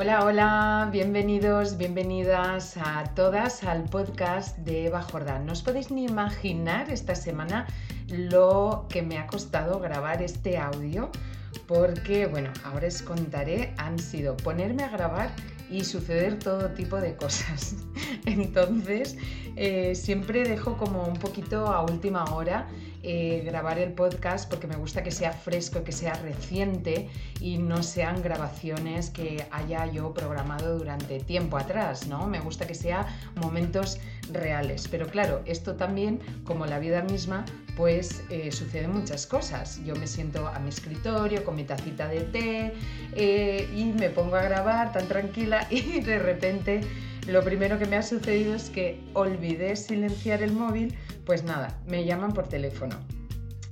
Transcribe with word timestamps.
Hola, 0.00 0.24
hola, 0.24 0.88
bienvenidos, 0.92 1.76
bienvenidas 1.76 2.76
a 2.76 3.02
todas 3.16 3.64
al 3.64 3.82
podcast 3.82 4.56
de 4.58 4.86
Eva 4.86 5.02
Jordán. 5.02 5.44
No 5.44 5.52
os 5.52 5.62
podéis 5.62 5.90
ni 5.90 6.04
imaginar 6.04 6.88
esta 6.88 7.16
semana 7.16 7.66
lo 8.06 8.86
que 8.88 9.02
me 9.02 9.18
ha 9.18 9.26
costado 9.26 9.80
grabar 9.80 10.22
este 10.22 10.56
audio 10.56 11.10
porque, 11.66 12.26
bueno, 12.26 12.52
ahora 12.62 12.86
os 12.86 13.02
contaré, 13.02 13.74
han 13.76 13.98
sido 13.98 14.36
ponerme 14.36 14.84
a 14.84 14.88
grabar 14.88 15.32
y 15.68 15.82
suceder 15.84 16.38
todo 16.38 16.70
tipo 16.70 17.00
de 17.00 17.16
cosas. 17.16 17.74
Entonces, 18.24 19.16
eh, 19.56 19.96
siempre 19.96 20.44
dejo 20.44 20.76
como 20.76 21.08
un 21.08 21.18
poquito 21.18 21.66
a 21.66 21.82
última 21.82 22.24
hora 22.32 22.68
eh, 23.10 23.42
grabar 23.42 23.78
el 23.78 23.94
podcast 23.94 24.50
porque 24.50 24.66
me 24.66 24.76
gusta 24.76 25.02
que 25.02 25.10
sea 25.10 25.32
fresco, 25.32 25.82
que 25.82 25.92
sea 25.92 26.12
reciente 26.12 27.08
y 27.40 27.56
no 27.56 27.82
sean 27.82 28.20
grabaciones 28.20 29.08
que 29.08 29.46
haya 29.50 29.86
yo 29.86 30.12
programado 30.12 30.78
durante 30.78 31.18
tiempo 31.18 31.56
atrás, 31.56 32.06
¿no? 32.06 32.26
Me 32.26 32.38
gusta 32.40 32.66
que 32.66 32.74
sea 32.74 33.06
momentos 33.36 33.98
reales. 34.30 34.88
Pero 34.88 35.06
claro, 35.06 35.40
esto 35.46 35.74
también, 35.74 36.20
como 36.44 36.66
la 36.66 36.78
vida 36.80 37.00
misma, 37.00 37.46
pues 37.78 38.22
eh, 38.28 38.52
suceden 38.52 38.92
muchas 38.92 39.26
cosas. 39.26 39.82
Yo 39.86 39.96
me 39.96 40.06
siento 40.06 40.46
a 40.46 40.58
mi 40.58 40.68
escritorio 40.68 41.44
con 41.44 41.56
mi 41.56 41.64
tacita 41.64 42.08
de 42.08 42.20
té 42.20 42.74
eh, 43.14 43.70
y 43.74 43.84
me 43.86 44.10
pongo 44.10 44.36
a 44.36 44.42
grabar 44.42 44.92
tan 44.92 45.08
tranquila 45.08 45.66
y 45.70 46.02
de 46.02 46.18
repente 46.18 46.82
lo 47.26 47.42
primero 47.42 47.78
que 47.78 47.86
me 47.86 47.96
ha 47.96 48.02
sucedido 48.02 48.54
es 48.54 48.68
que 48.68 49.00
olvidé 49.14 49.76
silenciar 49.76 50.42
el 50.42 50.52
móvil 50.52 50.94
pues 51.28 51.44
nada, 51.44 51.78
me 51.86 52.06
llaman 52.06 52.32
por 52.32 52.48
teléfono. 52.48 52.96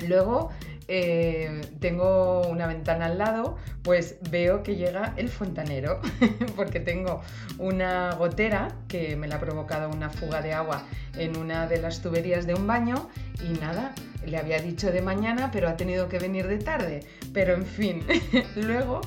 Luego 0.07 0.51
eh, 0.89 1.63
tengo 1.81 2.43
una 2.43 2.67
ventana 2.67 3.07
al 3.07 3.17
lado, 3.17 3.57
pues 3.83 4.17
veo 4.31 4.63
que 4.63 4.77
llega 4.77 5.15
el 5.17 5.31
fontanero, 5.31 6.03
porque 6.55 6.81
tengo 6.81 7.23
una 7.57 8.13
gotera 8.17 8.69
que 8.89 9.17
me 9.17 9.27
la 9.27 9.37
ha 9.37 9.41
provocado 9.41 9.89
una 9.89 10.11
fuga 10.11 10.43
de 10.43 10.53
agua 10.53 10.85
en 11.17 11.39
una 11.39 11.67
de 11.67 11.81
las 11.81 12.03
tuberías 12.03 12.47
de 12.47 12.53
un 12.53 12.67
baño 12.67 13.09
y 13.43 13.59
nada, 13.59 13.95
le 14.27 14.37
había 14.39 14.61
dicho 14.61 14.91
de 14.91 15.03
mañana, 15.03 15.51
pero 15.53 15.69
ha 15.69 15.77
tenido 15.77 16.09
que 16.09 16.19
venir 16.19 16.47
de 16.47 16.59
tarde. 16.59 17.01
Pero 17.33 17.55
en 17.55 17.65
fin, 17.65 18.05
luego 18.57 19.01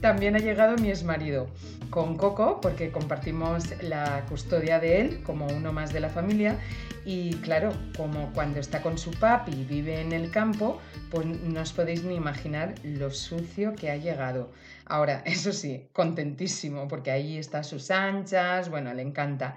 también 0.00 0.36
ha 0.36 0.38
llegado 0.38 0.76
mi 0.76 0.90
exmarido 0.90 1.48
con 1.90 2.16
Coco, 2.16 2.60
porque 2.60 2.90
compartimos 2.90 3.82
la 3.82 4.24
custodia 4.28 4.78
de 4.78 5.00
él 5.00 5.22
como 5.22 5.46
uno 5.46 5.72
más 5.72 5.92
de 5.92 6.00
la 6.00 6.08
familia. 6.08 6.58
Y 7.04 7.34
claro, 7.36 7.72
como 7.96 8.32
cuando 8.32 8.60
está 8.60 8.82
con 8.82 8.98
su 8.98 9.10
papi 9.10 9.52
y 9.52 9.64
vive 9.64 10.00
en 10.00 10.12
el 10.12 10.30
campo, 10.30 10.80
pues 11.10 11.26
no 11.26 11.60
os 11.60 11.72
podéis 11.72 12.04
ni 12.04 12.14
imaginar 12.14 12.74
lo 12.84 13.10
sucio 13.10 13.74
que 13.74 13.90
ha 13.90 13.96
llegado. 13.96 14.52
Ahora, 14.84 15.22
eso 15.26 15.52
sí, 15.52 15.88
contentísimo, 15.92 16.88
porque 16.88 17.10
ahí 17.10 17.38
está 17.38 17.62
sus 17.62 17.90
anchas, 17.90 18.68
bueno, 18.68 18.92
le 18.94 19.02
encanta. 19.02 19.56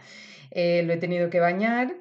Eh, 0.51 0.83
lo 0.85 0.93
he 0.93 0.97
tenido 0.97 1.29
que 1.29 1.39
bañar 1.39 1.93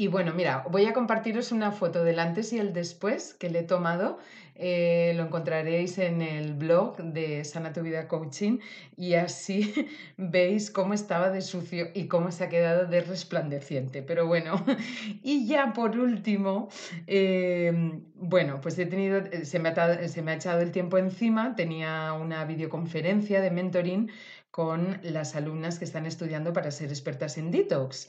y 0.00 0.08
bueno, 0.08 0.32
mira, 0.32 0.64
voy 0.70 0.86
a 0.86 0.94
compartiros 0.94 1.52
una 1.52 1.72
foto 1.72 2.02
del 2.04 2.20
antes 2.20 2.54
y 2.54 2.58
el 2.58 2.72
después 2.72 3.34
que 3.34 3.50
le 3.50 3.58
he 3.58 3.62
tomado. 3.64 4.18
Eh, 4.54 5.12
lo 5.14 5.24
encontraréis 5.24 5.98
en 5.98 6.22
el 6.22 6.54
blog 6.54 6.96
de 6.96 7.44
Sana 7.44 7.74
Tu 7.74 7.82
Vida 7.82 8.08
Coaching 8.08 8.60
y 8.96 9.12
así 9.12 9.74
veis 10.16 10.70
cómo 10.70 10.94
estaba 10.94 11.28
de 11.28 11.42
sucio 11.42 11.88
y 11.94 12.08
cómo 12.08 12.32
se 12.32 12.44
ha 12.44 12.48
quedado 12.48 12.86
de 12.86 13.02
resplandeciente. 13.02 14.00
Pero 14.00 14.26
bueno, 14.26 14.64
y 15.22 15.46
ya 15.46 15.74
por 15.74 15.98
último, 15.98 16.70
eh, 17.06 18.00
bueno, 18.14 18.58
pues 18.62 18.78
he 18.78 18.86
tenido, 18.86 19.20
se 19.42 19.58
me, 19.58 19.68
ha, 19.68 20.08
se 20.08 20.22
me 20.22 20.30
ha 20.30 20.34
echado 20.36 20.62
el 20.62 20.70
tiempo 20.70 20.96
encima, 20.96 21.54
tenía 21.56 22.14
una 22.14 22.46
videoconferencia 22.46 23.42
de 23.42 23.50
mentoring 23.50 24.10
con 24.50 24.98
las 25.02 25.36
alumnas 25.36 25.78
que 25.78 25.84
están 25.84 26.06
estudiando 26.06 26.54
para 26.54 26.70
ser 26.70 26.88
expertas 26.88 27.36
en 27.36 27.50
detox. 27.50 28.08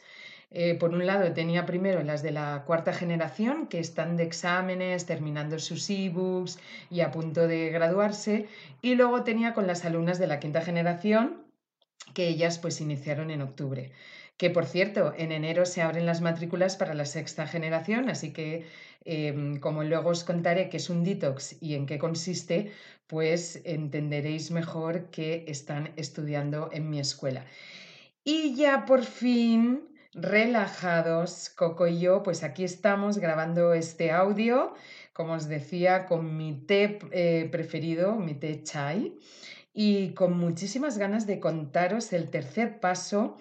Eh, 0.54 0.76
por 0.76 0.94
un 0.94 1.06
lado, 1.06 1.32
tenía 1.32 1.66
primero 1.66 2.04
las 2.04 2.22
de 2.24 2.32
la 2.32 2.64
cuarta 2.68 2.92
generación, 2.94 3.68
que 3.68 3.80
están 3.80 4.18
de 4.18 4.24
exámenes, 4.24 5.06
terminando 5.06 5.58
sus 5.60 5.90
ebooks 5.90 6.60
y 6.90 7.00
a 7.00 7.12
punto 7.12 7.48
de 7.48 7.70
graduarse, 7.70 8.48
y 8.82 8.96
luego 8.96 9.24
tenía 9.24 9.54
con 9.54 9.66
las 9.66 9.86
alumnas 9.86 10.20
de 10.20 10.28
la 10.28 10.40
quinta 10.42 10.62
generación, 10.62 11.46
que 12.14 12.28
ellas 12.28 12.60
pues 12.60 12.82
iniciaron 12.82 13.32
en 13.32 13.42
octubre. 13.42 13.92
Que 14.36 14.50
por 14.50 14.66
cierto, 14.66 15.14
en 15.18 15.32
enero 15.32 15.66
se 15.66 15.82
abren 15.82 16.06
las 16.06 16.20
matrículas 16.20 16.76
para 16.76 16.96
la 16.96 17.06
sexta 17.06 17.48
generación, 17.48 18.10
así 18.10 18.34
que 18.34 18.66
em, 19.06 19.58
como 19.60 19.84
luego 19.84 20.10
os 20.10 20.24
contaré 20.24 20.68
qué 20.70 20.78
es 20.78 20.90
un 20.90 21.04
detox 21.04 21.62
y 21.62 21.76
en 21.76 21.86
qué 21.86 21.98
consiste, 21.98 22.72
pues 23.08 23.62
entenderéis 23.66 24.52
mejor 24.52 25.10
que 25.12 25.46
están 25.48 25.92
estudiando 25.96 26.70
en 26.74 26.90
mi 26.90 27.00
escuela. 27.00 27.46
Y 28.24 28.56
ya 28.56 28.86
por 28.86 29.04
fin 29.04 29.91
relajados, 30.14 31.50
Coco 31.50 31.88
y 31.88 32.00
yo, 32.00 32.24
pues 32.24 32.44
aquí 32.44 32.64
estamos 32.64 33.18
grabando 33.18 33.74
este 33.74 34.12
audio, 34.12 34.74
como 35.14 35.34
os 35.34 35.48
decía, 35.48 36.06
con 36.06 36.38
mi 36.38 36.54
té 36.54 37.00
eh, 37.12 37.48
preferido, 37.52 38.16
mi 38.16 38.34
té 38.34 38.64
chai, 38.64 39.18
y 39.74 40.14
con 40.14 40.38
muchísimas 40.38 40.98
ganas 40.98 41.28
de 41.28 41.40
contaros 41.40 42.12
el 42.14 42.30
tercer 42.30 42.80
paso 42.80 43.38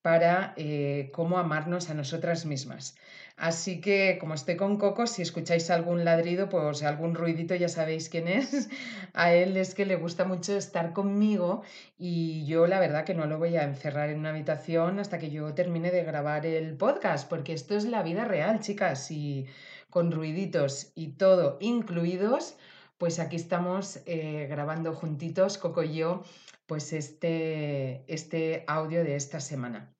para 0.00 0.54
eh, 0.56 1.10
cómo 1.12 1.38
amarnos 1.38 1.90
a 1.90 1.94
nosotras 1.94 2.46
mismas. 2.46 2.96
Así 3.36 3.80
que 3.80 4.16
como 4.20 4.34
estoy 4.34 4.56
con 4.56 4.76
Coco, 4.78 5.06
si 5.08 5.22
escucháis 5.22 5.68
algún 5.70 6.04
ladrido, 6.04 6.48
pues 6.48 6.84
algún 6.84 7.14
ruidito 7.16 7.54
ya 7.56 7.68
sabéis 7.68 8.08
quién 8.08 8.28
es. 8.28 8.68
A 9.12 9.32
él 9.34 9.56
es 9.56 9.74
que 9.74 9.86
le 9.86 9.96
gusta 9.96 10.24
mucho 10.24 10.56
estar 10.56 10.92
conmigo 10.92 11.62
y 11.98 12.46
yo 12.46 12.66
la 12.68 12.78
verdad 12.78 13.04
que 13.04 13.14
no 13.14 13.26
lo 13.26 13.38
voy 13.38 13.56
a 13.56 13.64
encerrar 13.64 14.10
en 14.10 14.20
una 14.20 14.30
habitación 14.30 15.00
hasta 15.00 15.18
que 15.18 15.30
yo 15.30 15.52
termine 15.52 15.90
de 15.90 16.04
grabar 16.04 16.46
el 16.46 16.76
podcast, 16.76 17.28
porque 17.28 17.52
esto 17.52 17.76
es 17.76 17.84
la 17.84 18.02
vida 18.02 18.24
real, 18.24 18.60
chicas, 18.60 19.10
y 19.10 19.46
con 19.90 20.12
ruiditos 20.12 20.92
y 20.94 21.12
todo 21.12 21.58
incluidos, 21.60 22.56
pues 22.98 23.18
aquí 23.18 23.36
estamos 23.36 24.00
eh, 24.06 24.46
grabando 24.48 24.92
juntitos, 24.94 25.58
Coco 25.58 25.82
y 25.82 25.94
yo, 25.96 26.22
pues 26.66 26.92
este, 26.92 28.04
este 28.12 28.64
audio 28.66 29.04
de 29.04 29.16
esta 29.16 29.40
semana. 29.40 29.93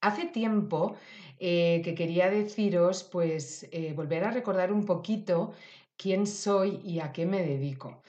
Hace 0.00 0.26
tiempo 0.26 0.94
eh, 1.40 1.80
que 1.84 1.94
quería 1.94 2.30
deciros, 2.30 3.02
pues, 3.04 3.66
eh, 3.72 3.92
volver 3.94 4.24
a 4.24 4.30
recordar 4.30 4.72
un 4.72 4.84
poquito 4.84 5.52
quién 5.96 6.26
soy 6.26 6.80
y 6.84 7.00
a 7.00 7.12
qué 7.12 7.26
me 7.26 7.42
dedico. 7.42 8.02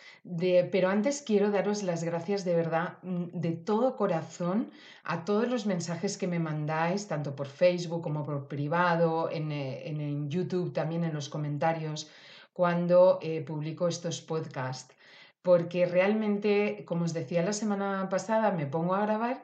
pero 0.71 0.89
antes 0.89 1.23
quiero 1.23 1.49
daros 1.49 1.81
las 1.81 2.03
gracias 2.03 2.45
de 2.45 2.55
verdad, 2.55 2.99
mm, 3.01 3.25
de 3.33 3.51
todo 3.53 3.95
corazón, 3.95 4.69
a 5.03 5.25
todos 5.25 5.47
los 5.49 5.65
mensajes 5.65 6.17
que 6.17 6.27
me 6.27 6.39
mandáis, 6.39 7.07
tanto 7.07 7.35
por 7.35 7.47
Facebook 7.47 8.03
como 8.03 8.23
por 8.25 8.47
privado, 8.47 9.29
en, 9.31 9.51
eh, 9.51 10.25
YouTube, 10.27 10.71
también 10.73 11.03
en 11.03 11.13
los 11.13 11.29
comentarios, 11.29 12.09
cuando 12.53 13.19
publico 13.47 13.87
estos 13.87 14.21
podcasts. 14.21 14.93
Porque 15.41 15.85
realmente, 15.85 16.83
como 16.85 17.05
os 17.05 17.13
decía 17.13 17.41
la 17.43 17.53
semana 17.53 18.07
pasada, 18.09 18.51
me 18.51 18.65
pongo 18.65 18.93
a 18.95 19.05
grabar 19.05 19.37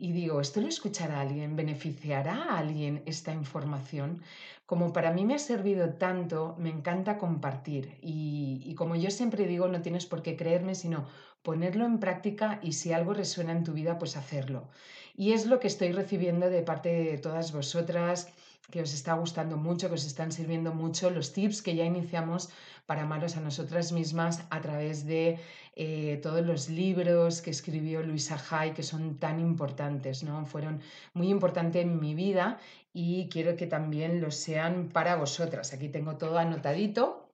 y 0.00 0.12
digo, 0.12 0.40
¿esto 0.40 0.60
lo 0.60 0.68
escuchará 0.68 1.20
alguien? 1.20 1.56
¿Beneficiará 1.56 2.44
a 2.44 2.58
alguien 2.58 3.02
esta 3.06 3.32
información? 3.32 4.22
Como 4.66 4.92
para 4.92 5.12
mí 5.12 5.24
me 5.24 5.34
ha 5.34 5.38
servido 5.38 5.90
tanto, 5.90 6.56
me 6.58 6.70
encanta 6.70 7.18
compartir. 7.18 7.98
Y, 8.00 8.62
y, 8.64 8.74
como 8.74 8.96
yo 8.96 9.10
siempre 9.10 9.46
digo, 9.46 9.68
no 9.68 9.82
tienes 9.82 10.06
por 10.06 10.22
qué 10.22 10.36
creerme, 10.36 10.74
sino 10.74 11.06
ponerlo 11.42 11.84
en 11.84 11.98
práctica 11.98 12.60
y 12.62 12.72
si 12.72 12.92
algo 12.92 13.12
resuena 13.12 13.52
en 13.52 13.64
tu 13.64 13.72
vida, 13.72 13.98
pues 13.98 14.16
hacerlo. 14.16 14.68
Y 15.16 15.32
es 15.32 15.46
lo 15.46 15.60
que 15.60 15.66
estoy 15.66 15.92
recibiendo 15.92 16.48
de 16.48 16.62
parte 16.62 16.88
de 16.88 17.18
todas 17.18 17.52
vosotras 17.52 18.32
que 18.70 18.82
os 18.82 18.94
está 18.94 19.14
gustando 19.14 19.56
mucho, 19.56 19.88
que 19.88 19.94
os 19.94 20.06
están 20.06 20.32
sirviendo 20.32 20.72
mucho 20.72 21.10
los 21.10 21.32
tips 21.32 21.62
que 21.62 21.74
ya 21.74 21.84
iniciamos 21.84 22.50
para 22.86 23.02
amaros 23.02 23.36
a 23.36 23.40
nosotras 23.40 23.92
mismas 23.92 24.42
a 24.50 24.60
través 24.60 25.06
de 25.06 25.38
eh, 25.76 26.18
todos 26.22 26.44
los 26.44 26.68
libros 26.68 27.42
que 27.42 27.50
escribió 27.50 28.02
Luisa 28.02 28.38
Hay, 28.50 28.72
que 28.72 28.82
son 28.82 29.18
tan 29.18 29.40
importantes, 29.40 30.22
¿no? 30.22 30.44
Fueron 30.44 30.80
muy 31.14 31.28
importantes 31.28 31.82
en 31.82 32.00
mi 32.00 32.14
vida 32.14 32.58
y 32.92 33.28
quiero 33.28 33.56
que 33.56 33.66
también 33.66 34.20
lo 34.20 34.30
sean 34.30 34.88
para 34.88 35.16
vosotras. 35.16 35.72
Aquí 35.72 35.88
tengo 35.88 36.16
todo 36.16 36.38
anotadito. 36.38 37.26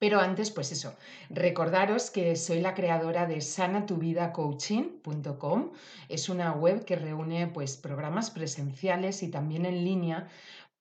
Pero 0.00 0.18
antes, 0.20 0.50
pues 0.50 0.72
eso, 0.72 0.96
recordaros 1.30 2.10
que 2.10 2.34
soy 2.34 2.60
la 2.60 2.74
creadora 2.74 3.26
de 3.26 3.40
sanatuvidacoaching.com. 3.40 5.70
Es 6.08 6.28
una 6.28 6.50
web 6.52 6.84
que 6.84 6.96
reúne 6.96 7.46
pues 7.46 7.76
programas 7.76 8.32
presenciales 8.32 9.22
y 9.22 9.28
también 9.28 9.64
en 9.64 9.84
línea 9.84 10.26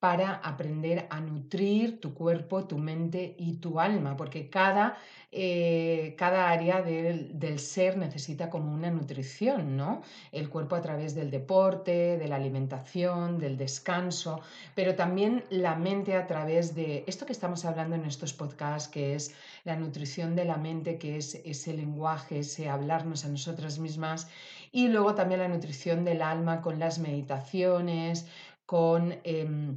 para 0.06 0.36
aprender 0.36 1.08
a 1.10 1.20
nutrir 1.20 2.00
tu 2.00 2.14
cuerpo, 2.14 2.68
tu 2.68 2.78
mente 2.78 3.36
y 3.40 3.54
tu 3.56 3.80
alma, 3.80 4.16
porque 4.16 4.52
cada, 4.52 4.98
eh, 5.32 6.14
cada 6.16 6.52
área 6.52 6.84
del, 6.84 7.40
del, 7.40 7.58
ser 7.58 7.98
necesita 7.98 8.52
como 8.52 8.72
una 8.72 8.92
nutrición, 8.92 9.76
¿no? 9.76 10.04
El 10.32 10.48
cuerpo 10.52 10.76
a 10.76 10.82
través 10.84 11.16
del 11.16 11.32
deporte, 11.32 12.20
de 12.20 12.28
la 12.28 12.36
alimentación, 12.36 13.40
del 13.40 13.58
descanso, 13.58 14.42
pero 14.76 14.94
también 14.94 15.44
la 15.50 15.74
mente 15.74 16.16
a 16.16 16.28
través 16.28 16.76
de 16.76 17.04
esto 17.08 17.26
que 17.26 17.34
estamos 17.34 17.66
hablando 17.66 17.96
en 17.96 18.06
estos 18.06 18.32
podcasts, 18.32 18.88
que 18.88 19.16
es 19.16 19.34
la 19.64 19.76
nutrición 19.76 20.36
de 20.36 20.46
la 20.46 20.58
mente, 20.58 21.00
que 21.00 21.18
es 21.18 21.34
ese 21.34 21.74
lenguaje, 21.74 22.40
ese 22.42 22.70
hablarnos 22.70 23.26
a 23.26 23.30
nosotras 23.30 23.80
mismas, 23.80 24.28
y 24.72 24.88
luego 24.88 25.16
también 25.16 25.40
la 25.40 25.48
nutrición 25.48 26.06
del 26.06 26.22
alma 26.22 26.62
con 26.62 26.78
las 26.78 27.00
meditaciones, 27.00 28.28
con... 28.68 29.16
Eh, 29.24 29.76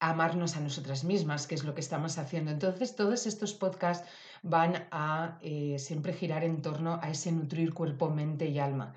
amarnos 0.00 0.56
a 0.56 0.60
nosotras 0.60 1.04
mismas, 1.04 1.46
que 1.46 1.54
es 1.54 1.64
lo 1.64 1.74
que 1.74 1.80
estamos 1.80 2.18
haciendo. 2.18 2.50
Entonces, 2.50 2.96
todos 2.96 3.26
estos 3.26 3.54
podcasts 3.54 4.08
van 4.42 4.86
a 4.90 5.38
eh, 5.42 5.76
siempre 5.78 6.12
girar 6.12 6.44
en 6.44 6.62
torno 6.62 6.98
a 7.02 7.10
ese 7.10 7.32
nutrir 7.32 7.72
cuerpo, 7.72 8.10
mente 8.10 8.46
y 8.46 8.58
alma. 8.58 8.94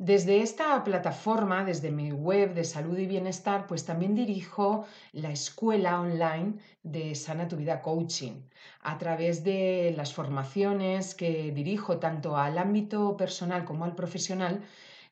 Desde 0.00 0.42
esta 0.42 0.84
plataforma, 0.84 1.64
desde 1.64 1.90
mi 1.90 2.12
web 2.12 2.54
de 2.54 2.62
salud 2.62 2.96
y 2.96 3.06
bienestar, 3.06 3.66
pues 3.66 3.84
también 3.84 4.14
dirijo 4.14 4.86
la 5.12 5.32
escuela 5.32 6.00
online 6.00 6.54
de 6.84 7.16
Sana 7.16 7.48
tu 7.48 7.56
Vida 7.56 7.82
Coaching 7.82 8.42
a 8.82 8.96
través 8.96 9.42
de 9.42 9.92
las 9.96 10.14
formaciones 10.14 11.16
que 11.16 11.50
dirijo 11.50 11.98
tanto 11.98 12.36
al 12.36 12.58
ámbito 12.58 13.16
personal 13.16 13.64
como 13.64 13.84
al 13.84 13.96
profesional 13.96 14.62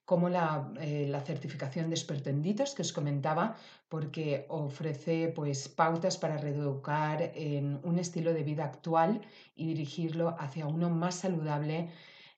como 0.06 0.28
la, 0.28 0.72
eh, 0.80 1.06
la, 1.10 1.20
certificación 1.20 1.90
de 1.90 1.96
experto 1.96 2.30
en 2.30 2.40
ditos 2.40 2.74
que 2.74 2.82
os 2.82 2.92
comentaba, 2.92 3.56
porque 3.88 4.46
ofrece 4.48 5.32
pues, 5.34 5.68
pautas 5.68 6.16
para 6.16 6.38
reeducar 6.38 7.32
en 7.34 7.80
un 7.82 7.98
estilo 7.98 8.32
de 8.32 8.44
vida 8.44 8.64
actual 8.64 9.20
y 9.56 9.66
dirigirlo 9.66 10.36
hacia 10.38 10.66
uno 10.66 10.88
más 10.90 11.16
saludable, 11.16 11.90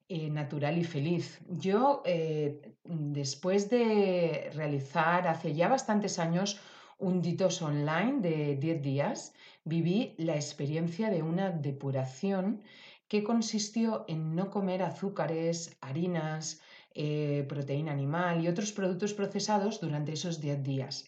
eh, 0.09 0.31
natural 0.31 0.79
y 0.79 0.85
feliz. 0.85 1.39
Yo, 1.51 2.03
eh, 2.07 2.75
después 2.85 3.69
de 3.69 4.51
realizar 4.55 5.29
hace 5.29 5.53
ya 5.53 5.69
bastantes 5.69 6.19
años 6.19 6.59
un 6.99 7.21
ditos 7.21 7.61
online 7.61 8.23
de 8.23 8.57
10 8.57 8.81
días, 8.81 9.35
viví 9.65 10.15
la 10.17 10.37
experiencia 10.37 11.11
de 11.11 11.23
una 11.23 11.51
depuración 11.51 12.63
que 13.09 13.23
consistió 13.23 14.07
en 14.09 14.35
no 14.35 14.51
comer 14.51 14.83
azúcares, 14.83 15.77
harinas, 15.83 16.63
eh, 17.01 17.47
proteína 17.49 17.93
animal 17.93 18.43
y 18.43 18.49
otros 18.49 18.73
productos 18.73 19.15
procesados 19.15 19.81
durante 19.81 20.13
esos 20.13 20.41
10 20.41 20.65
días. 20.65 21.05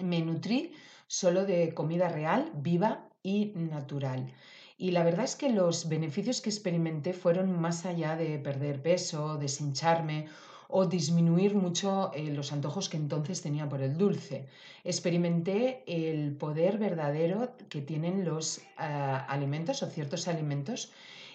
Me 0.00 0.20
nutrí 0.20 0.72
solo 1.06 1.46
de 1.46 1.72
comida 1.72 2.08
real, 2.08 2.50
viva 2.56 3.08
y 3.22 3.52
natural. 3.54 4.32
Y 4.76 4.90
la 4.90 5.04
verdad 5.04 5.24
es 5.24 5.36
que 5.36 5.50
los 5.50 5.88
beneficios 5.88 6.40
que 6.40 6.50
experimenté 6.50 7.12
fueron 7.12 7.60
más 7.60 7.86
allá 7.86 8.16
de 8.16 8.40
perder 8.40 8.82
peso, 8.82 9.38
deshincharme 9.38 10.26
o 10.66 10.86
disminuir 10.86 11.54
mucho 11.54 12.10
eh, 12.12 12.32
los 12.32 12.52
antojos 12.52 12.88
que 12.88 12.96
entonces 12.96 13.40
tenía 13.40 13.68
por 13.68 13.82
el 13.82 13.96
dulce. 13.96 14.48
Experimenté 14.82 15.84
el 15.86 16.36
poder 16.36 16.78
verdadero 16.78 17.54
que 17.68 17.82
tienen 17.82 18.24
los 18.24 18.62
ah, 18.78 19.24
alimentos 19.28 19.84
o 19.84 19.86
ciertos 19.86 20.26
alimentos 20.26 20.90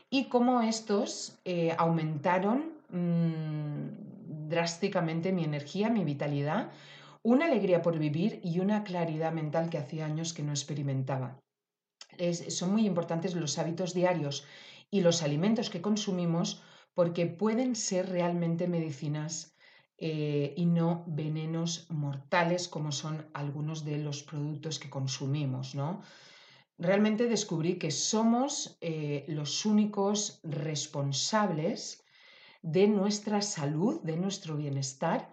y 0.10 0.26
cómo 0.26 0.62
estos 0.62 1.40
eh, 1.46 1.74
aumentaron 1.78 2.79
Mm, 2.90 4.50
drásticamente 4.50 5.32
mi 5.32 5.44
energía, 5.44 5.90
mi 5.90 6.04
vitalidad, 6.04 6.72
una 7.22 7.46
alegría 7.46 7.82
por 7.82 8.00
vivir 8.00 8.40
y 8.44 8.60
una 8.60 8.84
claridad 8.84 9.32
mental 9.32 9.70
que 9.70 9.78
hacía 9.78 10.06
años 10.06 10.34
que 10.34 10.44
no 10.44 10.52
experimentaba. 10.52 11.40
son 12.50 12.72
muy 12.72 12.86
importantes 12.86 13.36
los 13.36 13.58
hábitos 13.60 13.94
diarios 13.94 14.46
y 14.90 15.02
los 15.02 15.22
alimentos 15.22 15.70
que 15.70 15.82
consumimos 15.82 16.64
porque 16.94 17.28
pueden 17.28 17.76
ser 17.76 18.10
realmente 18.10 18.68
medicinas 18.68 19.56
eh, 19.98 20.54
y 20.56 20.66
no 20.66 21.04
venenos 21.08 21.88
mortales 21.90 22.68
como 22.68 22.92
son 22.92 23.28
algunos 23.34 23.86
de 23.86 23.98
los 24.00 24.24
productos 24.24 24.80
que 24.80 24.90
consumimos. 24.90 25.76
¿no? 25.76 26.02
Realmente 26.78 27.28
descubrí 27.28 27.78
que 27.78 27.92
somos 27.92 28.78
eh, 28.82 29.26
los 29.28 29.66
únicos 29.66 30.40
responsables 30.44 32.04
de 32.62 32.88
nuestra 32.88 33.42
salud, 33.42 34.02
de 34.02 34.18
nuestro 34.18 34.58
bienestar 34.58 35.30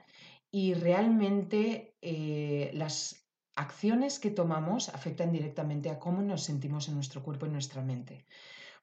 y 0.51 0.75
realmente 0.75 1.97
eh, 2.01 2.71
las 2.75 3.27
acciones 3.57 4.19
que 4.19 4.31
tomamos 4.31 4.89
afectan 4.91 5.33
directamente 5.33 5.91
a 5.91 5.99
cómo 5.99 6.23
nos 6.23 6.45
sentimos 6.45 6.89
en 6.89 6.95
nuestro 6.95 7.23
cuerpo 7.23 7.47
y 7.47 7.51
nuestra 7.51 7.83
mente. 7.83 8.27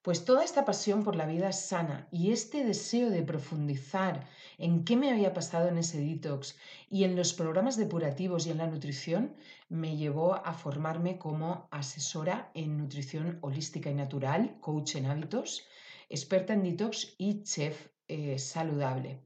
Pues 0.02 0.26
toda 0.26 0.44
esta 0.44 0.66
pasión 0.66 1.06
por 1.06 1.16
la 1.16 1.26
vida 1.26 1.54
sana 1.54 2.10
y 2.12 2.34
este 2.34 2.66
deseo 2.66 3.10
de 3.10 3.24
profundizar 3.24 4.28
en 4.58 4.84
qué 4.84 4.98
me 4.98 5.10
había 5.10 5.34
pasado 5.34 5.70
en 5.70 5.78
ese 5.78 6.02
detox 6.02 6.58
y 6.90 7.06
en 7.06 7.16
los 7.16 7.34
programas 7.34 7.78
depurativos 7.78 8.46
y 8.46 8.52
en 8.52 8.58
la 8.58 8.68
nutrición 8.68 9.34
me 9.70 9.96
llevó 9.96 10.36
a 10.36 10.54
formarme 10.54 11.18
como 11.18 11.70
asesora 11.72 12.52
en 12.54 12.78
nutrición 12.78 13.38
holística 13.40 13.90
y 13.90 13.96
natural, 13.96 14.58
coach 14.60 14.96
en 14.98 15.06
hábitos, 15.06 15.66
experta 16.10 16.52
en 16.52 16.64
detox 16.64 17.16
y 17.18 17.44
chef 17.44 17.93
eh, 18.08 18.38
saludable. 18.38 19.22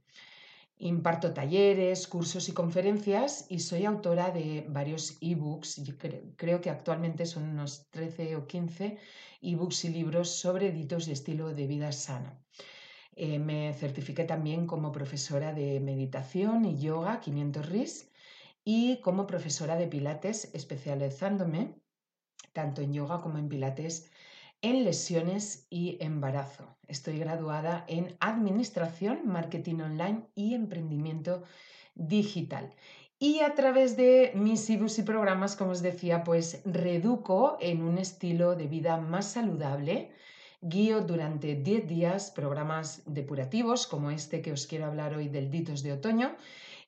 Imparto 0.79 1.33
talleres, 1.33 2.07
cursos 2.07 2.50
y 2.50 2.51
conferencias 2.53 3.47
y 3.50 3.59
soy 3.59 3.85
autora 3.85 4.29
de 4.29 4.65
varios 4.69 5.18
ebooks. 5.21 5.81
creo, 6.35 6.62
que 6.62 6.69
actualmente 6.69 7.25
son 7.25 7.50
unos 7.50 7.89
13 7.89 8.35
o 8.35 8.45
15 8.45 8.97
ebooks 9.41 9.85
y 9.85 9.89
libros 9.89 10.29
sobre 10.29 10.71
ditos 10.71 11.07
y 11.07 11.12
estilo 11.13 11.53
de 11.53 11.65
vida 11.65 11.91
sano. 11.91 12.38
Eh, 13.15 13.39
me 13.39 13.74
certifiqué 13.74 14.24
también 14.25 14.68
como 14.68 14.91
profesora 14.91 15.51
de 15.53 15.79
meditación 15.79 16.65
y 16.65 16.77
yoga 16.77 17.19
500 17.19 17.65
RIS 17.69 18.12
y 18.63 19.01
como 19.01 19.25
profesora 19.25 19.75
de 19.77 19.88
pilates 19.88 20.51
especializándome 20.53 21.74
tanto 22.53 22.81
en 22.81 22.94
yoga 22.94 23.21
como 23.21 23.38
en 23.38 23.50
pilates 23.50 24.12
en 24.62 24.83
lesiones 24.83 25.68
y 25.69 25.98
embarazo. 26.01 26.75
Estoy 26.88 27.19
graduada 27.19 27.86
en 27.88 28.15
Administración, 28.19 29.21
Marketing 29.25 29.81
Online 29.81 30.24
y 30.36 30.54
Emprendimiento 30.54 31.44
Digital. 31.95 32.74
Y 33.19 33.39
a 33.39 33.56
través 33.56 33.98
de 33.98 34.31
mis 34.36 34.69
ebooks 34.69 35.00
y 35.00 35.04
programas, 35.04 35.56
como 35.56 35.71
os 35.71 35.81
decía, 35.81 36.24
pues 36.24 36.62
reduco 36.65 37.57
en 37.59 37.81
un 37.81 37.98
estilo 37.98 38.56
de 38.56 38.68
vida 38.68 38.98
más 38.98 39.25
saludable. 39.25 40.12
Guío 40.62 41.01
durante 41.01 41.56
10 41.56 41.88
días 41.88 42.31
programas 42.31 43.03
depurativos 43.06 43.86
como 43.86 44.12
este 44.12 44.42
que 44.42 44.51
os 44.51 44.65
quiero 44.65 44.86
hablar 44.86 45.15
hoy 45.15 45.30
del 45.30 45.51
Ditos 45.51 45.83
de 45.83 45.94
Otoño 45.94 46.36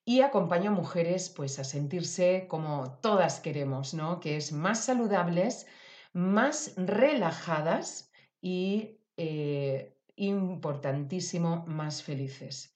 y 0.06 0.22
acompaño 0.22 0.72
a 0.72 0.74
mujeres 0.74 1.30
pues 1.30 1.60
a 1.60 1.64
sentirse 1.64 2.48
como 2.48 2.98
todas 3.02 3.40
queremos, 3.40 3.94
¿no? 3.94 4.20
Que 4.20 4.38
es 4.38 4.52
más 4.52 4.84
saludables, 4.84 5.68
más 6.14 6.74
relajadas 6.78 8.12
y, 8.42 9.00
eh, 9.18 9.96
importantísimo, 10.16 11.66
más 11.68 12.04
felices. 12.04 12.76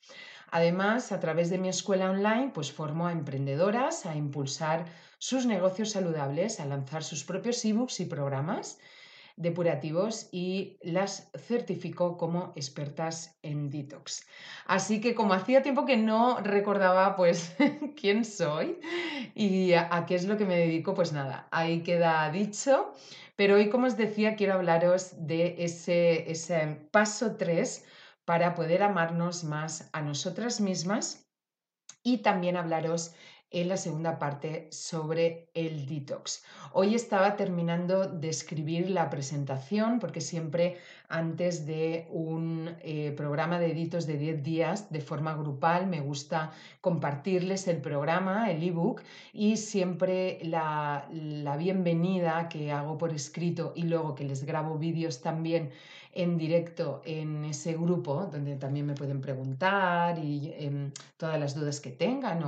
Además, 0.51 1.11
a 1.11 1.19
través 1.19 1.49
de 1.49 1.57
mi 1.57 1.69
escuela 1.69 2.11
online, 2.11 2.51
pues 2.53 2.71
formo 2.71 3.07
a 3.07 3.11
emprendedoras 3.11 4.05
a 4.05 4.15
impulsar 4.15 4.85
sus 5.17 5.45
negocios 5.45 5.91
saludables, 5.91 6.59
a 6.59 6.65
lanzar 6.65 7.03
sus 7.03 7.23
propios 7.23 7.63
ebooks 7.65 7.99
y 8.01 8.05
programas 8.05 8.77
depurativos 9.35 10.29
y 10.31 10.77
las 10.81 11.31
certifico 11.35 12.17
como 12.17 12.53
expertas 12.55 13.37
en 13.41 13.69
detox. 13.69 14.27
Así 14.65 15.01
que 15.01 15.15
como 15.15 15.33
hacía 15.33 15.63
tiempo 15.63 15.85
que 15.85 15.97
no 15.97 16.39
recordaba 16.41 17.15
pues 17.15 17.55
quién 17.99 18.25
soy 18.25 18.79
y 19.33 19.73
a, 19.73 20.05
qué 20.05 20.15
es 20.15 20.25
lo 20.25 20.37
que 20.37 20.45
me 20.45 20.57
dedico, 20.57 20.93
pues 20.93 21.13
nada, 21.13 21.47
ahí 21.51 21.81
queda 21.81 22.29
dicho. 22.31 22.93
Pero 23.35 23.55
hoy, 23.55 23.69
como 23.69 23.87
os 23.87 23.97
decía, 23.97 24.35
quiero 24.35 24.53
hablaros 24.53 25.27
de 25.27 25.55
ese, 25.57 26.29
ese 26.31 26.87
paso 26.91 27.35
3 27.35 27.83
para 28.25 28.53
poder 28.53 28.83
amarnos 28.83 29.43
más 29.43 29.89
a 29.91 30.01
nosotras 30.01 30.61
mismas 30.61 31.27
y 32.03 32.19
también 32.19 32.57
hablaros 32.57 33.15
en 33.53 33.69
la 33.69 33.77
segunda 33.77 34.17
parte 34.17 34.67
sobre 34.71 35.47
el 35.53 35.85
detox. 35.85 36.43
Hoy 36.73 36.95
estaba 36.95 37.37
terminando 37.37 38.07
de 38.07 38.29
escribir 38.29 38.89
la 38.89 39.09
presentación 39.11 39.99
porque 39.99 40.21
siempre 40.21 40.77
antes 41.13 41.67
de 41.67 42.07
un 42.09 42.75
eh, 42.81 43.13
programa 43.15 43.59
de 43.59 43.71
editos 43.71 44.07
de 44.07 44.17
10 44.17 44.43
días 44.43 44.91
de 44.91 44.99
forma 44.99 45.35
grupal. 45.35 45.85
Me 45.85 46.01
gusta 46.01 46.51
compartirles 46.81 47.67
el 47.67 47.77
programa, 47.77 48.49
el 48.49 48.63
ebook 48.63 49.03
y 49.31 49.57
siempre 49.57 50.39
la, 50.41 51.07
la 51.11 51.55
bienvenida 51.55 52.49
que 52.49 52.71
hago 52.71 52.97
por 52.97 53.13
escrito 53.13 53.73
y 53.75 53.83
luego 53.83 54.15
que 54.15 54.23
les 54.23 54.43
grabo 54.43 54.79
vídeos 54.79 55.21
también 55.21 55.69
en 56.13 56.37
directo 56.37 57.01
en 57.05 57.43
ese 57.45 57.73
grupo 57.73 58.27
donde 58.31 58.55
también 58.55 58.85
me 58.85 58.93
pueden 58.93 59.19
preguntar 59.19 60.19
y 60.19 60.53
em, 60.57 60.91
todas 61.17 61.39
las 61.39 61.55
dudas 61.55 61.79
que 61.79 61.89
tengan 61.89 62.43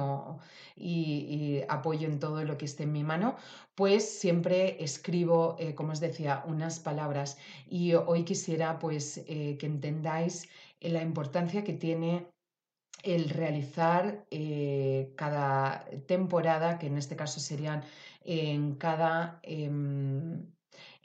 y, 0.76 1.62
apoyo 1.68 2.08
en 2.08 2.20
todo 2.20 2.44
lo 2.44 2.58
que 2.58 2.66
esté 2.66 2.84
en 2.84 2.92
mi 2.92 3.04
mano, 3.04 3.36
pues 3.76 4.20
siempre 4.20 4.84
escribo, 4.84 5.56
eh, 5.60 5.76
como 5.76 5.92
os 5.92 6.00
decía, 6.00 6.44
unas 6.48 6.80
palabras. 6.80 7.38
Y 7.68 7.94
hoy 7.94 8.24
quisiera 8.24 8.80
pues 8.80 9.18
eh, 9.28 9.58
que 9.60 9.66
entendáis 9.66 10.50
la 10.82 11.02
importancia 11.02 11.64
que 11.64 11.74
tiene 11.74 12.28
el 13.04 13.30
realizar 13.30 14.26
cada 15.16 15.86
temporada, 16.08 16.80
que 16.80 16.88
en 16.88 16.98
este 16.98 17.16
caso 17.16 17.40
serían 17.40 17.84
en 18.24 18.76
cada 18.76 19.40
em, 19.44 20.46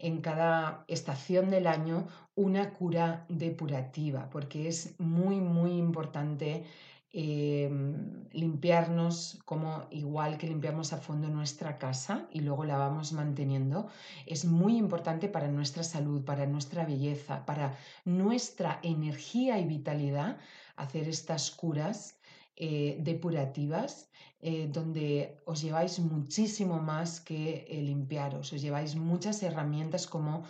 en 0.00 0.20
cada 0.20 0.84
estación 0.88 1.50
del 1.50 1.66
año 1.66 2.08
una 2.34 2.72
cura 2.72 3.26
depurativa, 3.28 4.30
porque 4.30 4.68
es 4.68 4.98
muy, 4.98 5.40
muy 5.40 5.72
importante 5.72 6.64
em, 7.12 8.28
limpiarnos 8.32 9.38
como 9.44 9.86
igual 9.90 10.38
que 10.38 10.46
limpiamos 10.46 10.92
a 10.92 10.98
fondo 10.98 11.28
nuestra 11.28 11.78
casa 11.78 12.28
y 12.32 12.40
luego 12.40 12.64
la 12.64 12.78
vamos 12.78 13.12
manteniendo, 13.12 13.88
es 14.26 14.44
muy 14.44 14.76
importante 14.76 15.28
para 15.28 15.48
nuestra 15.48 15.82
salud, 15.82 16.24
para 16.24 16.46
nuestra 16.46 16.84
belleza, 16.84 17.44
para 17.46 17.76
nuestra 18.04 18.78
energía 18.82 19.58
y 19.58 19.66
vitalidad 19.66 20.38
hacer 20.76 21.08
estas 21.08 21.50
curas 21.50 22.20
eh, 22.62 22.98
depurativas, 23.00 24.10
eh, 24.42 24.68
donde 24.70 25.40
os 25.46 25.62
lleváis 25.62 25.98
muchísimo 25.98 26.78
más 26.78 27.20
que 27.20 27.66
eh, 27.68 27.82
limpiaros, 27.82 28.52
os 28.52 28.60
lleváis 28.60 28.96
muchas 28.96 29.42
herramientas 29.42 30.06
como 30.06 30.44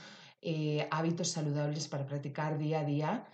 hábitos 0.90 1.29
saludables 1.29 1.87
para 1.87 2.07
practicar 2.07 2.57
día 2.57 2.81
a 2.81 2.85
día, 2.85 3.25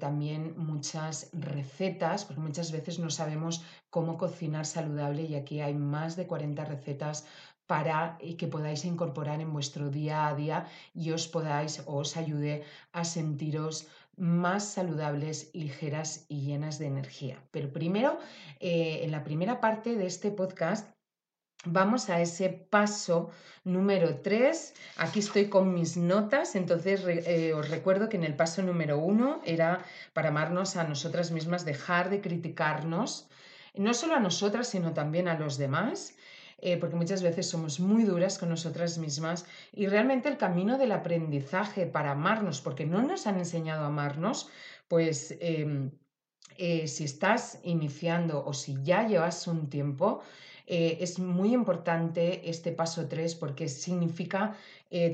también 0.00 0.54
muchas 0.56 1.30
recetas, 1.32 2.24
porque 2.24 2.40
muchas 2.40 2.72
veces 2.72 2.98
no 2.98 3.10
sabemos 3.10 3.62
cómo 3.90 4.18
cocinar 4.18 4.66
saludable 4.66 5.22
y 5.22 5.36
aquí 5.36 5.60
hay 5.60 5.74
más 5.74 6.16
de 6.16 6.26
40 6.26 6.64
recetas 6.64 7.24
para 7.66 8.18
que 8.38 8.46
podáis 8.46 8.84
incorporar 8.84 9.40
en 9.40 9.52
vuestro 9.52 9.90
día 9.90 10.28
a 10.28 10.34
día 10.34 10.66
y 10.94 11.12
os 11.12 11.28
podáis 11.28 11.82
o 11.86 11.96
os 11.96 12.16
ayude 12.16 12.64
a 12.92 13.04
sentiros 13.04 13.88
más 14.16 14.64
saludables, 14.64 15.50
ligeras 15.54 16.26
y 16.28 16.42
llenas 16.42 16.78
de 16.78 16.86
energía. 16.86 17.42
Pero 17.50 17.72
primero, 17.72 18.18
eh, 18.60 19.00
en 19.02 19.10
la 19.10 19.24
primera 19.24 19.60
parte 19.60 19.96
de 19.96 20.06
este 20.06 20.30
podcast, 20.30 20.93
Vamos 21.66 22.10
a 22.10 22.20
ese 22.20 22.50
paso 22.50 23.30
número 23.64 24.20
3. 24.20 24.74
Aquí 24.98 25.20
estoy 25.20 25.48
con 25.48 25.72
mis 25.72 25.96
notas, 25.96 26.56
entonces 26.56 27.02
eh, 27.06 27.54
os 27.54 27.70
recuerdo 27.70 28.08
que 28.08 28.18
en 28.18 28.24
el 28.24 28.36
paso 28.36 28.62
número 28.62 28.98
1 28.98 29.40
era 29.44 29.82
para 30.12 30.28
amarnos 30.28 30.76
a 30.76 30.84
nosotras 30.84 31.30
mismas, 31.30 31.64
dejar 31.64 32.10
de 32.10 32.20
criticarnos, 32.20 33.28
no 33.74 33.94
solo 33.94 34.14
a 34.14 34.20
nosotras, 34.20 34.68
sino 34.68 34.92
también 34.92 35.26
a 35.26 35.38
los 35.38 35.56
demás. 35.56 36.14
Eh, 36.58 36.76
porque 36.78 36.96
muchas 36.96 37.22
veces 37.22 37.48
somos 37.48 37.80
muy 37.80 38.04
duras 38.04 38.38
con 38.38 38.48
nosotras 38.48 38.96
mismas 38.96 39.44
y 39.72 39.86
realmente 39.86 40.28
el 40.28 40.38
camino 40.38 40.78
del 40.78 40.92
aprendizaje 40.92 41.84
para 41.84 42.12
amarnos, 42.12 42.60
porque 42.60 42.86
no 42.86 43.02
nos 43.02 43.26
han 43.26 43.38
enseñado 43.38 43.82
a 43.84 43.88
amarnos, 43.88 44.48
pues 44.88 45.36
em, 45.40 45.90
eh, 46.56 46.86
si 46.86 47.04
estás 47.04 47.58
iniciando 47.64 48.44
o 48.46 48.54
si 48.54 48.76
ya 48.82 49.06
llevas 49.06 49.46
un 49.46 49.68
tiempo, 49.68 50.22
eh, 50.66 50.98
es 51.00 51.18
muy 51.18 51.52
importante 51.52 52.48
este 52.48 52.72
paso 52.72 53.06
3 53.08 53.34
porque 53.36 53.68
significa 53.68 54.56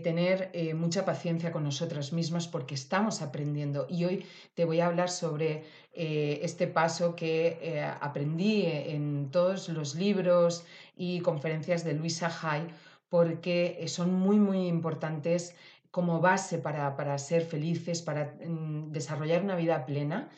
tener 0.03 0.51
mucha 0.75 1.07
paciencia 1.07 1.53
con 1.53 1.65
nosotras 1.65 2.13
mismas 2.13 2.47
porque 2.47 2.75
estamos 2.75 3.23
aprendiendo. 3.23 3.87
Y 3.89 4.05
hoy 4.05 4.27
te 4.55 4.67
voy 4.67 4.81
a 4.81 4.89
hablar 4.89 5.09
sobre 5.09 5.65
este 5.95 6.67
paso 6.67 7.17
que 7.17 7.83
aprendí 7.99 8.67
en 8.67 9.31
todos 9.31 9.71
los 9.71 9.95
libros 9.95 10.67
y 10.99 11.21
conferencias 11.21 11.83
de 11.83 11.95
Luisa 11.95 12.31
Hay 12.43 12.67
porque 13.09 13.85
son 13.89 14.15
muy, 14.15 14.39
muy 14.39 14.67
importantes 14.67 15.55
como 15.91 16.21
base 16.21 16.59
para, 16.59 17.19
ser 17.19 17.43
felices, 17.43 18.01
para 18.01 18.35
mm, 18.47 18.93
desarrollar 18.93 19.43
una 19.43 19.57
vida 19.57 19.85
plena 19.85 20.31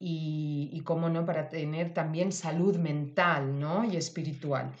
y, 0.00 0.80
cómo 0.84 1.10
no, 1.10 1.26
para 1.26 1.48
tener 1.48 1.92
también 1.92 2.32
salud 2.32 2.76
mental 2.76 3.60
¿no? 3.60 3.84
y 3.84 3.96
espiritual. 3.96 4.72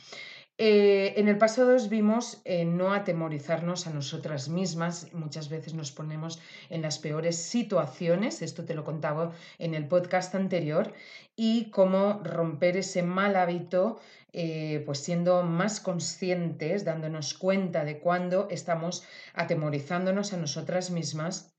Eh, 0.62 1.14
en 1.18 1.28
el 1.28 1.38
paso 1.38 1.64
2 1.64 1.88
vimos 1.88 2.42
eh, 2.44 2.66
no 2.66 2.92
atemorizarnos 2.92 3.86
a 3.86 3.90
nosotras 3.90 4.48
mismas. 4.48 5.10
Muchas 5.14 5.48
veces 5.48 5.72
nos 5.72 5.90
ponemos 5.90 6.38
en 6.68 6.82
las 6.82 6.98
peores 6.98 7.36
situaciones, 7.36 8.42
esto 8.42 8.64
te 8.64 8.74
lo 8.74 8.84
contaba 8.84 9.32
en 9.58 9.74
el 9.74 9.88
podcast 9.88 10.34
anterior, 10.34 10.92
y 11.34 11.70
cómo 11.70 12.20
romper 12.24 12.76
ese 12.76 13.02
mal 13.02 13.36
hábito, 13.36 14.00
eh, 14.32 14.82
pues 14.84 14.98
siendo 14.98 15.42
más 15.42 15.80
conscientes, 15.80 16.84
dándonos 16.84 17.32
cuenta 17.32 17.84
de 17.84 17.98
cuándo 17.98 18.46
estamos 18.50 19.02
atemorizándonos 19.32 20.34
a 20.34 20.36
nosotras 20.36 20.90
mismas, 20.90 21.54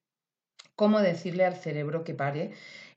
cómo 0.75 1.01
decirle 1.01 1.46
al 1.46 1.56
cerebro 1.56 2.03
que 2.03 2.13
pare 2.13 2.51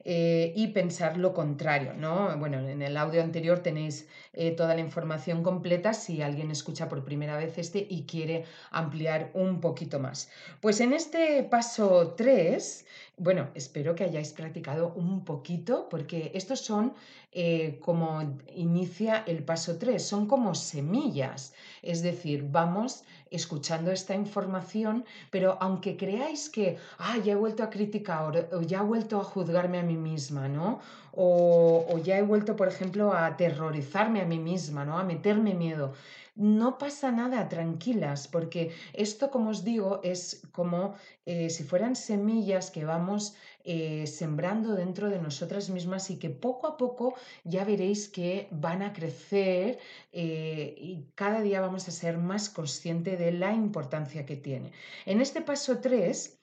eh, 0.04 0.52
y 0.54 0.68
pensar 0.68 1.16
lo 1.16 1.32
contrario, 1.32 1.94
¿no? 1.94 2.36
Bueno, 2.38 2.58
en 2.68 2.82
el 2.82 2.96
audio 2.96 3.22
anterior 3.22 3.60
tenéis 3.60 4.06
eh, 4.34 4.50
toda 4.50 4.74
la 4.74 4.80
información 4.80 5.42
completa 5.42 5.94
si 5.94 6.20
alguien 6.20 6.50
escucha 6.50 6.88
por 6.88 7.04
primera 7.04 7.36
vez 7.36 7.56
este 7.56 7.86
y 7.88 8.04
quiere 8.04 8.44
ampliar 8.70 9.30
un 9.32 9.60
poquito 9.60 9.98
más. 9.98 10.28
Pues 10.60 10.80
en 10.80 10.92
este 10.92 11.42
paso 11.44 12.14
3, 12.16 12.84
bueno, 13.16 13.48
espero 13.54 13.94
que 13.94 14.04
hayáis 14.04 14.32
practicado 14.32 14.92
un 14.94 15.24
poquito 15.24 15.88
porque 15.88 16.32
estos 16.34 16.60
son 16.60 16.92
eh, 17.32 17.78
como 17.80 18.38
inicia 18.54 19.24
el 19.26 19.42
paso 19.42 19.78
3, 19.78 20.00
son 20.06 20.26
como 20.26 20.54
semillas, 20.54 21.54
es 21.82 22.02
decir, 22.02 22.46
vamos 22.50 23.04
escuchando 23.34 23.90
esta 23.90 24.14
información, 24.14 25.04
pero 25.30 25.58
aunque 25.60 25.96
creáis 25.96 26.48
que, 26.48 26.78
ah, 26.98 27.16
ya 27.24 27.32
he 27.32 27.36
vuelto 27.36 27.62
a 27.62 27.70
criticar 27.70 28.48
o 28.52 28.62
ya 28.62 28.78
he 28.78 28.82
vuelto 28.82 29.20
a 29.20 29.24
juzgarme 29.24 29.78
a 29.78 29.82
mí 29.82 29.96
misma, 29.96 30.48
¿no? 30.48 30.80
O, 31.12 31.86
o 31.88 31.98
ya 31.98 32.18
he 32.18 32.22
vuelto, 32.22 32.56
por 32.56 32.68
ejemplo, 32.68 33.12
a 33.12 33.26
aterrorizarme 33.26 34.20
a 34.20 34.24
mí 34.24 34.38
misma, 34.38 34.84
¿no? 34.84 34.98
A 34.98 35.04
meterme 35.04 35.54
miedo. 35.54 35.92
No 36.36 36.78
pasa 36.78 37.12
nada, 37.12 37.48
tranquilas, 37.48 38.26
porque 38.26 38.72
esto, 38.92 39.30
como 39.30 39.50
os 39.50 39.62
digo, 39.62 40.00
es 40.02 40.42
como 40.50 40.94
eh, 41.26 41.48
si 41.48 41.62
fueran 41.62 41.94
semillas 41.94 42.72
que 42.72 42.84
vamos 42.84 43.36
eh, 43.62 44.08
sembrando 44.08 44.74
dentro 44.74 45.10
de 45.10 45.20
nosotras 45.20 45.70
mismas 45.70 46.10
y 46.10 46.18
que 46.18 46.30
poco 46.30 46.66
a 46.66 46.76
poco 46.76 47.14
ya 47.44 47.64
veréis 47.64 48.08
que 48.08 48.48
van 48.50 48.82
a 48.82 48.92
crecer 48.92 49.78
eh, 50.10 50.74
y 50.76 51.06
cada 51.14 51.40
día 51.40 51.60
vamos 51.60 51.86
a 51.86 51.92
ser 51.92 52.18
más 52.18 52.50
conscientes 52.50 53.16
de 53.16 53.30
la 53.30 53.52
importancia 53.52 54.26
que 54.26 54.36
tiene. 54.36 54.72
En 55.06 55.20
este 55.20 55.40
paso 55.40 55.78
3 55.78 56.36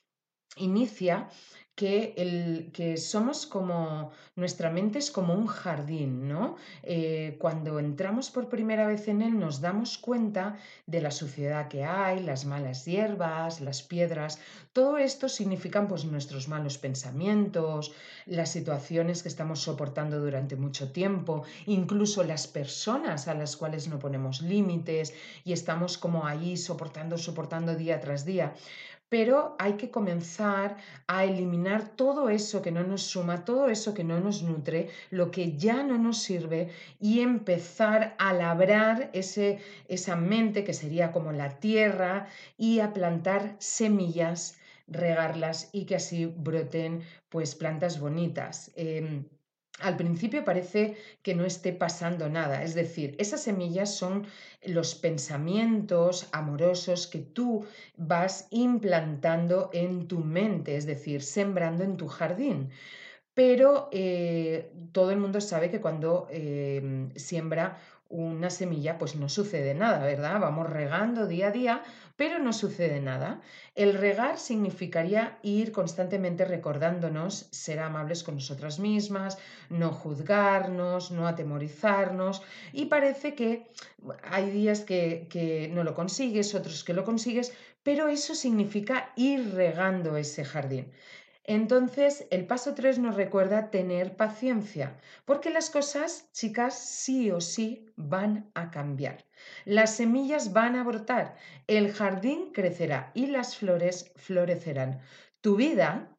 inicia 0.56 1.30
que, 1.76 2.14
el, 2.18 2.72
que 2.74 2.98
somos 2.98 3.46
como, 3.46 4.12
nuestra 4.36 4.70
mente 4.70 5.00
es 5.00 5.10
como 5.10 5.34
un 5.34 5.48
jardín, 5.48 6.28
¿no? 6.28 6.58
Eh, 6.84 7.38
cuando 7.40 7.80
entramos 7.80 8.30
por 8.30 8.50
primera 8.50 8.86
vez 8.88 9.08
en 9.08 9.22
él 9.22 9.40
nos 9.40 9.62
damos 9.62 9.98
cuenta 9.98 10.58
de 10.86 11.02
la 11.02 11.12
suciedad 11.12 11.68
que 11.70 11.84
hay, 11.84 12.22
las 12.22 12.46
malas 12.46 12.86
hierbas, 12.86 13.62
las 13.62 13.82
piedras, 13.82 14.40
todo 14.74 14.98
esto 14.98 15.28
significan 15.28 15.88
pues 15.88 16.06
nuestros 16.06 16.48
malos 16.48 16.78
pensamientos, 16.78 17.94
las 18.26 18.52
situaciones 18.52 19.24
que 19.24 19.30
estamos 19.30 19.62
soportando 19.62 20.20
durante 20.20 20.56
mucho 20.56 20.92
tiempo, 20.92 21.44
incluso 21.66 22.24
las 22.24 22.48
personas 22.48 23.28
a 23.28 23.34
las 23.34 23.58
cuales 23.58 23.88
no 23.88 24.00
ponemos 24.00 24.42
límites 24.42 25.14
y 25.44 25.54
estamos 25.54 25.98
como 25.98 26.26
ahí 26.26 26.58
soportando, 26.58 27.18
soportando 27.18 27.76
día 27.76 28.00
tras 28.00 28.26
día 28.26 28.54
pero 29.12 29.58
hay 29.60 29.74
que 29.74 29.92
comenzar 29.92 30.78
a 31.06 31.26
eliminar 31.26 31.90
todo 31.98 32.30
eso 32.30 32.62
que 32.62 32.72
no 32.72 32.82
nos 32.84 33.02
suma, 33.02 33.44
todo 33.44 33.68
eso 33.68 33.94
que 33.94 34.06
no 34.06 34.22
nos 34.22 34.42
nutre, 34.42 34.90
lo 35.10 35.32
que 35.32 35.58
ya 35.58 35.84
no 35.84 35.98
nos 35.98 36.20
sirve 36.24 36.70
y 36.98 37.20
empezar 37.20 38.16
a 38.20 38.32
labrar 38.32 39.10
ese, 39.12 39.60
esa 39.90 40.16
mente 40.16 40.64
que 40.64 40.74
sería 40.74 41.12
como 41.12 41.34
la 41.34 41.60
tierra 41.60 42.28
y 42.58 42.80
a 42.80 42.94
plantar 42.94 43.58
semillas, 43.60 44.58
regarlas 44.88 45.70
y 45.74 45.84
que 45.84 45.96
así 45.98 46.26
broten 46.26 47.02
pues 47.28 47.54
plantas 47.56 48.00
bonitas. 48.00 48.72
Em, 48.78 49.26
al 49.82 49.98
principio 49.98 50.44
parece 50.44 50.96
que 51.22 51.36
no 51.36 51.46
esté 51.46 51.74
pasando 51.74 52.30
nada, 52.30 52.64
es 52.64 52.76
decir, 52.76 53.16
esas 53.20 53.44
semillas 53.44 53.96
son 53.96 54.28
los 54.64 54.96
pensamientos 54.96 56.28
amorosos 56.32 57.08
que 57.08 57.20
tú 57.20 57.66
vas 57.98 58.48
implantando 58.52 59.70
en 59.74 60.08
tu 60.08 60.20
mente, 60.20 60.78
es 60.78 60.86
decir, 60.86 61.22
sembrando 61.22 61.84
en 61.84 61.98
tu 61.98 62.08
jardín. 62.08 62.70
Pero 63.34 63.90
eh, 63.92 64.72
todo 64.92 65.12
el 65.12 65.18
mundo 65.18 65.40
sabe 65.40 65.72
que 65.72 65.80
cuando 65.80 66.28
em, 66.30 67.14
siembra 67.16 67.80
una 68.12 68.50
semilla, 68.50 68.98
pues 68.98 69.16
no 69.16 69.30
sucede 69.30 69.74
nada, 69.74 70.06
¿verdad? 70.06 70.40
Vamos 70.40 70.70
regando 70.70 71.28
día 71.28 71.48
a 71.48 71.52
día, 71.52 71.84
pero 72.18 72.40
no 72.40 72.54
sucede 72.54 73.00
nada. 73.00 73.42
El 73.74 73.94
regar 73.94 74.38
significaría 74.38 75.40
ir 75.42 75.72
constantemente 75.72 76.46
recordándonos 76.46 77.48
ser 77.52 77.80
amables 77.80 78.24
con 78.24 78.36
nosotras 78.36 78.80
mismas, 78.80 79.38
no 79.70 79.92
juzgarnos, 79.92 81.12
no 81.12 81.26
atemorizarnos 81.28 82.44
y 82.74 82.86
parece 82.86 83.34
que 83.34 83.68
hay 84.24 84.52
días 84.52 84.82
que, 84.82 85.28
que 85.30 85.70
no 85.74 85.84
lo 85.84 85.94
consigues, 85.94 86.54
otros 86.54 86.84
que 86.84 86.94
lo 86.94 87.06
consigues, 87.06 87.54
pero 87.84 88.10
eso 88.10 88.36
significa 88.36 89.12
ir 89.16 89.54
regando 89.56 90.18
ese 90.18 90.44
jardín. 90.44 90.92
Entonces, 91.44 92.28
el 92.30 92.46
paso 92.46 92.76
3 92.76 93.00
nos 93.00 93.16
recuerda 93.16 93.72
tener 93.72 94.16
paciencia, 94.16 95.00
porque 95.26 95.50
las 95.50 95.70
cosas, 95.70 96.32
chicas, 96.34 96.78
sí 96.78 97.32
o 97.32 97.42
sí 97.42 97.88
van 97.96 98.52
a 98.54 98.70
cambiar. 98.70 99.26
Las 99.66 99.96
semillas 99.96 100.54
van 100.54 100.76
a 100.76 100.84
brotar, 100.84 101.36
el 101.68 101.92
jardín 101.92 102.52
crecerá 102.54 103.12
y 103.16 103.28
las 103.28 103.58
flores 103.58 104.12
florecerán. 104.18 105.02
Tu 105.42 105.56
vida, 105.56 106.16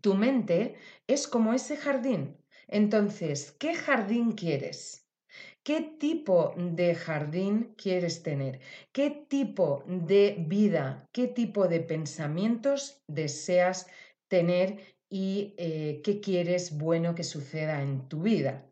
tu 0.00 0.14
mente, 0.14 0.76
es 1.06 1.28
como 1.28 1.52
ese 1.52 1.76
jardín. 1.76 2.38
Entonces, 2.66 3.52
¿qué 3.58 3.74
jardín 3.74 4.32
quieres? 4.32 5.06
¿Qué 5.62 5.80
tipo 5.80 6.54
de 6.56 6.94
jardín 6.94 7.74
quieres 7.76 8.22
tener? 8.22 8.60
¿Qué 8.92 9.10
tipo 9.28 9.82
de 9.86 10.36
vida, 10.46 11.08
qué 11.12 11.26
tipo 11.26 11.66
de 11.68 11.80
pensamientos 11.80 13.02
deseas 13.08 13.86
tener 13.86 14.05
y 15.08 15.54
eh, 15.56 16.00
qué 16.04 16.20
quieres 16.20 16.76
bueno 16.76 17.14
que 17.14 17.24
suceda 17.24 17.82
en 17.82 18.08
tu 18.08 18.22
vida. 18.22 18.66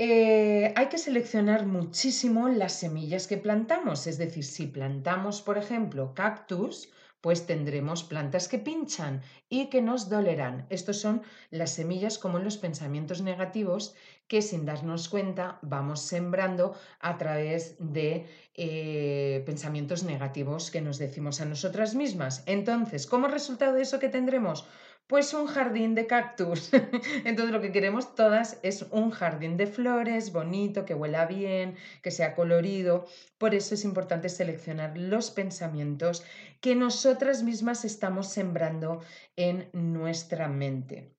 Eh, 0.00 0.72
hay 0.76 0.88
que 0.88 0.98
seleccionar 0.98 1.66
muchísimo 1.66 2.48
las 2.48 2.78
semillas 2.78 3.26
que 3.26 3.36
plantamos, 3.36 4.06
es 4.06 4.16
decir, 4.16 4.44
si 4.44 4.68
plantamos, 4.68 5.42
por 5.42 5.58
ejemplo, 5.58 6.14
cactus, 6.14 6.92
pues 7.20 7.46
tendremos 7.46 8.04
plantas 8.04 8.48
que 8.48 8.58
pinchan 8.58 9.22
y 9.48 9.66
que 9.66 9.82
nos 9.82 10.08
dolerán. 10.08 10.66
Estos 10.70 11.00
son 11.00 11.22
las 11.50 11.70
semillas 11.70 12.18
como 12.18 12.38
los 12.38 12.56
pensamientos 12.56 13.22
negativos 13.22 13.94
que 14.28 14.42
sin 14.42 14.66
darnos 14.66 15.08
cuenta 15.08 15.58
vamos 15.62 16.00
sembrando 16.00 16.74
a 17.00 17.16
través 17.16 17.76
de 17.78 18.26
eh, 18.54 19.42
pensamientos 19.46 20.04
negativos 20.04 20.70
que 20.70 20.80
nos 20.80 20.98
decimos 20.98 21.40
a 21.40 21.46
nosotras 21.46 21.94
mismas. 21.94 22.42
Entonces, 22.46 23.06
como 23.06 23.26
resultado 23.28 23.74
de 23.74 23.82
eso 23.82 23.98
que 23.98 24.08
tendremos? 24.08 24.66
Pues 25.08 25.32
un 25.32 25.46
jardín 25.46 25.94
de 25.94 26.06
cactus. 26.06 26.70
Entonces 27.24 27.50
lo 27.50 27.62
que 27.62 27.72
queremos 27.72 28.14
todas 28.14 28.58
es 28.62 28.82
un 28.90 29.10
jardín 29.10 29.56
de 29.56 29.66
flores 29.66 30.32
bonito, 30.32 30.84
que 30.84 30.92
huela 30.92 31.24
bien, 31.24 31.76
que 32.02 32.10
sea 32.10 32.34
colorido. 32.34 33.06
Por 33.38 33.54
eso 33.54 33.74
es 33.74 33.84
importante 33.84 34.28
seleccionar 34.28 34.98
los 34.98 35.30
pensamientos 35.30 36.24
que 36.60 36.74
nosotras 36.74 37.42
mismas 37.42 37.86
estamos 37.86 38.28
sembrando 38.28 39.00
en 39.36 39.70
nuestra 39.72 40.46
mente. 40.46 41.14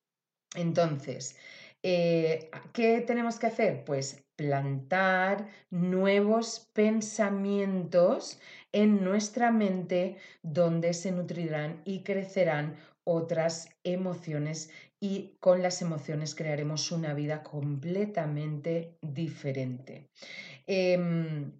Entonces, 0.53 1.36
eh, 1.81 2.51
¿qué 2.74 3.01
tenemos 3.01 3.39
que 3.39 3.48
hacer? 3.48 3.86
Pues 3.86 4.24
plantar 4.36 5.48
nuevos 5.72 6.69
pensamientos 6.74 8.39
en 8.72 9.03
nuestra 9.03 9.51
mente 9.51 10.17
donde 10.43 10.93
se 10.93 11.12
nutrirán 11.12 11.81
y 11.86 12.03
crecerán 12.03 12.77
otras 13.10 13.70
emociones 13.84 14.70
y 15.00 15.36
con 15.39 15.63
las 15.63 15.82
emociones 15.82 16.36
crearemos 16.36 16.92
una 16.92 17.13
vida 17.13 17.42
completamente 17.42 18.98
diferente. 19.01 20.10
Em, 20.68 21.51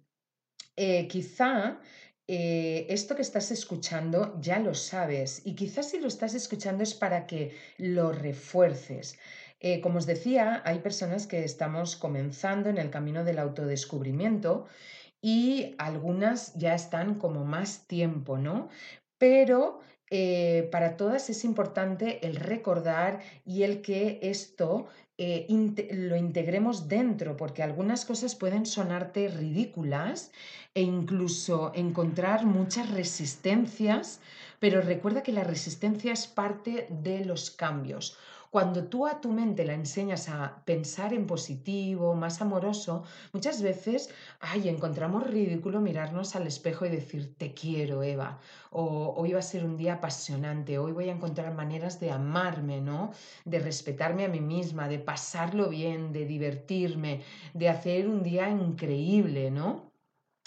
eh, 0.76 1.08
quizá 1.08 1.80
eh, 2.28 2.86
esto 2.88 3.16
que 3.16 3.22
estás 3.22 3.50
escuchando 3.50 4.38
ya 4.40 4.60
lo 4.60 4.74
sabes 4.74 5.42
y 5.44 5.56
quizás 5.56 5.90
si 5.90 5.98
lo 5.98 6.06
estás 6.06 6.34
escuchando 6.34 6.84
es 6.84 6.94
para 6.94 7.26
que 7.26 7.56
lo 7.78 8.12
refuerces. 8.12 9.18
Eh, 9.58 9.80
como 9.80 9.98
os 9.98 10.06
decía, 10.06 10.62
hay 10.64 10.78
personas 10.78 11.26
que 11.26 11.42
estamos 11.44 11.96
comenzando 11.96 12.68
en 12.70 12.78
el 12.78 12.90
camino 12.90 13.24
del 13.24 13.40
autodescubrimiento 13.40 14.66
y 15.20 15.74
algunas 15.78 16.54
ya 16.54 16.74
están 16.74 17.16
como 17.16 17.44
más 17.44 17.86
tiempo, 17.88 18.38
¿no? 18.38 18.68
Pero 19.18 19.80
eh, 20.10 20.68
para 20.72 20.96
todas 20.96 21.30
es 21.30 21.44
importante 21.44 22.26
el 22.26 22.36
recordar 22.36 23.20
y 23.46 23.62
el 23.62 23.80
que 23.80 24.18
esto 24.22 24.88
eh, 25.18 25.46
lo 25.92 26.16
integremos 26.16 26.88
dentro, 26.88 27.36
porque 27.36 27.62
algunas 27.62 28.04
cosas 28.04 28.34
pueden 28.34 28.66
sonarte 28.66 29.28
ridículas 29.28 30.32
e 30.74 30.82
incluso 30.82 31.72
encontrar 31.74 32.46
muchas 32.46 32.90
resistencias, 32.90 34.20
pero 34.58 34.80
recuerda 34.80 35.22
que 35.22 35.32
la 35.32 35.44
resistencia 35.44 36.12
es 36.12 36.26
parte 36.26 36.86
de 36.88 37.24
los 37.24 37.50
cambios. 37.50 38.16
Cuando 38.50 38.88
tú 38.88 39.06
a 39.06 39.20
tu 39.20 39.30
mente 39.30 39.64
la 39.64 39.74
enseñas 39.74 40.28
a 40.28 40.64
pensar 40.64 41.12
en 41.14 41.26
positivo, 41.26 42.14
más 42.14 42.40
amoroso, 42.42 43.04
muchas 43.32 43.62
veces, 43.62 44.10
ay, 44.40 44.68
encontramos 44.68 45.26
ridículo 45.26 45.80
mirarnos 45.80 46.34
al 46.36 46.46
espejo 46.48 46.84
y 46.84 46.88
decir, 46.90 47.36
te 47.36 47.54
quiero, 47.54 48.02
Eva, 48.02 48.40
o 48.70 49.14
hoy 49.16 49.32
va 49.32 49.38
a 49.38 49.42
ser 49.42 49.64
un 49.64 49.76
día 49.76 49.94
apasionante, 49.94 50.78
hoy 50.78 50.90
voy 50.92 51.08
a 51.08 51.12
encontrar 51.12 51.54
maneras 51.54 52.00
de 52.00 52.10
amarme, 52.10 52.80
¿no? 52.80 53.12
De 53.44 53.60
respetarme 53.60 54.24
a 54.24 54.28
mí 54.28 54.40
misma, 54.40 54.88
de 54.88 54.98
pasarlo 54.98 55.68
bien, 55.68 56.12
de 56.12 56.26
divertirme, 56.26 57.22
de 57.54 57.68
hacer 57.68 58.08
un 58.08 58.22
día 58.24 58.48
increíble, 58.50 59.50
¿no? 59.52 59.89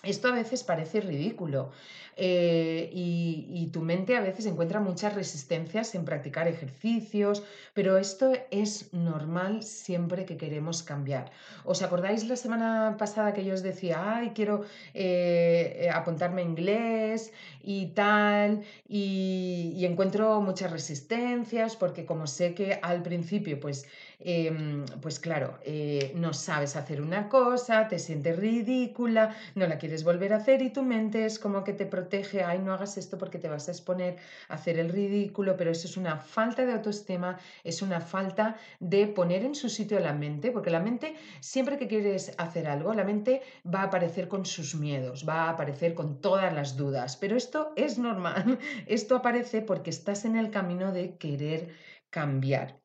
Esto 0.03 0.27
a 0.27 0.31
veces 0.31 0.63
parece 0.65 0.99
ridículo 0.99 1.71
eh, 2.17 2.89
y, 2.93 3.69
tu 3.71 3.81
mente 3.81 4.15
a 4.17 4.21
veces 4.21 4.45
encuentra 4.45 4.79
muchas 4.79 5.15
resistencias 5.15 5.95
en 5.95 6.05
practicar 6.05 6.47
ejercicios, 6.47 7.41
pero 7.73 7.97
esto 7.97 8.33
es 8.51 8.93
normal 8.93 9.63
siempre 9.63 10.25
que 10.25 10.37
queremos 10.37 10.83
cambiar. 10.83 11.31
¿Os 11.63 11.81
acordáis 11.81 12.27
la 12.27 12.35
semana 12.35 12.97
pasada 12.99 13.33
que 13.33 13.45
yo 13.45 13.53
os 13.53 13.63
decía, 13.63 14.17
ay, 14.17 14.33
quiero 14.35 14.65
eh, 14.93 15.89
apuntarme 15.91 16.43
inglés 16.43 17.31
y 17.63 17.87
tal, 17.87 18.61
y, 18.87 19.73
y 19.75 19.85
encuentro 19.85 20.39
muchas 20.41 20.69
resistencias 20.69 21.75
porque 21.77 22.05
como 22.05 22.27
sé 22.27 22.53
que 22.53 22.77
al 22.81 23.01
principio 23.01 23.59
pues 23.59 23.87
Em, 24.19 24.85
pues 25.01 25.19
claro, 25.19 25.59
eh, 25.63 26.11
no 26.15 26.33
sabes 26.33 26.75
hacer 26.75 27.01
una 27.01 27.29
cosa, 27.29 27.87
te 27.87 27.99
sientes 27.99 28.37
ridícula, 28.37 29.35
no 29.55 29.67
la 29.67 29.77
quieres 29.77 30.03
volver 30.03 30.33
a 30.33 30.37
hacer 30.37 30.61
y 30.61 30.71
tu 30.71 30.83
mente 30.83 31.25
es 31.25 31.39
como 31.39 31.63
que 31.63 31.73
te 31.73 31.85
protege, 31.85 32.43
ay, 32.43 32.59
no 32.59 32.73
hagas 32.73 32.97
esto 32.97 33.17
porque 33.17 33.39
te 33.39 33.49
vas 33.49 33.67
a 33.67 33.71
exponer 33.71 34.17
a 34.49 34.55
hacer 34.55 34.79
el 34.79 34.89
ridículo, 34.89 35.57
pero 35.57 35.71
eso 35.71 35.87
es 35.87 35.97
una 35.97 36.17
falta 36.17 36.65
de 36.65 36.73
autoestima, 36.73 37.39
es 37.63 37.81
una 37.81 37.99
falta 38.01 38.57
de 38.79 39.07
poner 39.07 39.43
en 39.43 39.55
su 39.55 39.69
sitio 39.69 39.99
la 39.99 40.13
mente, 40.13 40.51
porque 40.51 40.69
la 40.69 40.79
mente, 40.79 41.15
siempre 41.41 41.77
que 41.77 41.87
quieres 41.87 42.33
hacer 42.37 42.67
algo, 42.67 42.93
la 42.93 43.03
mente 43.03 43.41
va 43.65 43.81
a 43.81 43.83
aparecer 43.85 44.27
con 44.27 44.45
sus 44.45 44.75
miedos, 44.75 45.27
va 45.27 45.43
a 45.45 45.49
aparecer 45.51 45.93
con 45.93 46.21
todas 46.21 46.53
las 46.53 46.77
dudas, 46.77 47.17
pero 47.17 47.35
esto 47.37 47.73
es 47.75 47.97
normal, 47.97 48.59
esto 48.87 49.15
aparece 49.15 49.61
porque 49.61 49.89
estás 49.89 50.25
en 50.25 50.35
el 50.35 50.51
camino 50.51 50.91
de 50.91 51.17
querer 51.17 51.69
cambiar. 52.09 52.82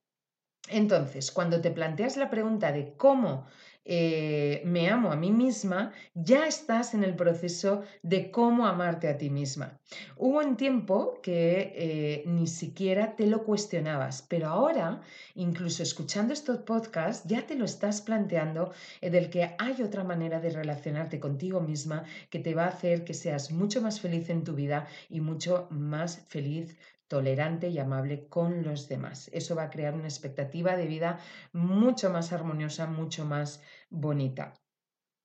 Entonces, 0.71 1.31
cuando 1.31 1.61
te 1.61 1.71
planteas 1.71 2.17
la 2.17 2.31
pregunta 2.31 2.73
de 2.73 2.95
cómo 2.97 3.47
eh, 3.91 4.61
me 4.67 4.91
amo 4.91 5.11
a 5.11 5.17
mí 5.17 5.31
misma, 5.31 5.93
ya 6.13 6.47
estás 6.47 6.93
en 6.93 7.03
el 7.05 7.17
proceso 7.17 7.85
de 8.03 8.31
cómo 8.31 8.67
amarte 8.67 9.09
a 9.09 9.17
ti 9.17 9.31
misma. 9.31 9.81
Hubo 10.19 10.41
un 10.41 10.59
tiempo 10.59 11.21
que 11.23 11.73
eh, 11.75 12.23
ni 12.27 12.47
siquiera 12.49 13.17
te 13.17 13.27
lo 13.27 13.45
cuestionabas, 13.45 14.21
pero 14.29 14.49
ahora, 14.49 15.01
incluso 15.35 15.83
escuchando 15.83 16.35
estos 16.35 16.59
podcasts, 16.59 17.27
ya 17.27 17.47
te 17.47 17.55
lo 17.55 17.65
estás 17.65 18.03
planteando 18.03 18.73
eh, 19.01 19.09
del 19.09 19.31
que 19.31 19.55
hay 19.59 19.81
otra 19.81 20.05
manera 20.05 20.39
de 20.39 20.51
relacionarte 20.51 21.19
contigo 21.19 21.63
misma 21.63 22.05
que 22.29 22.41
te 22.41 22.55
va 22.55 22.65
a 22.65 22.69
hacer 22.69 23.05
que 23.05 23.15
seas 23.15 23.51
mucho 23.51 23.81
más 23.81 24.01
feliz 24.01 24.29
en 24.29 24.45
tu 24.45 24.55
vida 24.55 24.87
y 25.09 25.23
mucho 25.23 25.67
más 25.71 26.27
feliz 26.29 26.77
tolerante 27.09 27.69
y 27.69 27.79
amable 27.79 28.29
con 28.29 28.63
los 28.63 28.89
demás. 28.89 29.31
Eso 29.33 29.55
va 29.57 29.65
a 29.65 29.71
crear 29.71 29.95
una 29.95 30.05
expectativa 30.09 30.77
de 30.77 30.87
vida 30.87 31.19
mucho 31.53 32.11
más 32.11 32.33
armoniosa, 32.33 32.87
mucho 32.87 33.25
más 33.25 33.63
bonita. 33.91 34.55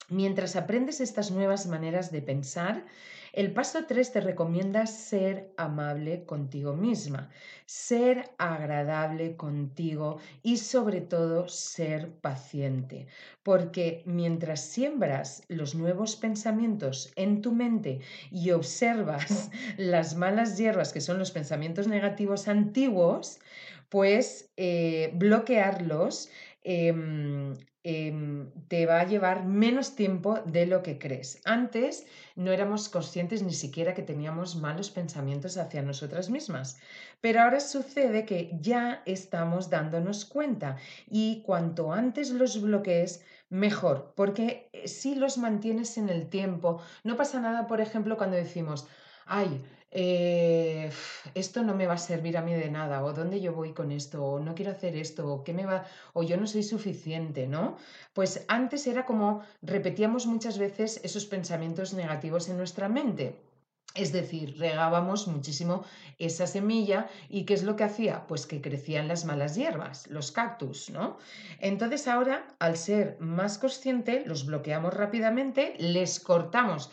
Mientras 0.10 0.56
aprendes 0.56 1.00
estas 1.02 1.32
nuevas 1.32 1.68
maneras 1.68 2.12
de 2.12 2.22
pensar, 2.22 2.86
el 3.34 3.52
paso 3.52 3.86
3 3.88 4.12
te 4.12 4.22
recomienda 4.22 4.86
ser 4.86 5.52
amable 5.58 6.24
contigo 6.24 6.74
misma, 6.74 7.32
ser 7.66 8.30
agradable 8.38 9.36
contigo 9.36 10.20
y 10.44 10.58
sobre 10.58 11.02
todo 11.02 11.48
ser 11.50 12.12
paciente, 12.12 13.08
porque 13.42 14.04
mientras 14.06 14.62
siembras 14.62 15.42
los 15.48 15.74
nuevos 15.74 16.16
pensamientos 16.16 17.12
en 17.16 17.42
tu 17.42 17.52
mente 17.52 18.02
y 18.30 18.52
observas 18.52 19.50
las 19.78 20.16
malas 20.16 20.56
hierbas 20.58 20.94
que 20.94 21.02
son 21.02 21.18
los 21.18 21.32
pensamientos 21.32 21.88
negativos 21.88 22.48
antiguos, 22.48 23.40
pues 23.90 24.52
eh, 24.58 25.12
bloquearlos 25.16 26.30
em, 26.64 27.54
em, 27.84 28.52
te 28.68 28.86
va 28.86 29.02
a 29.02 29.08
llevar 29.08 29.46
menos 29.46 29.96
tiempo 29.96 30.40
de 30.46 30.66
lo 30.66 30.82
que 30.84 30.98
crees. 30.98 31.42
Antes 31.46 32.06
no 32.36 32.52
éramos 32.52 32.90
conscientes 32.90 33.44
ni 33.44 33.54
siquiera 33.54 33.94
que 33.94 34.02
teníamos 34.04 34.56
malos 34.56 34.90
pensamientos 34.90 35.58
hacia 35.58 35.82
nosotras 35.82 36.30
mismas, 36.30 36.80
pero 37.22 37.42
ahora 37.42 37.60
sucede 37.60 38.26
que 38.26 38.52
ya 38.62 39.02
estamos 39.06 39.70
dándonos 39.70 40.26
cuenta 40.26 40.78
y 41.10 41.42
cuanto 41.46 41.92
antes 41.92 42.30
los 42.32 42.62
bloquees, 42.62 43.24
mejor, 43.50 44.14
porque 44.16 44.70
eh, 44.74 44.88
si 44.88 45.16
los 45.16 45.38
mantienes 45.38 45.98
en 45.98 46.10
el 46.10 46.28
tiempo, 46.30 46.82
no 47.04 47.16
pasa 47.16 47.40
nada, 47.40 47.68
por 47.68 47.82
ejemplo, 47.82 48.18
cuando 48.18 48.36
decimos, 48.36 48.88
ay, 49.26 49.64
eh, 49.96 50.90
esto 51.36 51.62
no 51.62 51.76
me 51.76 51.86
va 51.86 51.94
a 51.94 51.98
servir 52.00 52.36
a 52.36 52.42
mí 52.42 52.54
de 52.54 52.72
nada, 52.72 53.04
o 53.06 53.14
dónde 53.14 53.40
yo 53.40 53.54
voy 53.54 53.74
con 53.74 53.92
esto, 53.92 54.26
o 54.26 54.40
no 54.40 54.56
quiero 54.56 54.72
hacer 54.72 54.96
esto, 54.96 55.32
o 55.32 55.44
qué 55.44 55.54
me 55.54 55.68
va, 55.68 55.86
o 56.14 56.24
yo 56.24 56.36
no 56.36 56.48
soy 56.48 56.64
suficiente, 56.64 57.46
¿no? 57.46 57.78
Pues 58.14 58.44
antes 58.48 58.88
era 58.88 59.06
como 59.06 59.44
repetíamos 59.62 60.26
muchas 60.26 60.58
veces 60.58 61.00
esos 61.04 61.28
pensamientos 61.28 61.94
negativos 61.94 62.50
en 62.50 62.58
nuestra 62.58 62.90
mente. 62.90 63.40
Es 63.94 64.12
decir, 64.12 64.58
regábamos 64.58 65.28
muchísimo 65.28 65.84
esa 66.18 66.48
semilla 66.48 67.08
y 67.30 67.46
¿qué 67.46 67.54
es 67.54 67.62
lo 67.62 67.76
que 67.76 67.84
hacía? 67.84 68.26
Pues 68.26 68.48
que 68.48 68.62
crecían 68.62 69.08
las 69.08 69.24
malas 69.26 69.54
hierbas, 69.56 70.08
los 70.08 70.32
cactus, 70.32 70.90
¿no? 70.90 71.18
Entonces 71.60 72.08
ahora, 72.08 72.48
al 72.58 72.78
ser 72.78 73.18
más 73.20 73.60
consciente, 73.60 74.24
los 74.26 74.48
bloqueamos 74.48 74.96
rápidamente, 74.96 75.76
les 75.78 76.20
cortamos 76.20 76.90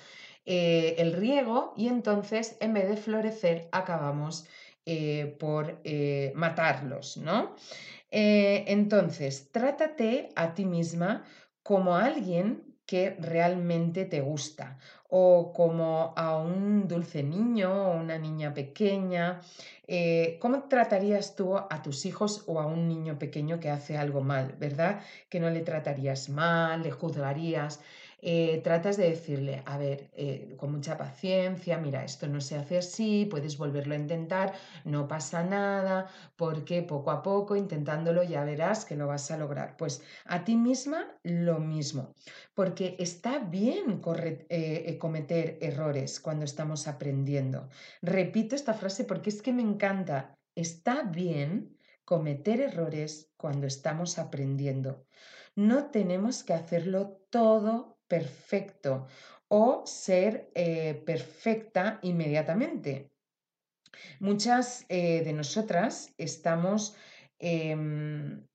eh, 0.52 0.96
el 0.98 1.12
riego 1.12 1.74
y 1.76 1.86
entonces 1.86 2.56
en 2.58 2.74
vez 2.74 2.88
de 2.88 2.96
florecer 2.96 3.68
acabamos 3.70 4.48
eh, 4.84 5.36
por 5.38 5.80
eh, 5.84 6.32
matarlos, 6.34 7.18
¿no? 7.18 7.54
entonces, 8.12 9.52
trátate 9.52 10.30
a 10.34 10.52
ti 10.54 10.64
misma 10.64 11.22
como 11.62 11.94
alguien 11.94 12.64
que 12.84 13.16
realmente 13.20 14.04
te 14.04 14.20
gusta 14.20 14.78
o 15.08 15.52
como 15.52 16.12
a 16.16 16.36
un 16.38 16.88
dulce 16.88 17.22
niño 17.22 17.70
o 17.72 17.96
una 18.00 18.18
niña 18.18 18.52
pequeña. 18.52 19.40
¿Cómo 20.40 20.64
tratarías 20.64 21.36
tú 21.36 21.56
a 21.56 21.82
tus 21.84 22.04
hijos 22.04 22.42
o 22.48 22.58
a 22.58 22.66
un 22.66 22.88
niño 22.88 23.16
pequeño 23.16 23.60
que 23.60 23.70
hace 23.70 23.96
algo 23.96 24.22
mal, 24.22 24.56
verdad? 24.58 25.02
Que 25.28 25.38
no 25.38 25.48
le 25.48 25.60
tratarías 25.60 26.28
mal, 26.28 26.82
le 26.82 26.90
juzgarías. 26.90 27.80
Eh, 28.22 28.60
tratas 28.62 28.96
de 28.96 29.08
decirle, 29.08 29.62
a 29.64 29.78
ver, 29.78 30.10
eh, 30.12 30.54
con 30.58 30.72
mucha 30.72 30.98
paciencia, 30.98 31.78
mira, 31.78 32.04
esto 32.04 32.26
no 32.26 32.40
se 32.40 32.56
hace 32.56 32.78
así, 32.78 33.26
puedes 33.30 33.56
volverlo 33.56 33.94
a 33.94 33.98
intentar, 33.98 34.52
no 34.84 35.08
pasa 35.08 35.42
nada, 35.42 36.08
porque 36.36 36.82
poco 36.82 37.10
a 37.10 37.22
poco, 37.22 37.56
intentándolo, 37.56 38.22
ya 38.22 38.44
verás 38.44 38.84
que 38.84 38.96
lo 38.96 39.06
vas 39.06 39.30
a 39.30 39.38
lograr. 39.38 39.76
Pues 39.76 40.02
a 40.26 40.44
ti 40.44 40.56
misma 40.56 41.18
lo 41.22 41.60
mismo, 41.60 42.14
porque 42.54 42.96
está 42.98 43.38
bien 43.38 44.00
eh, 44.48 44.98
cometer 44.98 45.58
errores 45.60 46.20
cuando 46.20 46.44
estamos 46.44 46.88
aprendiendo. 46.88 47.68
Repito 48.02 48.54
esta 48.54 48.74
frase 48.74 49.04
porque 49.04 49.30
es 49.30 49.40
que 49.42 49.52
me 49.52 49.62
encanta. 49.62 50.36
Está 50.54 51.02
bien 51.02 51.76
cometer 52.04 52.60
errores 52.60 53.32
cuando 53.36 53.66
estamos 53.66 54.18
aprendiendo. 54.18 55.06
No 55.54 55.90
tenemos 55.90 56.42
que 56.42 56.54
hacerlo 56.54 57.20
todo 57.30 57.99
perfecto 58.10 59.06
o 59.48 59.82
ser 59.86 60.50
eh, 60.54 60.94
perfecta 61.06 61.98
inmediatamente. 62.02 63.10
Muchas 64.18 64.84
eh, 64.88 65.22
de 65.24 65.32
nosotras 65.32 66.12
estamos 66.18 66.96
em, 67.38 68.46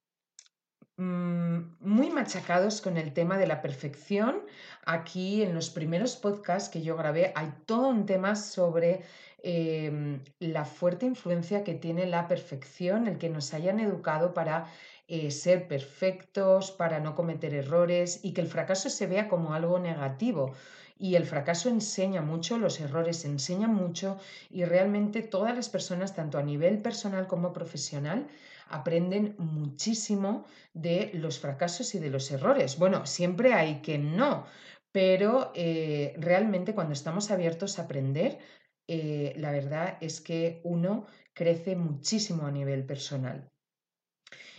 mm, 0.98 1.78
muy 1.80 2.10
machacados 2.12 2.82
con 2.82 2.98
el 2.98 3.13
tema 3.13 3.38
de 3.38 3.48
la 3.48 3.62
perfección. 3.62 4.46
Aquí 4.86 5.41
en 5.41 5.54
los 5.54 5.70
primeros 5.70 6.15
podcasts 6.18 6.70
que 6.70 6.82
yo 6.82 6.96
grabé 6.98 7.32
hay 7.36 7.54
todo 7.65 7.88
un 7.88 8.06
tema 8.06 8.36
sobre 8.36 9.04
em, 9.44 10.22
la 10.39 10.65
fuerte 10.65 11.06
influencia 11.06 11.63
que 11.63 11.76
tiene 11.76 12.06
la 12.06 12.28
perfección, 12.28 13.08
el 13.08 13.18
que 13.18 13.30
nos 13.30 13.54
hayan 13.54 13.80
educado 13.80 14.34
para 14.34 14.68
eh, 15.08 15.32
ser 15.32 15.68
perfectos, 15.68 16.72
para 16.72 17.00
no 17.00 17.15
cometer 17.15 17.54
errores 17.54 18.20
y 18.24 18.34
que 18.34 18.41
el 18.41 18.48
fracaso 18.48 18.89
se 18.89 19.08
vea 19.08 19.28
como 19.28 19.54
algo 19.54 19.80
negativo. 19.80 20.54
Y 20.98 21.15
el 21.15 21.26
fracaso 21.26 21.70
enseña 21.70 22.22
mucho, 22.22 22.58
los 22.58 22.80
errores 22.80 23.26
enseñan 23.26 23.74
mucho 23.74 24.18
y 24.50 24.63
realmente 24.65 25.22
todas 25.22 25.54
las 25.56 25.70
personas, 25.70 26.15
tanto 26.15 26.38
a 26.38 26.44
nivel 26.44 26.82
personal 26.82 27.28
como 27.28 27.52
profesional, 27.54 28.28
aprenden 28.68 29.36
muchísimo 29.38 30.46
de 30.74 31.12
los 31.13 31.39
fracasos 31.39 31.94
y 31.96 32.00
de 32.00 32.10
los 32.10 32.32
errores. 32.32 32.78
Bueno, 32.80 33.06
siempre 33.06 33.54
hay 33.54 33.82
que 33.82 33.98
no, 33.98 34.46
pero 34.91 35.52
eh, 35.56 36.13
realmente 36.18 36.74
cuando 36.74 36.94
estamos 36.94 37.30
abiertos 37.32 37.78
a 37.78 37.84
aprender, 37.84 38.39
eh, 38.88 39.34
la 39.38 39.52
verdad 39.52 39.98
es 40.02 40.22
que 40.22 40.62
uno 40.63 41.06
crece 41.34 41.76
muchísimo 41.76 42.48
a 42.48 42.52
nivel 42.52 42.86
personal. 42.86 43.50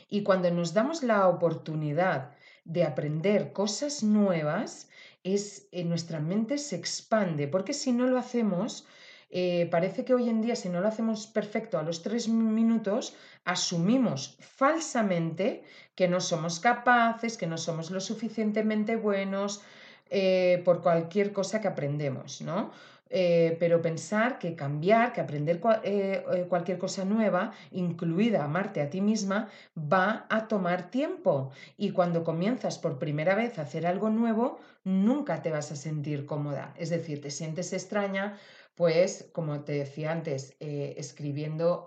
Y 0.09 0.23
cuando 0.23 0.51
nos 0.51 0.73
damos 0.75 1.03
la 1.03 1.29
oportunidad 1.29 2.33
de 2.65 2.85
aprender 2.85 3.53
cosas 3.53 4.03
nuevas, 4.03 4.89
es, 5.25 5.69
en 5.73 5.89
nuestra 5.89 6.21
mente 6.21 6.59
se 6.59 6.77
expande, 6.77 7.49
porque 7.49 7.73
si 7.73 7.93
no 7.93 8.07
lo 8.07 8.19
hacemos, 8.19 8.87
eh, 9.31 9.69
parece 9.71 10.05
que 10.05 10.15
hoy 10.15 10.29
en 10.29 10.41
día, 10.41 10.55
si 10.55 10.69
no 10.69 10.81
lo 10.81 10.89
hacemos 10.89 11.27
perfecto 11.27 11.79
a 11.79 11.83
los 11.83 12.03
tres 12.03 12.29
minutos, 12.29 13.17
asumimos 13.45 14.37
falsamente 14.41 15.65
que 15.97 16.07
no 16.09 16.21
somos 16.21 16.61
capaces, 16.61 17.37
que 17.37 17.47
no 17.47 17.59
somos 17.59 17.91
lo 17.91 18.01
suficientemente 18.01 18.97
buenos 18.97 19.63
eh, 20.11 20.63
por 20.65 20.83
cualquier 20.83 21.33
cosa 21.33 21.61
que 21.61 21.69
aprendemos, 21.69 22.41
¿no? 22.41 22.71
Eh, 23.09 23.57
pero 23.61 23.81
pensar 23.83 24.39
que 24.39 24.57
cambiar, 24.57 25.13
que 25.13 25.21
aprender 25.21 25.61
eh, 25.85 26.25
eh, 26.35 26.47
cualquier 26.49 26.79
cosa 26.79 27.05
nueva, 27.05 27.53
incluida 27.71 28.45
amarte 28.45 28.81
a 28.81 28.91
ti 28.91 29.01
misma, 29.01 29.49
va 29.77 30.27
a 30.29 30.49
tomar 30.49 30.91
tiempo. 30.91 31.51
Y 31.77 31.91
cuando 31.93 32.25
comienzas 32.25 32.79
por 32.79 32.99
primera 32.99 33.35
vez 33.35 33.59
a 33.59 33.63
hacer 33.63 33.87
algo 33.87 34.11
nuevo, 34.11 34.59
nunca 34.85 35.43
te 35.43 35.51
vas 35.51 35.71
a 35.71 35.77
sentir 35.77 36.27
cómoda. 36.27 36.75
Es 36.77 36.91
decir, 36.91 37.21
te 37.21 37.31
sientes 37.31 37.73
extraña, 37.73 38.39
pues, 38.75 39.31
como 39.33 39.61
te 39.65 39.73
decía 39.73 40.13
antes, 40.13 40.55
escribiendo 40.61 41.85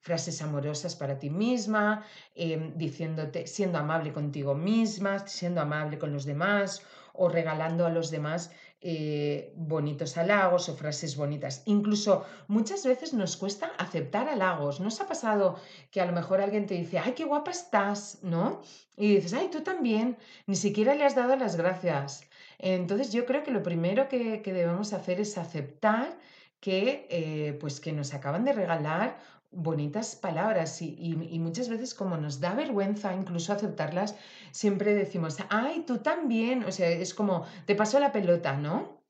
frases 0.00 0.40
amorosas 0.40 0.96
para 0.96 1.18
ti 1.18 1.28
misma, 1.28 2.04
em, 2.34 2.72
diciéndote, 2.76 3.46
siendo 3.46 3.78
amable 3.78 4.12
contigo 4.12 4.54
misma, 4.54 5.26
siendo 5.26 5.60
amable 5.60 5.98
con 5.98 6.12
los 6.14 6.24
demás 6.24 6.82
o 7.12 7.28
regalando 7.28 7.86
a 7.86 7.90
los 7.90 8.10
demás 8.10 8.50
eh, 8.86 9.50
bonitos 9.56 10.18
halagos 10.18 10.68
o 10.68 10.76
frases 10.76 11.16
bonitas. 11.16 11.62
Incluso 11.64 12.26
muchas 12.48 12.84
veces 12.84 13.14
nos 13.14 13.38
cuesta 13.38 13.72
aceptar 13.78 14.28
halagos. 14.28 14.78
¿No 14.78 14.88
os 14.88 15.00
ha 15.00 15.08
pasado 15.08 15.56
que 15.90 16.02
a 16.02 16.04
lo 16.04 16.12
mejor 16.12 16.42
alguien 16.42 16.66
te 16.66 16.74
dice, 16.74 16.98
ay, 16.98 17.12
qué 17.12 17.24
guapa 17.24 17.50
estás, 17.50 18.18
¿no? 18.20 18.60
Y 18.98 19.14
dices, 19.14 19.32
ay, 19.32 19.48
tú 19.50 19.62
también, 19.62 20.18
ni 20.46 20.54
siquiera 20.54 20.94
le 20.94 21.04
has 21.04 21.14
dado 21.14 21.34
las 21.34 21.56
gracias. 21.56 22.28
Entonces 22.58 23.10
yo 23.10 23.24
creo 23.24 23.42
que 23.42 23.52
lo 23.52 23.62
primero 23.62 24.06
que, 24.10 24.42
debemos 24.44 24.92
hacer 24.92 25.18
es 25.18 25.38
aceptar 25.38 26.18
que, 26.60 27.06
eh, 27.08 27.56
pues 27.60 27.80
que 27.80 27.92
nos 27.92 28.12
acaban 28.12 28.44
de 28.44 28.52
regalar 28.52 29.16
bonitas 29.54 30.16
palabras 30.16 30.80
y, 30.82 31.14
muchas 31.38 31.68
veces 31.68 31.94
como 31.94 32.16
nos 32.16 32.40
da 32.40 32.54
vergüenza 32.54 33.14
incluso 33.14 33.52
aceptarlas, 33.52 34.16
siempre 34.50 34.94
decimos, 34.94 35.36
ay, 35.50 35.84
tú 35.86 35.98
también, 35.98 36.64
o 36.64 36.72
sea, 36.72 36.88
es 36.88 37.14
como, 37.14 37.44
te 37.66 37.74
pasó 37.74 37.98
la 38.00 38.12
pelota, 38.12 38.56
¿no? 38.56 39.02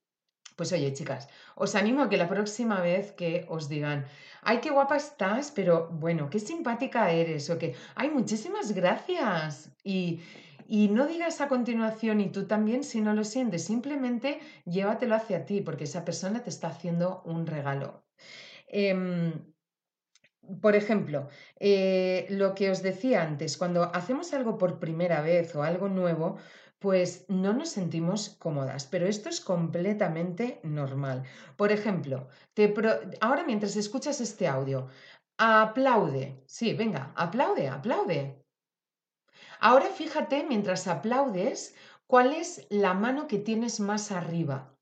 Pues 0.56 0.72
oye, 0.72 0.92
chicas, 0.92 1.28
os 1.56 1.74
animo 1.74 2.02
a 2.02 2.08
que 2.08 2.16
la 2.16 2.28
próxima 2.28 2.80
vez 2.80 3.12
que 3.12 3.44
os 3.48 3.68
digan, 3.68 4.06
ay, 4.42 4.58
qué 4.58 4.70
guapa 4.70 4.96
estás, 4.96 5.50
pero 5.50 5.88
bueno, 5.90 6.30
qué 6.30 6.38
simpática 6.38 7.10
eres, 7.10 7.50
o 7.50 7.58
que, 7.58 7.74
ay, 7.96 8.10
muchísimas 8.10 8.72
gracias. 8.72 9.72
Y, 9.82 10.20
y 10.66 10.88
no 10.88 11.06
digas 11.06 11.40
a 11.40 11.48
continuación 11.48 12.20
y 12.20 12.30
tú 12.30 12.46
también 12.46 12.84
si 12.84 13.00
no 13.00 13.14
lo 13.14 13.24
sientes, 13.24 13.64
simplemente 13.64 14.40
llévatelo 14.64 15.14
hacia 15.14 15.44
ti, 15.44 15.60
porque 15.60 15.84
esa 15.84 16.04
persona 16.04 16.42
te 16.42 16.50
está 16.50 16.68
haciendo 16.68 17.22
un 17.24 17.46
regalo. 17.46 18.04
Em, 18.68 19.53
por 20.60 20.76
ejemplo, 20.76 21.28
eh, 21.58 22.26
lo 22.30 22.54
que 22.54 22.70
os 22.70 22.82
decía 22.82 23.22
antes, 23.22 23.56
cuando 23.56 23.84
hacemos 23.94 24.32
algo 24.32 24.58
por 24.58 24.78
primera 24.78 25.20
vez 25.20 25.54
o 25.54 25.62
algo 25.62 25.88
nuevo, 25.88 26.36
pues 26.78 27.24
no 27.28 27.52
nos 27.54 27.70
sentimos 27.70 28.30
cómodas, 28.38 28.86
pero 28.86 29.06
esto 29.06 29.28
es 29.28 29.40
completamente 29.40 30.60
normal. 30.62 31.24
Por 31.56 31.72
ejemplo, 31.72 32.28
ahora 33.20 33.44
mientras 33.44 33.76
escuchas 33.76 34.20
este 34.20 34.46
audio, 34.46 34.88
aplaude. 35.38 36.42
Sí, 36.46 36.74
venga, 36.74 37.12
aplaude, 37.16 37.68
aplaude. 37.68 38.44
Ahora 39.60 39.86
fíjate 39.86 40.44
mientras 40.44 40.86
aplaudes 40.86 41.74
cuál 42.06 42.34
es 42.34 42.66
la 42.68 42.92
mano 42.92 43.26
que 43.28 43.38
tienes 43.38 43.80
más 43.80 44.12
arriba. 44.12 44.76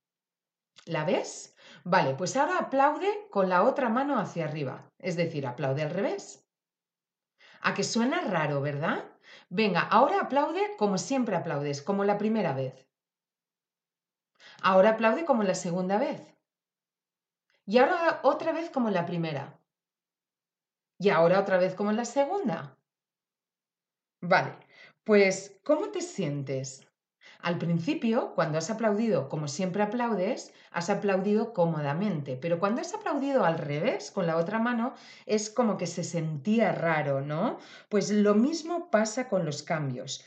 ¿La 0.87 1.05
ves? 1.05 1.52
Vale, 1.85 2.15
pues 2.15 2.37
ahora 2.37 2.59
aplaude 2.59 3.27
con 3.31 3.49
la 3.49 3.63
otra 3.63 3.89
mano 3.89 4.19
hacia 4.19 4.45
arriba, 4.45 4.91
es 4.99 5.17
decir, 5.17 5.47
aplaude 5.47 5.83
al 5.83 5.91
revés. 5.91 6.47
A 7.61 7.75
que 7.75 7.83
suena 7.85 8.21
raro, 8.21 8.61
¿verdad? 8.61 9.05
Venga, 9.49 9.81
ahora 9.81 10.21
aplaude 10.21 10.77
como 10.77 10.99
siempre 10.99 11.37
aplaudes, 11.37 11.83
como 11.83 12.05
la 12.05 12.19
primera 12.19 12.53
vez. 12.53 12.89
Ahora 14.63 14.91
aplaude 14.91 15.25
como 15.25 15.43
la 15.43 15.55
segunda 15.55 15.99
vez. 15.99 16.21
Y 17.67 17.79
ahora 17.79 18.21
otra 18.23 18.53
vez 18.53 18.71
como 18.71 18.91
la 18.91 19.07
primera. 19.07 19.59
Y 20.99 21.09
ahora 21.11 21.41
otra 21.41 21.59
vez 21.59 21.75
como 21.75 21.93
la 21.93 22.05
segunda. 22.05 22.79
Vale, 24.21 24.57
pues 25.05 25.59
¿cómo 25.65 25.91
te 25.91 26.01
sientes? 26.01 26.92
Al 27.43 27.59
principio, 27.59 28.35
cuando 28.35 28.59
has 28.59 28.71
aplaudido 28.71 29.29
como 29.29 29.49
siempre 29.49 29.83
aplaudes, 29.83 30.55
has 30.71 30.91
aplaudido 30.91 31.53
cómodamente, 31.53 32.37
pero 32.37 32.61
cuando 32.61 32.81
has 32.81 32.95
aplaudido 32.95 33.45
al 33.45 33.59
revés, 33.59 34.13
con 34.13 34.27
la 34.27 34.37
otra 34.37 34.59
mano, 34.61 34.95
es 35.27 35.51
como 35.51 35.77
que 35.77 35.89
se 35.89 36.05
sentía 36.05 36.73
raro, 36.73 37.21
¿no? 37.21 37.59
Pues 37.89 38.11
lo 38.11 38.35
mismo 38.35 38.91
pasa 38.91 39.29
con 39.29 39.45
los 39.45 39.63
cambios. 39.63 40.25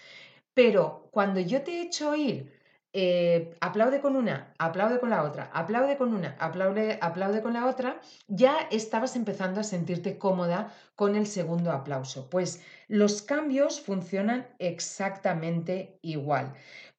Pero 0.53 1.07
cuando 1.11 1.39
yo 1.39 1.61
te 1.63 1.71
he 1.71 1.81
hecho 1.83 2.09
oír 2.11 2.51
eh, 2.97 3.53
aplaude 3.59 3.99
con 3.99 4.15
una, 4.15 4.53
aplaude 4.57 5.01
con 5.01 5.09
la 5.09 5.23
otra, 5.23 5.49
aplaude 5.53 5.97
con 5.97 6.13
una, 6.13 6.37
aplaude, 6.39 6.97
aplaude 7.01 7.41
con 7.41 7.51
la 7.51 7.65
otra, 7.65 7.99
ya 8.29 8.55
estabas 8.71 9.17
empezando 9.17 9.59
a 9.59 9.65
sentirte 9.65 10.17
cómoda 10.17 10.73
con 10.95 11.17
el 11.17 11.27
segundo 11.27 11.73
aplauso. 11.73 12.29
Pues 12.29 12.61
los 12.87 13.21
cambios 13.21 13.81
funcionan 13.81 14.47
exactamente 14.59 15.99
igual. 16.03 16.53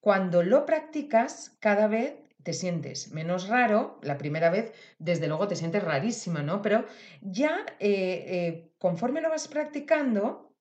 Cuando 0.07 0.45
lo 0.45 0.67
practicas, 0.67 1.57
cada 1.59 1.89
vez 1.89 2.15
te 2.45 2.53
sientes 2.53 3.11
menos 3.11 3.49
raro, 3.49 3.99
la 4.03 4.19
primera 4.19 4.51
vez 4.51 4.73
desde 5.01 5.27
luego 5.27 5.49
te 5.49 5.57
sientes 5.57 5.83
rarísima, 5.83 6.45
¿no? 6.45 6.63
Pero 6.63 6.85
ya 7.23 7.67
eh, 7.81 8.25
eh, 8.29 8.71
conforme 8.79 9.21
lo 9.21 9.31
vas 9.31 9.49
practicando, 9.49 10.55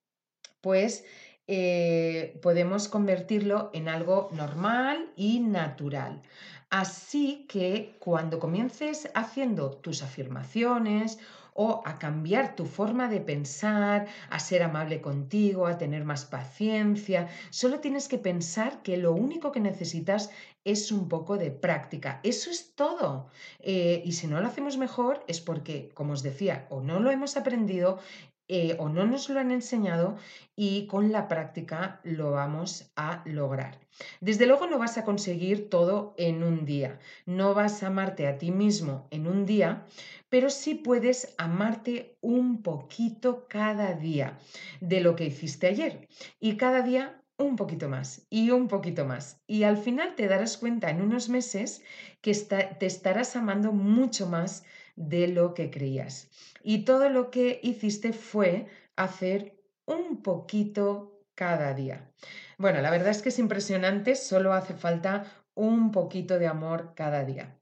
pues 0.62 1.06
eh, 1.46 2.40
podemos 2.42 2.88
convertirlo 2.88 3.70
en 3.76 3.88
algo 3.88 4.30
normal 4.32 5.14
y 5.16 5.42
natural. 5.42 6.24
Así 6.72 7.46
que 7.48 7.98
cuando 8.00 8.40
comiences 8.40 9.12
haciendo 9.14 9.70
tus 9.78 10.02
afirmaciones 10.02 11.20
o 11.56 11.82
a 11.86 11.98
cambiar 11.98 12.56
tu 12.56 12.66
forma 12.66 13.08
de 13.08 13.22
pensar, 13.22 14.08
a 14.30 14.40
ser 14.40 14.62
amable 14.62 15.02
contigo, 15.02 15.66
a 15.66 15.78
tener 15.78 16.04
más 16.04 16.26
paciencia, 16.26 17.30
solo 17.50 17.80
tienes 17.80 18.08
que 18.10 18.18
pensar 18.18 18.82
que 18.84 18.98
lo 18.98 19.14
único 19.14 19.52
que 19.54 19.62
necesitas 19.62 20.30
es 20.66 20.92
un 20.92 21.08
poco 21.08 21.38
de 21.38 21.52
práctica. 21.52 22.20
Eso 22.24 22.50
es 22.50 22.76
todo. 22.76 23.30
Eh, 23.60 24.02
y 24.04 24.12
si 24.12 24.28
no 24.28 24.42
lo 24.42 24.48
hacemos 24.48 24.78
mejor 24.78 25.24
es 25.28 25.40
porque, 25.40 25.90
como 25.94 26.14
os 26.14 26.24
decía, 26.24 26.68
o 26.70 26.82
no 26.82 27.00
lo 27.00 27.10
hemos 27.10 27.38
aprendido 27.38 28.00
eh, 28.48 28.76
o 28.80 28.90
no 28.90 29.06
nos 29.06 29.30
lo 29.30 29.40
han 29.40 29.52
enseñado 29.52 30.18
y 30.56 30.88
con 30.88 31.12
la 31.12 31.28
práctica 31.28 32.00
lo 32.04 32.32
vamos 32.32 32.92
a 32.96 33.24
lograr. 33.26 33.80
Desde 34.22 34.46
luego 34.46 34.68
no 34.68 34.78
vas 34.78 34.98
a 34.98 35.04
conseguir 35.04 35.70
todo 35.70 36.14
en 36.18 36.44
un 36.44 36.66
día, 36.66 37.00
no 37.26 37.54
vas 37.54 37.82
a 37.82 37.88
amarte 37.88 38.28
a 38.28 38.38
ti 38.38 38.52
mismo 38.52 39.08
en 39.10 39.28
un 39.28 39.46
día, 39.46 39.86
pero 40.30 40.50
sí 40.50 40.76
puedes 40.76 41.34
amarte 41.38 42.18
un 42.22 42.62
poquito 42.62 43.48
cada 43.48 43.94
día 43.94 44.38
de 44.82 45.02
lo 45.02 45.16
que 45.16 45.26
hiciste 45.26 45.68
ayer 45.68 46.08
y 46.40 46.58
cada 46.58 46.82
día 46.82 47.22
un 47.38 47.56
poquito 47.56 47.90
más 47.90 48.26
y 48.30 48.52
un 48.52 48.68
poquito 48.68 49.06
más. 49.06 49.42
Y 49.48 49.64
al 49.64 49.78
final 49.78 50.16
te 50.16 50.28
darás 50.28 50.58
cuenta 50.58 50.90
en 50.90 51.02
unos 51.02 51.30
meses 51.30 51.84
que 52.22 52.34
te 52.34 52.86
estarás 52.86 53.36
amando 53.36 53.72
mucho 53.72 54.28
más 54.28 54.64
de 54.96 55.28
lo 55.28 55.54
que 55.54 55.70
creías. 55.70 56.30
Y 56.64 56.86
todo 56.86 57.10
lo 57.10 57.32
que 57.32 57.60
hiciste 57.64 58.14
fue 58.14 58.68
hacer 58.96 59.62
un 59.86 60.22
poquito 60.22 61.22
cada 61.36 61.74
día. 61.74 62.12
Bueno, 62.58 62.82
la 62.82 62.92
verdad 62.92 63.10
es 63.10 63.22
que 63.22 63.30
es 63.30 63.40
impresionante, 63.40 64.16
solo 64.16 64.54
hace 64.54 64.74
falta 64.74 65.26
un 65.54 65.92
poquito 65.92 66.40
de 66.40 66.48
amor 66.48 66.94
cada 66.96 67.24
día. 67.26 67.58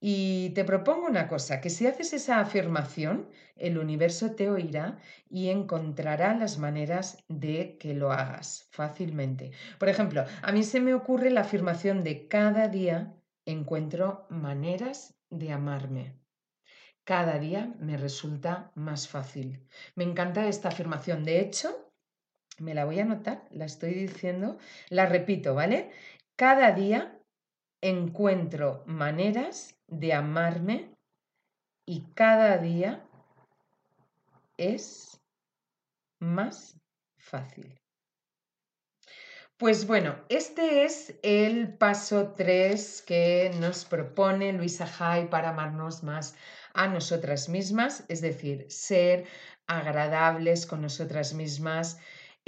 Y 0.00 0.50
te 0.50 0.64
propongo 0.64 1.06
una 1.06 1.26
cosa, 1.26 1.60
que 1.60 1.70
si 1.70 1.86
haces 1.86 2.12
esa 2.12 2.38
afirmación, 2.38 3.28
el 3.56 3.78
universo 3.78 4.30
te 4.36 4.48
oirá 4.48 4.98
y 5.28 5.48
encontrará 5.48 6.34
las 6.34 6.58
maneras 6.58 7.24
de 7.28 7.76
que 7.78 7.94
lo 7.94 8.12
hagas 8.12 8.68
fácilmente. 8.70 9.50
Por 9.78 9.88
ejemplo, 9.88 10.24
a 10.42 10.52
mí 10.52 10.62
se 10.62 10.80
me 10.80 10.94
ocurre 10.94 11.30
la 11.30 11.40
afirmación 11.40 12.04
de 12.04 12.28
cada 12.28 12.68
día 12.68 13.16
encuentro 13.44 14.26
maneras 14.30 15.14
de 15.30 15.50
amarme 15.50 16.17
cada 17.08 17.38
día 17.38 17.72
me 17.80 17.96
resulta 17.96 18.70
más 18.74 19.08
fácil. 19.08 19.66
Me 19.94 20.04
encanta 20.04 20.46
esta 20.46 20.68
afirmación. 20.68 21.24
De 21.24 21.40
hecho, 21.40 21.90
me 22.58 22.74
la 22.74 22.84
voy 22.84 22.98
a 22.98 23.04
anotar, 23.04 23.48
la 23.50 23.64
estoy 23.64 23.94
diciendo, 23.94 24.58
la 24.90 25.06
repito, 25.06 25.54
¿vale? 25.54 25.90
Cada 26.36 26.72
día 26.72 27.18
encuentro 27.80 28.84
maneras 28.84 29.74
de 29.86 30.12
amarme 30.12 30.94
y 31.86 32.02
cada 32.12 32.58
día 32.58 33.02
es 34.58 35.18
más 36.18 36.78
fácil. 37.16 37.80
Pues 39.56 39.86
bueno, 39.86 40.14
este 40.28 40.84
es 40.84 41.18
el 41.22 41.72
paso 41.72 42.34
3 42.34 43.00
que 43.00 43.50
nos 43.58 43.86
propone 43.86 44.52
Luisa 44.52 44.86
Hay 45.00 45.28
para 45.28 45.48
amarnos 45.48 46.02
más 46.02 46.36
a 46.74 46.88
nosotras 46.88 47.48
mismas, 47.48 48.04
es 48.08 48.20
decir, 48.20 48.66
ser 48.68 49.24
agradables 49.66 50.66
con 50.66 50.82
nosotras 50.82 51.34
mismas, 51.34 51.98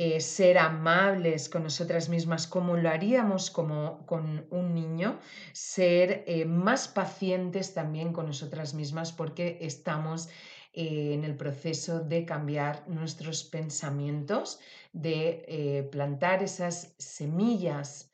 eh, 0.03 0.21
ser 0.21 0.57
amables 0.57 1.51
con 1.51 1.63
nosotras 1.63 2.09
mismas 2.09 2.47
como 2.47 2.75
lo 2.79 2.89
haríamos 2.89 3.51
como 3.51 4.07
con 4.07 4.47
un 4.49 4.75
niño, 4.75 5.19
ser 5.53 6.25
eh, 6.27 6.47
más 6.47 6.89
pacientes 6.89 7.75
también 7.75 8.15
con 8.15 8.25
nosotras 8.25 8.73
mismas 8.73 9.13
porque 9.13 9.59
estamos 9.61 10.31
eh, 10.73 11.13
en 11.13 11.25
el 11.25 11.37
proceso 11.37 12.01
de 12.01 12.25
cambiar 12.25 12.83
nuestros 12.89 13.45
pensamientos, 13.45 14.59
de 14.95 15.87
plantar 15.93 16.43
esas 16.43 16.95
semillas 16.97 18.11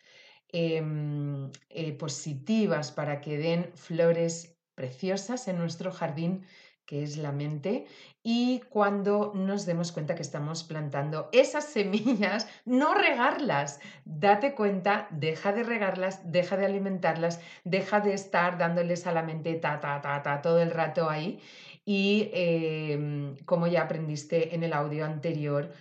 em, 0.49 1.53
positivas 1.99 2.90
para 2.90 3.21
que 3.21 3.38
den 3.38 3.71
flores 3.77 4.56
preciosas 4.76 5.48
en 5.48 5.58
nuestro 5.58 5.90
jardín 5.90 6.46
que 6.86 7.02
es 7.02 7.16
la 7.16 7.32
mente, 7.32 7.86
y 8.22 8.60
cuando 8.70 9.32
nos 9.34 9.66
demos 9.66 9.90
cuenta 9.90 10.14
que 10.14 10.22
estamos 10.22 10.62
plantando 10.62 11.28
esas 11.32 11.64
semillas, 11.64 12.48
no 12.64 12.94
regarlas, 12.94 13.80
date 14.04 14.54
cuenta, 14.54 15.08
deja 15.10 15.52
de 15.52 15.64
regarlas, 15.64 16.30
deja 16.30 16.56
de 16.56 16.66
alimentarlas, 16.66 17.40
deja 17.64 18.00
de 18.00 18.14
estar 18.14 18.56
dándoles 18.56 19.06
a 19.06 19.12
la 19.12 19.22
mente 19.22 19.54
ta, 19.54 19.80
ta, 19.80 20.00
ta, 20.00 20.22
ta 20.22 20.40
todo 20.40 20.62
el 20.62 20.70
rato 20.70 21.10
ahí, 21.10 21.40
y 21.84 22.30
em, 22.32 23.36
como 23.44 23.66
ya 23.66 23.82
aprendiste 23.82 24.54
en 24.54 24.62
el 24.62 24.72
audio 24.72 25.04
anterior, 25.04 25.72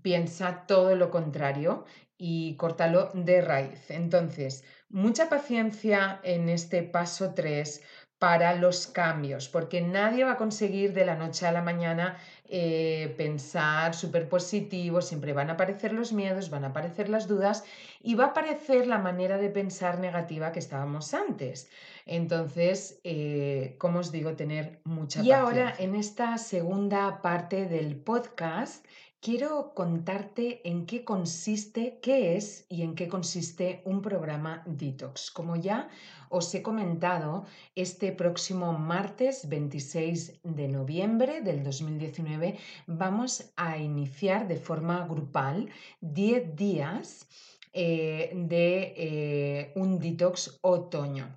piensa 0.00 0.64
todo 0.66 0.96
lo 0.96 1.10
contrario 1.10 1.84
y 2.16 2.56
córtalo 2.56 3.10
de 3.14 3.40
raíz. 3.42 3.90
Entonces, 3.90 4.64
mucha 4.88 5.28
paciencia 5.28 6.20
en 6.22 6.48
este 6.48 6.82
paso 6.82 7.34
3 7.34 7.82
para 8.22 8.54
los 8.54 8.86
cambios, 8.86 9.48
porque 9.48 9.80
nadie 9.80 10.22
va 10.22 10.34
a 10.34 10.36
conseguir 10.36 10.92
de 10.92 11.04
la 11.04 11.16
noche 11.16 11.44
a 11.44 11.50
la 11.50 11.60
mañana 11.60 12.18
eh, 12.48 13.12
pensar 13.16 13.96
súper 13.96 14.28
positivo, 14.28 15.02
siempre 15.02 15.32
van 15.32 15.50
a 15.50 15.54
aparecer 15.54 15.92
los 15.92 16.12
miedos, 16.12 16.48
van 16.48 16.62
a 16.62 16.68
aparecer 16.68 17.08
las 17.08 17.26
dudas 17.26 17.64
y 18.00 18.14
va 18.14 18.26
a 18.26 18.28
aparecer 18.28 18.86
la 18.86 18.98
manera 18.98 19.38
de 19.38 19.50
pensar 19.50 19.98
negativa 19.98 20.52
que 20.52 20.60
estábamos 20.60 21.14
antes. 21.14 21.68
Entonces, 22.06 23.00
eh, 23.02 23.74
como 23.78 23.98
os 23.98 24.12
digo, 24.12 24.36
tener 24.36 24.78
mucha 24.84 25.18
paciencia. 25.18 25.24
Y 25.24 25.32
ahora, 25.32 25.74
en 25.80 25.96
esta 25.96 26.38
segunda 26.38 27.22
parte 27.22 27.66
del 27.66 27.96
podcast, 27.96 28.86
quiero 29.22 29.72
contarte 29.72 30.68
en 30.68 30.84
qué 30.84 31.04
consiste, 31.04 32.00
qué 32.02 32.36
es 32.36 32.66
y 32.68 32.82
en 32.82 32.96
qué 32.96 33.06
consiste 33.06 33.80
un 33.84 34.02
programa 34.02 34.64
detox. 34.66 35.30
Como 35.30 35.54
ya 35.54 35.88
os 36.28 36.52
he 36.56 36.60
comentado, 36.60 37.46
este 37.76 38.10
próximo 38.10 38.72
martes 38.72 39.48
26 39.48 40.40
de 40.42 40.66
noviembre 40.66 41.40
del 41.40 41.62
2019 41.62 42.58
vamos 42.88 43.52
a 43.54 43.78
iniciar 43.78 44.48
de 44.48 44.56
forma 44.56 45.06
grupal 45.06 45.70
10 46.00 46.56
días 46.56 47.28
eh, 47.72 48.32
de 48.34 48.92
eh, 48.96 49.72
un 49.76 50.00
detox 50.00 50.58
otoño. 50.62 51.32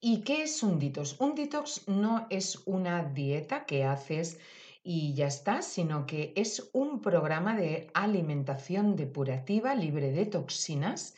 ¿Y 0.00 0.20
qué 0.20 0.42
es 0.42 0.62
un 0.62 0.78
detox? 0.78 1.20
Un 1.20 1.34
detox 1.34 1.88
no 1.88 2.28
es 2.30 2.62
una 2.64 3.02
dieta 3.02 3.66
que 3.66 3.84
haces 3.84 4.38
y 4.82 5.14
ya 5.14 5.26
está, 5.26 5.62
sino 5.62 6.06
que 6.06 6.32
es 6.36 6.70
un 6.72 7.00
programa 7.00 7.56
de 7.56 7.90
alimentación 7.94 8.96
depurativa 8.96 9.74
libre 9.74 10.12
de 10.12 10.26
toxinas 10.26 11.14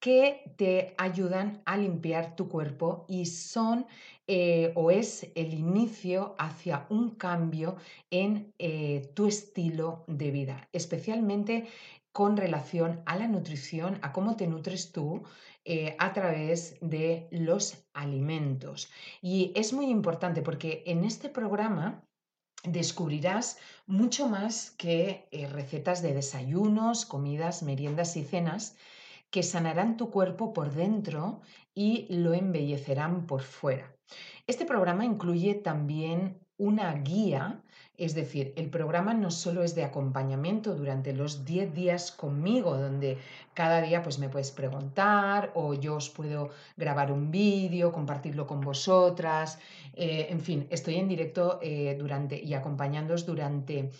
que 0.00 0.52
te 0.56 0.94
ayudan 0.98 1.62
a 1.64 1.76
limpiar 1.76 2.36
tu 2.36 2.48
cuerpo 2.48 3.06
y 3.08 3.26
son 3.26 3.86
eh, 4.26 4.72
o 4.74 4.90
es 4.90 5.30
el 5.34 5.54
inicio 5.54 6.34
hacia 6.38 6.86
un 6.90 7.10
cambio 7.14 7.76
en 8.10 8.52
eh, 8.58 9.10
tu 9.14 9.26
estilo 9.26 10.04
de 10.06 10.30
vida, 10.30 10.68
especialmente 10.72 11.66
con 12.12 12.36
relación 12.36 13.02
a 13.06 13.16
la 13.16 13.28
nutrición, 13.28 13.98
a 14.02 14.12
cómo 14.12 14.36
te 14.36 14.46
nutres 14.46 14.90
tú 14.90 15.22
eh, 15.64 15.96
a 15.98 16.12
través 16.12 16.76
de 16.80 17.28
los 17.30 17.84
alimentos. 17.92 18.90
Y 19.20 19.52
es 19.54 19.72
muy 19.72 19.86
importante 19.90 20.40
porque 20.40 20.82
en 20.86 21.04
este 21.04 21.28
programa 21.28 22.05
descubrirás 22.64 23.58
mucho 23.86 24.28
más 24.28 24.70
que 24.72 25.28
recetas 25.52 26.02
de 26.02 26.14
desayunos, 26.14 27.06
comidas, 27.06 27.62
meriendas 27.62 28.16
y 28.16 28.24
cenas 28.24 28.76
que 29.30 29.42
sanarán 29.42 29.96
tu 29.96 30.10
cuerpo 30.10 30.52
por 30.52 30.72
dentro 30.72 31.40
y 31.74 32.06
lo 32.08 32.32
embellecerán 32.34 33.26
por 33.26 33.42
fuera. 33.42 33.94
Este 34.46 34.64
programa 34.64 35.04
incluye 35.04 35.54
también 35.54 36.38
una 36.56 36.92
guía, 36.94 37.62
es 37.98 38.14
decir, 38.14 38.52
el 38.56 38.68
programa 38.68 39.14
no 39.14 39.30
solo 39.30 39.62
es 39.62 39.74
de 39.74 39.84
acompañamiento 39.84 40.74
durante 40.74 41.12
los 41.12 41.44
10 41.44 41.74
días 41.74 42.12
conmigo, 42.12 42.76
donde 42.76 43.18
cada 43.54 43.80
día 43.80 44.02
pues 44.02 44.18
me 44.18 44.28
puedes 44.28 44.50
preguntar 44.50 45.52
o 45.54 45.74
yo 45.74 45.96
os 45.96 46.10
puedo 46.10 46.50
grabar 46.76 47.10
un 47.10 47.30
vídeo, 47.30 47.92
compartirlo 47.92 48.46
con 48.46 48.60
vosotras, 48.60 49.58
eh, 49.94 50.26
en 50.30 50.40
fin, 50.40 50.66
estoy 50.70 50.96
en 50.96 51.08
directo 51.08 51.58
eh, 51.62 51.96
durante 51.98 52.42
y 52.42 52.52
acompañándoos 52.54 53.24
durante 53.24 53.90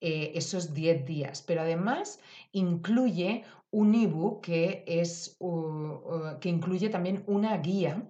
eh, 0.00 0.32
esos 0.34 0.74
10 0.74 1.06
días, 1.06 1.42
pero 1.42 1.62
además 1.62 2.18
incluye 2.52 3.44
un 3.70 3.94
ebook 3.94 4.42
que, 4.42 4.84
es, 4.86 5.36
que 6.40 6.48
incluye 6.48 6.88
también 6.90 7.24
una 7.26 7.56
guía 7.58 8.08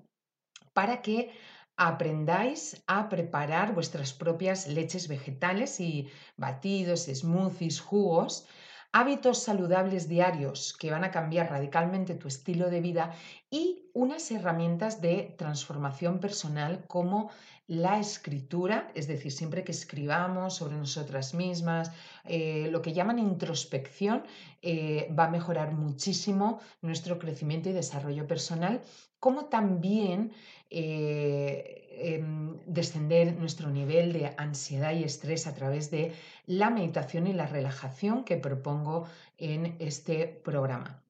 para 0.74 1.00
que 1.00 1.30
aprendáis 1.76 2.82
a 2.86 3.08
preparar 3.08 3.74
vuestras 3.74 4.12
propias 4.12 4.66
leches 4.68 5.08
vegetales 5.08 5.80
y 5.80 6.08
batidos, 6.36 7.06
smoothies, 7.06 7.80
jugos, 7.80 8.46
hábitos 8.94 9.42
saludables 9.42 10.08
diarios 10.08 10.72
que 10.78 10.92
van 10.92 11.02
a 11.02 11.10
cambiar 11.10 11.50
radicalmente 11.50 12.14
tu 12.14 12.28
estilo 12.28 12.70
de 12.70 12.80
vida 12.80 13.12
y 13.50 13.90
unas 13.92 14.30
herramientas 14.30 15.00
de 15.00 15.34
transformación 15.36 16.20
personal 16.20 16.84
como 16.86 17.32
la 17.66 17.98
escritura, 17.98 18.92
es 18.94 19.08
decir, 19.08 19.32
siempre 19.32 19.64
que 19.64 19.72
escribamos 19.72 20.54
sobre 20.54 20.76
nosotras 20.76 21.34
mismas, 21.34 21.90
eh, 22.24 22.68
lo 22.70 22.82
que 22.82 22.92
llaman 22.92 23.18
introspección, 23.18 24.22
eh, 24.62 25.12
va 25.18 25.24
a 25.24 25.30
mejorar 25.30 25.72
muchísimo 25.72 26.60
nuestro 26.80 27.18
crecimiento 27.18 27.70
y 27.70 27.72
desarrollo 27.72 28.28
personal, 28.28 28.80
como 29.18 29.46
también 29.46 30.32
eh, 30.70 31.83
em, 31.98 32.58
descender 32.66 33.36
nuestro 33.36 33.70
nivel 33.70 34.12
de 34.12 34.34
ansiedad 34.36 34.92
y 34.92 35.04
estrés 35.04 35.46
a 35.46 35.54
través 35.54 35.90
de 35.90 36.12
la 36.46 36.70
meditación 36.70 37.26
y 37.26 37.32
la 37.32 37.46
relajación 37.46 38.24
que 38.24 38.36
propongo 38.36 39.06
en 39.38 39.76
este 39.78 40.26
programa. 40.26 41.02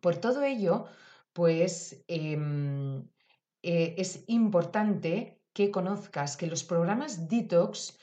Por 0.00 0.16
todo 0.16 0.42
ello, 0.42 0.86
pues 1.32 2.04
em, 2.08 3.04
eh, 3.62 3.94
es 3.98 4.24
importante 4.28 5.40
que 5.52 5.70
conozcas 5.70 6.36
que 6.36 6.46
los 6.46 6.64
programas 6.64 7.28
detox 7.28 7.98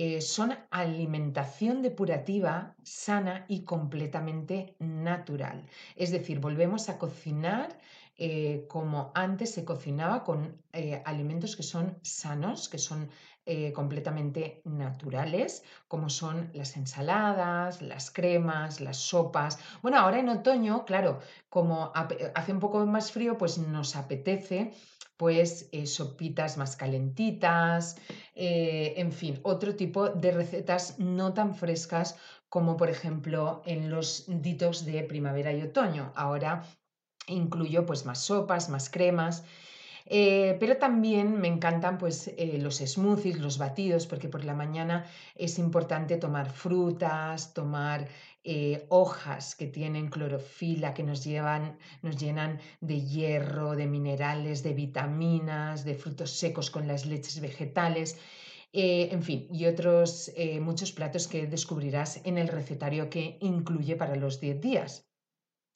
eh, 0.00 0.20
son 0.20 0.54
alimentación 0.70 1.82
depurativa 1.82 2.76
sana 2.84 3.44
y 3.48 3.64
completamente 3.64 4.76
natural. 4.78 5.66
Es 5.96 6.12
decir, 6.12 6.38
volvemos 6.38 6.88
a 6.88 6.98
cocinar 6.98 7.76
eh, 8.20 8.66
como 8.68 9.12
antes 9.14 9.52
se 9.54 9.64
cocinaba 9.64 10.24
con 10.24 10.60
eh, 10.72 11.00
alimentos 11.04 11.54
que 11.54 11.62
son 11.62 11.96
sanos, 12.02 12.68
que 12.68 12.78
son 12.78 13.08
eh, 13.46 13.72
completamente 13.72 14.60
naturales, 14.64 15.62
como 15.86 16.10
son 16.10 16.50
las 16.52 16.76
ensaladas, 16.76 17.80
las 17.80 18.10
cremas, 18.10 18.80
las 18.80 18.96
sopas. 18.96 19.60
Bueno, 19.82 19.98
ahora 19.98 20.18
en 20.18 20.28
otoño, 20.30 20.84
claro, 20.84 21.20
como 21.48 21.92
hace 21.94 22.52
un 22.52 22.58
poco 22.58 22.84
más 22.86 23.12
frío, 23.12 23.38
pues 23.38 23.56
nos 23.58 23.94
apetece 23.94 24.72
pues 25.16 25.68
sopitas 25.86 26.58
más 26.58 26.76
calentitas, 26.76 27.96
en 28.36 29.10
fin, 29.10 29.40
otro 29.42 29.74
tipo 29.74 30.10
de 30.10 30.30
recetas 30.30 31.00
no 31.00 31.34
tan 31.34 31.56
frescas 31.56 32.16
como 32.48 32.76
por 32.76 32.88
ejemplo 32.88 33.62
en 33.66 33.90
los 33.90 34.24
ditos 34.28 34.84
de 34.84 35.02
primavera 35.02 35.52
y 35.52 35.62
otoño. 35.62 36.12
Ahora 36.14 36.64
Incluyo 37.28 37.86
pues 37.86 38.04
más 38.04 38.20
sopas, 38.20 38.68
más 38.68 38.90
cremas. 38.90 39.44
Eh, 40.10 40.56
pero 40.58 40.78
también 40.78 41.38
me 41.38 41.48
encantan 41.48 41.98
pues 41.98 42.28
eh, 42.28 42.58
los 42.58 42.78
smoothies, 42.78 43.38
los 43.38 43.58
batidos, 43.58 44.06
porque 44.06 44.28
por 44.28 44.44
la 44.44 44.54
mañana 44.54 45.04
es 45.34 45.58
importante 45.58 46.16
tomar 46.16 46.50
frutas, 46.50 47.52
tomar 47.52 48.08
eh, 48.42 48.86
hojas 48.88 49.54
que 49.54 49.66
tienen 49.66 50.08
clorofila, 50.08 50.94
que 50.94 51.02
nos, 51.02 51.24
llevan, 51.24 51.78
nos 52.00 52.16
llenan 52.16 52.58
de 52.80 53.02
hierro, 53.02 53.76
de 53.76 53.86
minerales, 53.86 54.62
de 54.62 54.72
vitaminas, 54.72 55.84
de 55.84 55.94
frutos 55.94 56.30
secos 56.30 56.70
con 56.70 56.88
las 56.88 57.04
leches 57.04 57.40
vegetales. 57.40 58.16
en 58.72 59.22
fin, 59.22 59.48
y 59.50 59.66
otros 59.66 60.30
muchos 60.60 60.92
platos 60.92 61.26
que 61.26 61.46
descubrirás 61.46 62.20
en 62.24 62.38
el 62.38 62.48
recetario 62.48 63.08
que 63.10 63.38
incluye 63.40 63.96
para 63.96 64.14
los 64.16 64.40
10 64.40 64.60
días. 64.60 65.08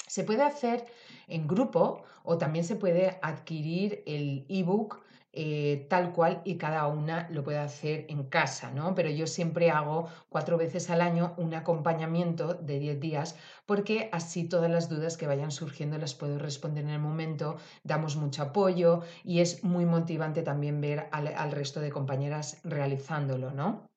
Se 0.06 0.24
puede 0.24 0.42
hacer 0.42 0.84
en 1.28 1.46
grupo 1.46 2.02
o 2.24 2.38
también 2.38 2.64
se 2.64 2.76
puede 2.76 3.18
adquirir 3.22 4.02
el 4.06 4.46
ebook 4.48 5.02
eh, 5.34 5.86
tal 5.88 6.12
cual 6.12 6.42
y 6.44 6.56
cada 6.58 6.86
una 6.88 7.26
lo 7.30 7.42
puede 7.42 7.58
hacer 7.58 8.04
en 8.10 8.24
casa, 8.24 8.70
¿no? 8.70 8.94
Pero 8.94 9.08
yo 9.08 9.26
siempre 9.26 9.70
hago 9.70 10.08
cuatro 10.28 10.58
veces 10.58 10.90
al 10.90 11.00
año 11.00 11.32
un 11.38 11.54
acompañamiento 11.54 12.52
de 12.52 12.78
10 12.78 13.00
días 13.00 13.36
porque 13.64 14.10
así 14.12 14.44
todas 14.46 14.70
las 14.70 14.90
dudas 14.90 15.16
que 15.16 15.26
vayan 15.26 15.50
surgiendo 15.50 15.96
las 15.96 16.14
puedo 16.14 16.38
responder 16.38 16.84
en 16.84 16.90
el 16.90 17.00
momento, 17.00 17.56
damos 17.82 18.16
mucho 18.16 18.42
apoyo 18.42 19.02
y 19.24 19.40
es 19.40 19.64
muy 19.64 19.86
motivante 19.86 20.42
también 20.42 20.82
ver 20.82 21.08
al, 21.12 21.28
al 21.28 21.50
resto 21.52 21.80
de 21.80 21.90
compañeras 21.90 22.60
realizándolo, 22.62 23.52
¿no? 23.52 23.91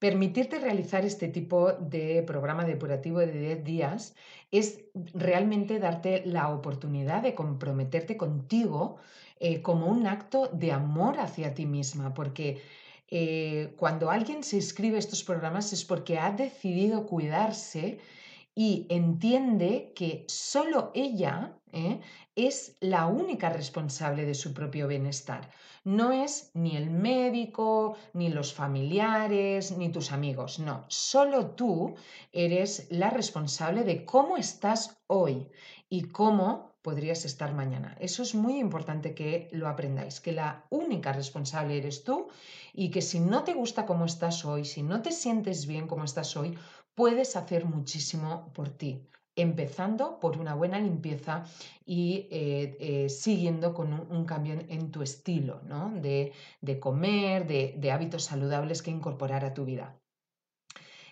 Permitirte 0.00 0.58
realizar 0.58 1.04
este 1.04 1.28
tipo 1.28 1.72
de 1.74 2.22
programa 2.26 2.64
depurativo 2.64 3.18
de 3.18 3.32
10 3.32 3.64
días 3.64 4.14
es 4.50 4.80
realmente 5.12 5.78
darte 5.78 6.22
la 6.24 6.48
oportunidad 6.48 7.22
de 7.22 7.34
comprometerte 7.34 8.16
contigo 8.16 8.96
eh, 9.40 9.60
como 9.60 9.88
un 9.88 10.06
acto 10.06 10.48
de 10.48 10.72
amor 10.72 11.20
hacia 11.20 11.52
ti 11.52 11.66
misma, 11.66 12.14
porque 12.14 12.62
eh, 13.08 13.74
cuando 13.76 14.10
alguien 14.10 14.42
se 14.42 14.56
inscribe 14.56 14.96
a 14.96 15.00
estos 15.00 15.22
programas 15.22 15.70
es 15.74 15.84
porque 15.84 16.18
ha 16.18 16.32
decidido 16.32 17.06
cuidarse 17.06 17.98
y 18.54 18.86
entiende 18.90 19.92
que 19.94 20.24
solo 20.28 20.90
ella 20.94 21.56
¿eh? 21.72 22.00
es 22.34 22.76
la 22.80 23.06
única 23.06 23.48
responsable 23.48 24.24
de 24.24 24.34
su 24.34 24.52
propio 24.52 24.88
bienestar. 24.88 25.50
No 25.84 26.12
es 26.12 26.50
ni 26.54 26.76
el 26.76 26.90
médico, 26.90 27.96
ni 28.12 28.28
los 28.28 28.52
familiares, 28.52 29.76
ni 29.76 29.90
tus 29.90 30.12
amigos. 30.12 30.58
No, 30.58 30.84
solo 30.88 31.52
tú 31.52 31.94
eres 32.32 32.86
la 32.90 33.10
responsable 33.10 33.84
de 33.84 34.04
cómo 34.04 34.36
estás 34.36 35.00
hoy 35.06 35.48
y 35.88 36.02
cómo 36.02 36.70
podrías 36.82 37.24
estar 37.24 37.52
mañana. 37.52 37.96
Eso 38.00 38.22
es 38.22 38.34
muy 38.34 38.58
importante 38.58 39.14
que 39.14 39.48
lo 39.52 39.68
aprendáis, 39.68 40.20
que 40.20 40.32
la 40.32 40.64
única 40.70 41.12
responsable 41.12 41.76
eres 41.76 42.04
tú 42.04 42.28
y 42.72 42.90
que 42.90 43.02
si 43.02 43.20
no 43.20 43.44
te 43.44 43.54
gusta 43.54 43.84
cómo 43.84 44.06
estás 44.06 44.44
hoy, 44.44 44.64
si 44.64 44.82
no 44.82 45.02
te 45.02 45.12
sientes 45.12 45.66
bien 45.66 45.86
como 45.86 46.04
estás 46.04 46.36
hoy, 46.36 46.56
puedes 46.94 47.36
hacer 47.36 47.64
muchísimo 47.64 48.52
por 48.52 48.68
ti, 48.68 49.06
empezando 49.36 50.18
por 50.20 50.38
una 50.38 50.54
buena 50.54 50.78
limpieza 50.78 51.44
y 51.84 52.28
eh, 52.30 52.76
eh, 52.80 53.08
siguiendo 53.08 53.74
con 53.74 53.92
un, 53.92 54.24
cambio 54.24 54.58
en, 54.68 54.90
tu 54.90 55.02
estilo 55.02 55.60
de, 55.94 56.80
comer, 56.80 57.46
de, 57.46 57.90
hábitos 57.92 58.24
saludables 58.24 58.82
que 58.82 58.90
incorporar 58.90 59.44
a 59.44 59.54
tu 59.54 59.64
vida. 59.64 59.98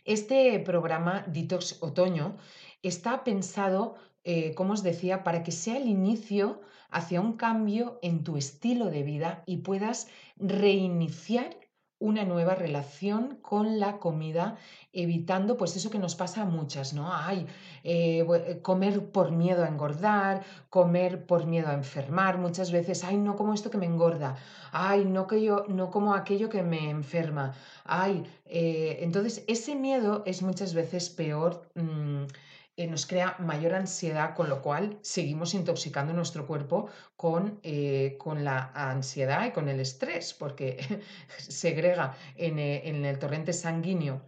Este 0.05 0.59
programa 0.61 1.25
Detox 1.27 1.83
Otoño 1.83 2.37
está 2.83 3.25
pensado, 3.25 3.97
eh, 4.25 4.55
como 4.55 4.73
os 4.73 4.83
decía, 4.83 5.23
para 5.23 5.43
que 5.43 5.53
sea 5.53 5.77
el 5.77 5.89
inicio 5.89 6.61
hacia 6.91 7.21
un 7.21 7.35
cambio 7.35 7.99
en 8.03 8.25
tu 8.25 8.37
estilo 8.37 8.87
de 8.91 9.03
vida 9.03 9.43
y 9.47 9.59
puedas 9.59 10.09
reiniciar 10.37 11.57
una 12.01 12.25
nueva 12.25 12.55
relación 12.55 13.39
con 13.43 13.81
la 13.81 13.99
comida, 13.99 14.57
evitando 14.93 15.57
pues 15.57 15.77
eso 15.77 15.91
que 15.91 15.99
nos 15.99 16.15
pasa 16.15 16.43
a 16.43 16.45
muchas, 16.45 16.95
¿no? 16.95 17.13
Ay, 17.13 17.47
eh, 17.83 18.25
eh, 18.47 18.61
comer 18.63 19.11
por 19.11 19.33
miedo 19.33 19.65
a 19.65 19.69
engordar, 19.69 20.45
comer 20.71 21.27
por 21.27 21.47
miedo 21.47 21.69
a 21.69 21.75
enfermar, 21.75 22.39
muchas 22.39 22.71
veces, 22.71 23.05
ay, 23.05 23.17
no 23.17 23.37
como 23.37 23.53
esto 23.53 23.71
que 23.71 23.79
me 23.79 23.87
engorda, 23.87 24.37
ay, 24.73 25.05
no 25.05 25.27
que 25.27 25.43
yo, 25.43 25.65
no 25.69 25.91
como 25.91 26.15
aquello 26.15 26.49
que 26.49 26.63
me 26.63 26.91
enferma, 26.91 27.55
ay, 27.85 28.25
eh, 28.47 28.99
entonces 29.01 29.45
ese 29.49 29.75
miedo 29.75 30.23
es 30.27 30.43
muchas 30.43 30.75
veces 30.75 31.11
peor. 31.11 31.69
Mm, 31.75 32.27
eh, 32.79 32.87
nos 32.87 33.07
crea 33.07 33.37
mayor 33.41 33.75
ansiedad, 33.75 34.35
con 34.35 34.49
lo 34.49 34.63
cual 34.63 34.99
seguimos 35.03 35.53
intoxicando 35.55 36.13
nuestro 36.15 36.47
cuerpo 36.47 36.89
con, 37.17 37.61
eh, 37.63 38.17
con 38.19 38.45
la 38.45 38.71
ansiedad 38.75 39.47
y 39.47 39.51
con 39.53 39.69
el 39.69 39.81
estrés, 39.81 40.33
porque 40.33 40.79
segrega 41.37 42.17
en, 42.37 42.59
en 42.59 43.05
el 43.05 43.19
torrente 43.19 43.53
sanguíneo 43.53 44.23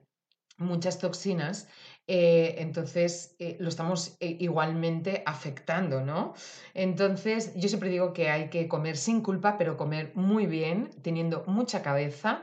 muchas 0.58 0.98
toxinas 0.98 1.68
eh, 2.12 2.56
entonces 2.58 3.36
eh, 3.38 3.56
lo 3.60 3.68
estamos 3.68 4.16
eh, 4.18 4.36
igualmente 4.40 5.22
afectando, 5.26 6.00
¿no? 6.00 6.34
Entonces 6.74 7.52
yo 7.54 7.68
siempre 7.68 7.88
digo 7.88 8.12
que 8.12 8.30
hay 8.30 8.48
que 8.48 8.66
comer 8.66 8.96
sin 8.96 9.20
culpa, 9.20 9.56
pero 9.56 9.76
comer 9.76 10.10
muy 10.16 10.46
bien, 10.46 10.90
teniendo 11.02 11.44
mucha 11.46 11.82
cabeza, 11.82 12.42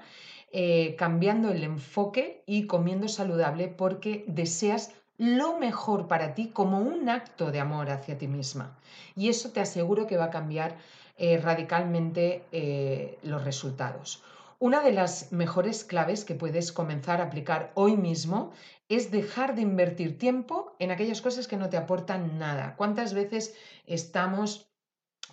cambiando 0.97 1.51
el 1.51 1.63
enfoque 1.63 2.43
y 2.47 2.65
comiendo 2.65 3.09
saludable 3.09 3.67
porque 3.67 4.23
deseas 4.27 4.93
lo 5.17 5.57
mejor 5.57 6.07
para 6.07 6.33
ti 6.33 6.49
como 6.49 6.79
un 6.79 7.09
acto 7.09 7.51
de 7.51 7.59
amor 7.59 7.89
hacia 7.89 8.17
ti 8.17 8.27
misma. 8.27 8.77
Y 9.15 9.29
eso 9.29 9.51
te 9.51 9.59
aseguro 9.59 10.07
que 10.07 10.17
va 10.17 10.25
a 10.25 10.29
cambiar 10.29 10.77
radicalmente 11.41 13.17
los 13.23 13.43
resultados. 13.43 14.23
Una 14.59 14.81
de 14.81 14.91
las 14.91 15.31
mejores 15.31 15.83
claves 15.83 16.25
que 16.25 16.35
puedes 16.35 16.71
comenzar 16.71 17.21
a 17.21 17.25
aplicar 17.25 17.71
hoy 17.75 17.95
mismo 17.95 18.51
es 18.89 19.11
dejar 19.11 19.55
de 19.55 19.61
invertir 19.61 20.17
tiempo 20.17 20.75
en 20.79 20.91
aquellas 20.91 21.21
cosas 21.21 21.47
que 21.47 21.57
no 21.57 21.69
te 21.69 21.77
aportan 21.77 22.39
nada. 22.39 22.75
¿Cuántas 22.75 23.13
veces 23.13 23.55
estamos 23.85 24.71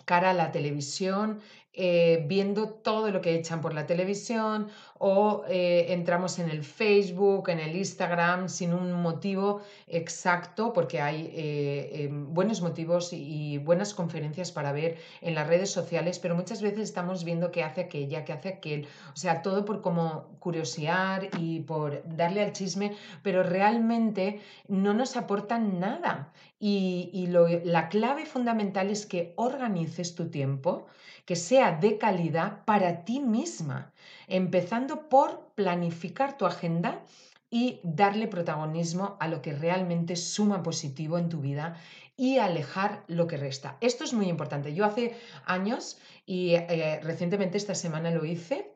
cara 0.05 0.31
a 0.31 0.33
la 0.33 0.51
televisión, 0.51 1.39
eh, 1.77 2.23
viendo 2.25 2.69
todo 2.69 3.11
lo 3.11 3.19
que 3.19 3.35
echan 3.35 3.59
por 3.59 3.73
la 3.73 3.85
televisión 3.85 4.69
o 4.97 5.43
eh, 5.49 5.87
entramos 5.89 6.39
en 6.39 6.49
el 6.49 6.63
Facebook, 6.63 7.49
en 7.49 7.59
el 7.59 7.75
Instagram 7.75 8.47
sin 8.47 8.73
un 8.73 8.93
motivo 8.93 9.61
exacto, 9.85 10.71
porque 10.71 11.01
hay 11.01 11.29
eh, 11.33 12.09
buenos 12.09 12.61
motivos 12.61 13.11
y, 13.11 13.57
buenas 13.57 13.93
conferencias 13.93 14.53
para 14.53 14.71
ver 14.71 14.97
en 15.19 15.35
las 15.35 15.47
redes 15.47 15.69
sociales, 15.69 16.19
pero 16.19 16.33
muchas 16.33 16.61
veces 16.61 16.79
estamos 16.79 17.25
viendo 17.25 17.51
qué 17.51 17.63
hace 17.63 17.81
aquella, 17.81 18.23
qué 18.23 18.31
hace 18.31 18.49
aquel, 18.49 18.87
o 19.13 19.17
sea, 19.17 19.41
todo 19.41 19.65
por 19.65 19.81
como 19.81 20.29
curiosear 20.39 21.27
y 21.39 21.59
por 21.59 22.03
darle 22.15 22.41
al 22.41 22.53
chisme, 22.53 22.95
pero 23.21 23.43
realmente 23.43 24.39
no 24.69 24.93
nos 24.93 25.17
aportan 25.17 25.79
nada. 25.79 26.31
Y, 26.57 27.27
la 27.65 27.89
clave 27.89 28.25
fundamental 28.25 28.89
es 28.89 29.05
que 29.05 29.33
organices 29.35 30.15
tu 30.15 30.29
tiempo 30.29 30.87
que 31.25 31.35
sea 31.35 31.71
de 31.71 31.97
calidad 31.97 32.63
para 32.65 33.03
ti 33.03 33.19
misma, 33.19 33.91
empezando 34.27 35.09
por 35.09 35.51
planificar 35.55 36.37
tu 36.37 36.45
agenda 36.45 37.03
y 37.49 37.79
darle 37.83 38.27
protagonismo 38.27 39.17
a 39.19 39.27
lo 39.27 39.41
que 39.41 39.53
realmente 39.53 40.15
suma 40.15 40.63
positivo 40.63 41.17
en 41.17 41.29
tu 41.29 41.41
vida 41.41 41.77
y 42.17 42.37
alejar 42.37 43.03
lo 43.07 43.27
que 43.27 43.37
resta. 43.37 43.77
Esto 43.81 44.03
es 44.03 44.13
muy 44.13 44.27
importante. 44.27 44.73
Yo 44.73 44.85
hace 44.85 45.15
años 45.45 45.97
y 46.25 46.53
eh, 46.53 46.99
recientemente 47.01 47.57
esta 47.57 47.75
semana 47.75 48.11
lo 48.11 48.25
hice, 48.25 48.71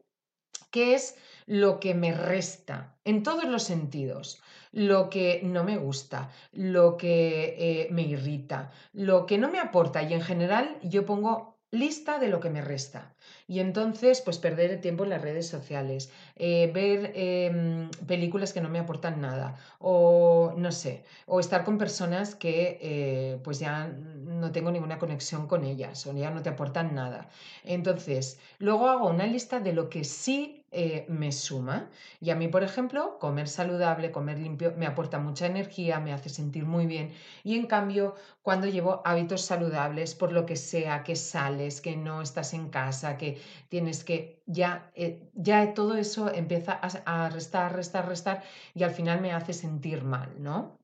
que 0.71 0.93
es 0.93 1.15
lo 1.45 1.79
que 1.79 1.95
me 1.95 2.13
resta 2.13 2.95
en 3.03 3.23
todos 3.23 3.45
los 3.45 3.63
sentidos, 3.63 4.41
lo 4.71 5.09
que 5.09 5.41
no 5.43 5.63
me 5.63 5.77
gusta, 5.77 6.29
lo 6.51 6.95
que 6.95 7.55
eh, 7.57 7.87
me 7.91 8.03
irrita, 8.03 8.71
lo 8.93 9.25
que 9.25 9.37
no 9.37 9.49
me 9.49 9.59
aporta 9.59 10.03
y 10.03 10.13
en 10.13 10.21
general 10.21 10.77
yo 10.83 11.05
pongo 11.05 11.58
lista 11.71 12.19
de 12.19 12.29
lo 12.29 12.39
que 12.39 12.49
me 12.49 12.61
resta. 12.61 13.13
Y 13.47 13.59
entonces, 13.59 14.21
pues 14.21 14.37
perder 14.37 14.71
el 14.71 14.81
tiempo 14.81 15.03
en 15.03 15.11
las 15.11 15.21
redes 15.21 15.47
sociales, 15.47 16.11
eh, 16.35 16.71
ver 16.73 17.11
em, 17.15 17.89
películas 18.07 18.53
que 18.53 18.61
no 18.61 18.69
me 18.69 18.79
aportan 18.79 19.21
nada, 19.21 19.55
o 19.79 20.53
no 20.57 20.71
sé, 20.71 21.03
o 21.25 21.39
estar 21.39 21.63
con 21.65 21.77
personas 21.77 22.35
que 22.35 22.79
eh, 22.81 23.39
pues 23.43 23.59
ya 23.59 23.87
no 23.87 24.51
tengo 24.51 24.71
ninguna 24.71 24.99
conexión 24.99 25.47
con 25.47 25.63
ellas, 25.63 26.05
o 26.07 26.13
ya 26.13 26.31
no 26.31 26.41
te 26.41 26.49
aportan 26.49 26.95
nada. 26.95 27.29
Entonces, 27.63 28.39
luego 28.59 28.87
hago 28.89 29.09
una 29.09 29.25
lista 29.27 29.59
de 29.59 29.73
lo 29.73 29.89
que 29.89 30.03
sí 30.03 30.58
eh, 30.71 31.05
me 31.09 31.31
suma. 31.31 31.89
Y 32.19 32.29
a 32.29 32.35
mí, 32.35 32.47
por 32.47 32.63
ejemplo, 32.63 33.17
comer 33.19 33.47
saludable, 33.47 34.11
comer 34.11 34.39
limpio, 34.39 34.73
me 34.77 34.85
aporta 34.85 35.19
mucha 35.19 35.45
energía, 35.47 35.99
me 35.99 36.13
hace 36.13 36.29
sentir 36.29 36.65
muy 36.65 36.85
bien. 36.85 37.13
Y 37.43 37.57
en 37.57 37.67
cambio, 37.67 38.15
cuando 38.41 38.67
llevo 38.67 39.01
hábitos 39.05 39.41
saludables, 39.41 40.15
por 40.15 40.31
lo 40.31 40.45
que 40.45 40.55
sea, 40.55 41.03
que 41.03 41.15
sales, 41.15 41.81
que 41.81 41.95
no 41.97 42.21
estás 42.21 42.53
en 42.53 42.69
casa, 42.69 43.17
que 43.17 43.41
tienes 43.69 44.03
que, 44.03 44.43
ya, 44.45 44.91
eh, 44.95 45.29
ya 45.33 45.73
todo 45.73 45.95
eso 45.95 46.31
empieza 46.33 46.73
a, 46.73 47.25
a 47.25 47.29
restar, 47.29 47.75
restar, 47.75 48.07
restar 48.07 48.43
y 48.73 48.83
al 48.83 48.91
final 48.91 49.21
me 49.21 49.31
hace 49.33 49.53
sentir 49.53 50.03
mal, 50.03 50.41
¿no? 50.41 50.77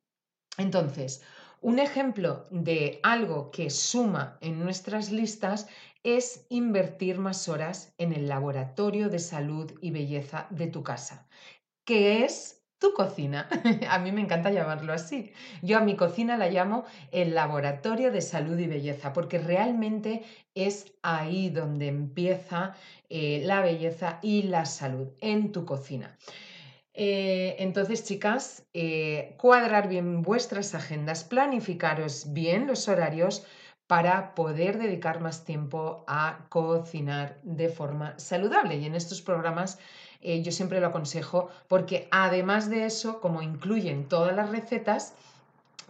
Entonces, 0.57 1.21
un 1.61 1.79
ejemplo 1.79 2.45
de 2.51 2.99
algo 3.03 3.49
que 3.51 3.69
suma 3.69 4.37
en 4.41 4.59
nuestras 4.59 5.11
listas 5.11 5.67
es 6.05 6.45
invertir 6.49 7.17
más 7.17 7.49
horas 7.49 7.95
en 7.97 8.13
el 8.13 8.27
laboratorio 8.27 9.09
de 9.09 9.17
salud 9.17 9.73
y 9.81 9.89
belleza 9.89 10.45
de 10.51 10.67
tu 10.67 10.83
casa, 10.83 11.27
que 11.83 12.23
es 12.23 12.63
tu 12.77 12.93
cocina. 12.93 13.49
a 13.89 13.97
mí 13.97 14.11
me 14.11 14.21
encanta 14.21 14.51
llamarlo 14.51 14.93
así. 14.93 15.33
Yo 15.63 15.79
a 15.79 15.81
mi 15.81 15.95
cocina 15.95 16.37
la 16.37 16.49
llamo 16.51 16.85
el 17.11 17.33
laboratorio 17.33 18.11
de 18.11 18.21
salud 18.21 18.59
y 18.59 18.67
belleza, 18.67 19.13
porque 19.13 19.39
realmente 19.39 20.21
es 20.53 20.93
ahí 21.01 21.49
donde 21.49 21.87
empieza 21.87 22.75
eh, 23.09 23.41
la 23.43 23.61
belleza 23.61 24.19
y 24.21 24.43
la 24.43 24.65
salud, 24.65 25.07
en 25.21 25.51
tu 25.51 25.65
cocina. 25.65 26.19
Eh, 26.93 27.55
entonces, 27.57 28.05
chicas, 28.05 28.67
eh, 28.73 29.33
cuadrar 29.37 29.89
bien 29.89 30.21
vuestras 30.21 30.75
agendas, 30.75 31.23
planificaros 31.23 32.31
bien 32.31 32.67
los 32.67 32.87
horarios 32.87 33.43
para 33.87 34.33
poder 34.33 34.77
dedicar 34.77 35.19
más 35.19 35.45
tiempo 35.45 36.03
a 36.07 36.39
cocinar 36.49 37.37
de 37.43 37.69
forma 37.69 38.17
saludable. 38.17 38.77
Y 38.77 38.85
en 38.85 38.95
estos 38.95 39.21
programas 39.21 39.77
eh, 40.21 40.41
yo 40.41 40.51
siempre 40.51 40.79
lo 40.79 40.87
aconsejo 40.87 41.49
porque 41.67 42.07
además 42.11 42.69
de 42.69 42.85
eso, 42.85 43.21
como 43.21 43.41
incluyen 43.41 44.07
todas 44.07 44.35
las 44.35 44.49
recetas, 44.49 45.13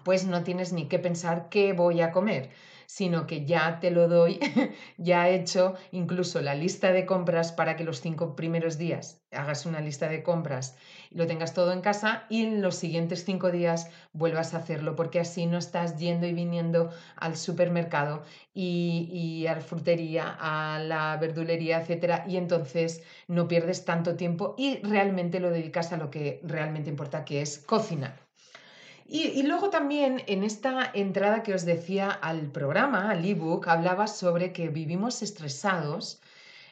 pues 0.03 0.25
no 0.25 0.43
tienes 0.43 0.73
ni 0.73 0.85
que 0.85 0.99
pensar 0.99 1.47
qué 1.49 1.73
voy 1.73 2.01
a 2.01 2.11
comer 2.11 2.51
sino 2.86 3.27
que 3.27 3.45
ya 3.45 3.79
te 3.79 3.91
lo 3.91 4.07
doy, 4.07 4.39
ya 4.97 5.29
he 5.29 5.36
hecho 5.36 5.75
incluso 5.91 6.41
la 6.41 6.55
lista 6.55 6.91
de 6.91 7.05
compras 7.05 7.51
para 7.51 7.75
que 7.75 7.83
los 7.83 8.01
cinco 8.01 8.36
primeros 8.36 8.77
días 8.77 9.21
hagas 9.31 9.65
una 9.65 9.81
lista 9.81 10.07
de 10.07 10.23
compras 10.23 10.77
y 11.11 11.17
lo 11.17 11.27
tengas 11.27 11.53
todo 11.53 11.71
en 11.71 11.81
casa 11.81 12.25
y 12.29 12.43
en 12.43 12.61
los 12.61 12.75
siguientes 12.75 13.25
cinco 13.25 13.51
días 13.51 13.89
vuelvas 14.13 14.53
a 14.53 14.57
hacerlo, 14.57 14.95
porque 14.95 15.19
así 15.19 15.45
no 15.45 15.57
estás 15.57 15.97
yendo 15.97 16.25
y 16.27 16.33
viniendo 16.33 16.89
al 17.15 17.36
supermercado 17.38 18.23
y, 18.53 19.09
y 19.11 19.47
a 19.47 19.55
la 19.55 19.61
frutería, 19.61 20.38
a 20.39 20.79
la 20.79 21.17
verdulería, 21.17 21.81
etcétera, 21.81 22.25
y 22.27 22.38
entonces 22.38 23.03
no 23.27 23.47
pierdes 23.47 23.86
tanto 23.86 24.15
tiempo 24.15 24.55
y 24.57 24.77
realmente 24.77 25.39
lo 25.39 25.49
dedicas 25.49 25.91
a 25.91 25.97
lo 25.97 26.09
que 26.09 26.39
realmente 26.43 26.89
importa, 26.89 27.25
que 27.25 27.41
es 27.41 27.59
cocinar. 27.59 28.24
Y, 29.08 29.43
luego 29.43 29.70
también 29.70 30.24
en 30.26 30.43
esta 30.43 30.89
entrada 30.93 31.43
que 31.43 31.53
os 31.53 31.64
decía 31.64 32.10
al 32.10 32.51
programa, 32.51 33.12
al 33.12 33.24
ebook, 33.24 33.68
hablaba 33.68 34.08
sobre 34.08 34.51
que 34.51 34.70
vivimos 34.70 35.22
estresados. 35.22 36.22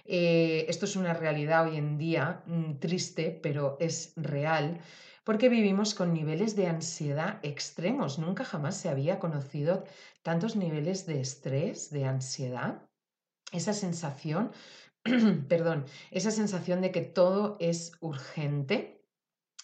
Eh, 0.05 0.65
esto 0.67 0.85
es 0.85 0.95
una 0.95 1.13
realidad 1.13 1.65
hoy 1.67 1.77
en 1.77 1.97
día, 1.99 2.41
mm, 2.47 2.79
triste, 2.79 3.39
pero 3.43 3.77
es 3.79 4.13
real, 4.15 4.79
porque 5.23 5.47
vivimos 5.47 5.93
con 5.93 6.11
niveles 6.11 6.55
de 6.55 6.67
ansiedad 6.67 7.39
extremos. 7.43 8.17
Nunca 8.17 8.43
jamás 8.43 8.77
se 8.77 8.89
había 8.89 9.19
conocido 9.19 9.83
tantos 10.23 10.55
niveles 10.55 11.05
de 11.05 11.21
estrés, 11.21 11.91
de 11.91 12.05
ansiedad. 12.05 12.81
Esa 13.51 13.73
sensación, 13.73 14.51
perdón, 15.47 15.85
esa 16.09 16.31
sensación 16.31 16.81
de 16.81 16.91
que 16.91 17.01
todo 17.01 17.57
es 17.59 17.91
urgente, 18.01 19.02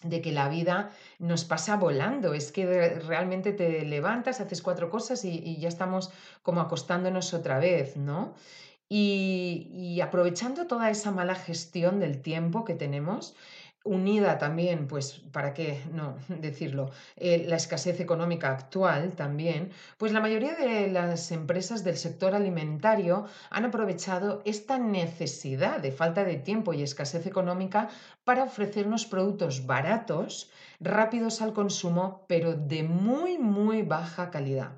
de 0.02 0.22
que 0.22 0.32
la 0.32 0.48
vida 0.48 0.90
nos 1.18 1.44
pasa 1.44 1.76
volando, 1.76 2.32
es 2.34 2.52
que 2.52 3.00
realmente 3.06 3.52
te 3.52 3.84
levantas, 3.84 4.40
haces 4.40 4.62
cuatro 4.62 4.90
cosas 4.90 5.24
y, 5.24 5.56
ya 5.58 5.68
estamos 5.68 6.10
como 6.42 6.60
acostándonos 6.60 7.34
otra 7.34 7.58
vez, 7.58 7.96
¿no? 7.96 8.34
y 8.92 10.00
aprovechando 10.02 10.66
toda 10.66 10.90
esa 10.90 11.12
mala 11.12 11.36
gestión 11.36 12.00
del 12.00 12.20
tiempo 12.22 12.64
que 12.64 12.74
tenemos, 12.74 13.36
unida 13.84 14.38
también, 14.38 14.86
pues, 14.86 15.22
¿para 15.32 15.54
qué 15.54 15.82
no 15.92 16.16
decirlo? 16.28 16.90
Eh, 17.16 17.44
la 17.48 17.56
escasez 17.56 18.00
económica 18.00 18.50
actual 18.50 19.12
también, 19.12 19.70
pues 19.96 20.12
la 20.12 20.20
mayoría 20.20 20.54
de 20.54 20.88
las 20.88 21.32
empresas 21.32 21.82
del 21.84 21.96
sector 21.96 22.34
alimentario 22.34 23.26
han 23.50 23.64
aprovechado 23.64 24.42
esta 24.44 24.78
necesidad 24.78 25.80
de 25.80 25.92
falta 25.92 26.24
de 26.24 26.36
tiempo 26.36 26.72
y 26.74 26.82
escasez 26.82 27.26
económica 27.26 27.88
para 28.24 28.44
ofrecernos 28.44 29.06
productos 29.06 29.66
baratos, 29.66 30.50
rápidos 30.78 31.40
al 31.40 31.52
consumo, 31.52 32.24
pero 32.28 32.54
de 32.54 32.82
muy, 32.82 33.38
muy 33.38 33.82
baja 33.82 34.30
calidad. 34.30 34.72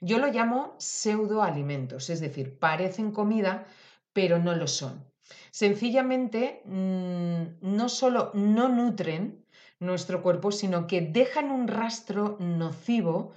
Yo 0.00 0.18
lo 0.18 0.28
llamo 0.28 0.74
pseudoalimentos, 0.78 2.08
es 2.08 2.20
decir, 2.20 2.58
parecen 2.58 3.10
comida, 3.12 3.66
pero 4.12 4.38
no 4.38 4.54
lo 4.54 4.66
son. 4.66 5.07
Sencillamente, 5.50 6.62
mm, 6.64 7.42
no 7.76 7.88
solo 7.88 8.30
no 8.34 8.68
nutren, 8.68 9.44
nuestro 9.80 10.22
cuerpo, 10.22 10.50
sino 10.50 10.86
que 10.86 11.00
dejan 11.00 11.50
un 11.50 11.68
rastro 11.68 12.36
nocivo 12.40 13.32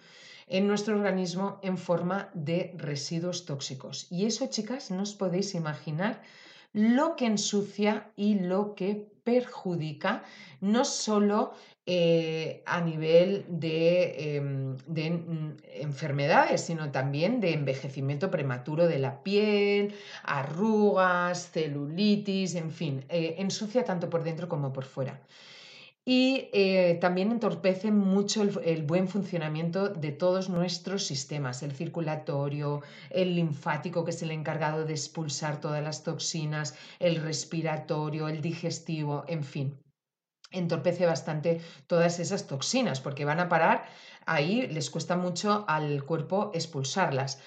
en 0.47 0.67
nuestro 0.67 0.95
organismo 0.95 1.59
en 1.61 1.77
forma 1.77 2.29
de 2.33 2.73
residuos 2.77 3.45
tóxicos. 3.45 4.07
Y 4.09 4.25
eso, 4.25 4.47
chicas, 4.47 4.91
no 4.91 5.03
os 5.03 5.13
podéis 5.13 5.55
imaginar 5.55 6.21
lo 6.73 7.15
que 7.15 7.25
ensucia 7.25 8.11
y 8.15 8.39
lo 8.39 8.75
que 8.75 9.11
perjudica, 9.23 10.23
no 10.61 10.83
solo 10.83 11.53
eh, 11.85 12.63
a 12.65 12.81
nivel 12.81 13.45
de, 13.49 14.35
em, 14.37 14.77
enfermedades, 15.75 16.61
sino 16.61 16.91
también 16.91 17.41
de 17.41 17.53
envejecimiento 17.53 18.29
prematuro 18.31 18.87
de 18.87 18.99
la 18.99 19.23
piel, 19.23 19.93
arrugas, 20.23 21.49
celulitis, 21.51 22.55
en 22.55 22.71
fin, 22.71 23.05
eh, 23.09 23.35
ensucia 23.39 23.83
tanto 23.83 24.09
por 24.09 24.23
dentro 24.23 24.47
como 24.47 24.71
por 24.73 24.85
fuera 24.85 25.21
y 26.05 26.49
eh, 26.53 26.97
también 26.99 27.31
entorpece 27.31 27.91
mucho 27.91 28.41
el, 28.41 28.83
buen 28.83 29.07
funcionamiento 29.07 29.89
de 29.89 30.11
todos 30.11 30.49
nuestros 30.49 31.05
sistemas, 31.05 31.61
el 31.61 31.73
circulatorio, 31.73 32.81
el 33.11 33.35
linfático, 33.35 34.03
que 34.03 34.11
es 34.11 34.21
el 34.23 34.31
encargado 34.31 34.85
de 34.85 34.93
expulsar 34.93 35.61
todas 35.61 35.83
las 35.83 36.03
toxinas, 36.03 36.75
el 36.99 37.17
respiratorio, 37.17 38.27
el 38.27 38.41
digestivo, 38.41 39.25
en 39.27 39.43
fin. 39.43 39.77
Entorpece 40.51 41.05
bastante 41.05 41.61
todas 41.87 42.19
esas 42.19 42.47
toxinas 42.47 42.99
porque 42.99 43.25
van 43.25 43.39
a 43.39 43.49
parar 43.49 43.85
ahí, 44.25 44.67
les 44.67 44.89
cuesta 44.89 45.15
mucho 45.15 45.65
al 45.67 46.03
cuerpo 46.03 46.51
expulsarlas. 46.53 47.39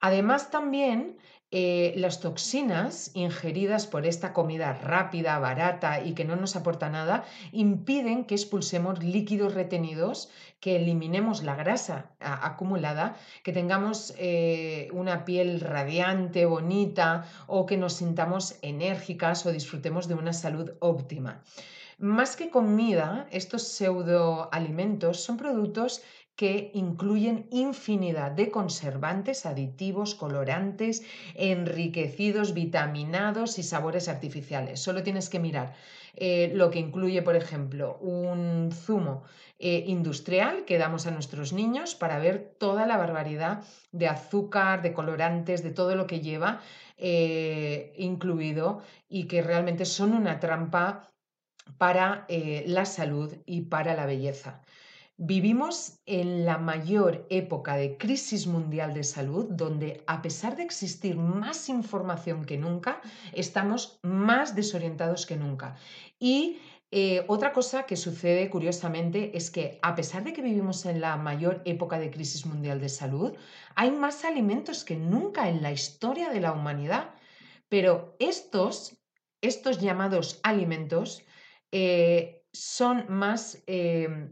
Además, 0.00 0.50
también 0.50 1.16
eh, 1.54 1.92
las 1.96 2.20
toxinas 2.20 3.10
ingeridas 3.12 3.86
por 3.86 4.06
esta 4.06 4.32
comida 4.32 4.72
rápida, 4.72 5.38
barata 5.38 6.02
y 6.02 6.14
que 6.14 6.24
no 6.24 6.34
nos 6.34 6.56
aporta 6.56 6.88
nada, 6.88 7.24
impiden 7.52 8.24
que 8.24 8.34
expulsemos 8.34 9.04
líquidos 9.04 9.52
retenidos, 9.52 10.30
que 10.60 10.76
eliminemos 10.76 11.42
la 11.42 11.54
grasa 11.54 12.10
acumulada, 12.20 13.16
que 13.42 13.52
tengamos 13.52 14.14
eh, 14.16 14.88
una 14.92 15.26
piel 15.26 15.60
radiante, 15.60 16.46
bonita 16.46 17.26
o 17.46 17.66
que 17.66 17.76
nos 17.76 17.92
sintamos 17.92 18.56
enérgicas 18.62 19.44
o 19.44 19.52
disfrutemos 19.52 20.08
de 20.08 20.14
una 20.14 20.32
salud 20.32 20.72
óptima. 20.80 21.42
Más 22.02 22.34
que 22.34 22.50
comida, 22.50 23.28
estos 23.30 23.62
pseudoalimentos 23.68 25.20
son 25.22 25.36
productos 25.36 26.02
que 26.34 26.72
incluyen 26.74 27.46
infinidad 27.52 28.32
de 28.32 28.50
conservantes, 28.50 29.46
aditivos, 29.46 30.16
colorantes, 30.16 31.04
enriquecidos, 31.36 32.54
vitaminados 32.54 33.56
y 33.60 33.62
sabores 33.62 34.08
artificiales. 34.08 34.80
Solo 34.80 35.04
tienes 35.04 35.28
que 35.30 35.38
mirar 35.38 35.76
eh, 36.16 36.50
lo 36.52 36.70
que 36.70 36.80
incluye, 36.80 37.22
por 37.22 37.36
ejemplo, 37.36 37.98
un 37.98 38.70
zumo 38.72 39.22
eh, 39.60 39.84
industrial 39.86 40.64
que 40.64 40.78
damos 40.78 41.06
a 41.06 41.12
nuestros 41.12 41.52
niños 41.52 41.94
para 41.94 42.18
ver 42.18 42.56
toda 42.58 42.84
la 42.84 42.96
barbaridad 42.96 43.62
de 43.92 44.08
azúcar, 44.08 44.82
de 44.82 44.92
colorantes, 44.92 45.62
de 45.62 45.70
todo 45.70 45.94
lo 45.94 46.08
que 46.08 46.18
lleva 46.18 46.62
eh, 46.98 47.94
incluido 47.96 48.82
y 49.08 49.28
que 49.28 49.40
realmente 49.40 49.84
son 49.84 50.14
una 50.14 50.40
trampa 50.40 51.11
para 51.78 52.26
la 52.28 52.84
salud 52.84 53.34
y 53.46 53.62
para 53.62 53.94
la 53.94 54.06
belleza. 54.06 54.62
Vivimos 55.18 56.00
en 56.06 56.44
la 56.44 56.58
mayor 56.58 57.26
época 57.30 57.76
de 57.76 57.96
crisis 57.96 58.46
mundial 58.46 58.92
de 58.92 59.04
salud, 59.04 59.46
donde 59.50 60.02
a 60.06 60.20
pesar 60.22 60.56
de 60.56 60.64
existir 60.64 61.16
más 61.16 61.68
información 61.68 62.44
que 62.44 62.58
nunca, 62.58 63.00
estamos 63.32 64.00
más 64.02 64.56
desorientados 64.56 65.26
que 65.26 65.36
nunca. 65.36 65.76
Y 66.18 66.58
eh, 66.90 67.24
otra 67.28 67.52
cosa 67.52 67.84
que 67.84 67.96
sucede 67.96 68.50
curiosamente 68.50 69.36
es 69.36 69.50
que 69.50 69.78
a 69.82 69.94
pesar 69.94 70.24
de 70.24 70.32
que 70.32 70.42
vivimos 70.42 70.84
en 70.86 71.00
la 71.00 71.16
mayor 71.16 71.62
época 71.66 71.98
de 71.98 72.10
crisis 72.10 72.44
mundial 72.44 72.80
de 72.80 72.88
salud, 72.88 73.32
hay 73.74 73.90
más 73.90 74.24
alimentos 74.24 74.82
que 74.84 74.96
nunca 74.96 75.48
en 75.48 75.62
la 75.62 75.72
historia 75.72 76.30
de 76.30 76.40
la 76.40 76.52
humanidad. 76.52 77.14
Pero 77.68 78.16
estos, 78.18 78.96
estos 79.40 79.78
llamados 79.78 80.40
alimentos, 80.42 81.22
eh, 81.72 82.44
son 82.52 83.06
más... 83.08 83.62
Eh, 83.66 84.28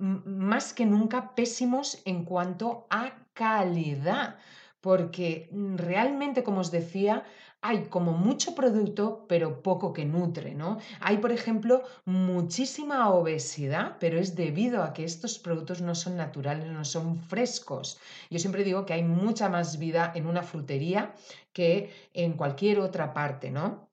más 0.00 0.72
que 0.72 0.86
nunca 0.86 1.34
pésimos 1.34 2.00
en 2.06 2.24
cuanto 2.24 2.86
a 2.88 3.12
calidad, 3.34 4.38
porque 4.80 5.50
mm, 5.52 5.76
realmente, 5.76 6.42
como 6.42 6.60
os 6.60 6.70
decía, 6.70 7.24
hay 7.62 7.84
como 7.84 8.12
mucho 8.12 8.54
producto, 8.54 9.26
pero 9.28 9.62
poco 9.62 9.92
que 9.92 10.06
nutre, 10.06 10.54
¿no? 10.54 10.78
Hay, 11.00 11.18
por 11.18 11.32
ejemplo, 11.32 11.82
muchísima 12.06 13.10
obesidad, 13.10 13.98
pero 14.00 14.18
es 14.18 14.34
debido 14.34 14.82
a 14.82 14.94
que 14.94 15.04
estos 15.04 15.38
productos 15.38 15.82
no 15.82 15.94
son 15.94 16.16
naturales, 16.16 16.66
no 16.68 16.86
son 16.86 17.18
frescos. 17.18 17.98
Yo 18.30 18.38
siempre 18.38 18.64
digo 18.64 18.86
que 18.86 18.94
hay 18.94 19.02
mucha 19.02 19.50
más 19.50 19.78
vida 19.78 20.10
en 20.14 20.26
una 20.26 20.42
frutería 20.42 21.14
que 21.52 21.92
en 22.14 22.32
cualquier 22.32 22.80
otra 22.80 23.12
parte, 23.12 23.50
¿no? 23.50 23.89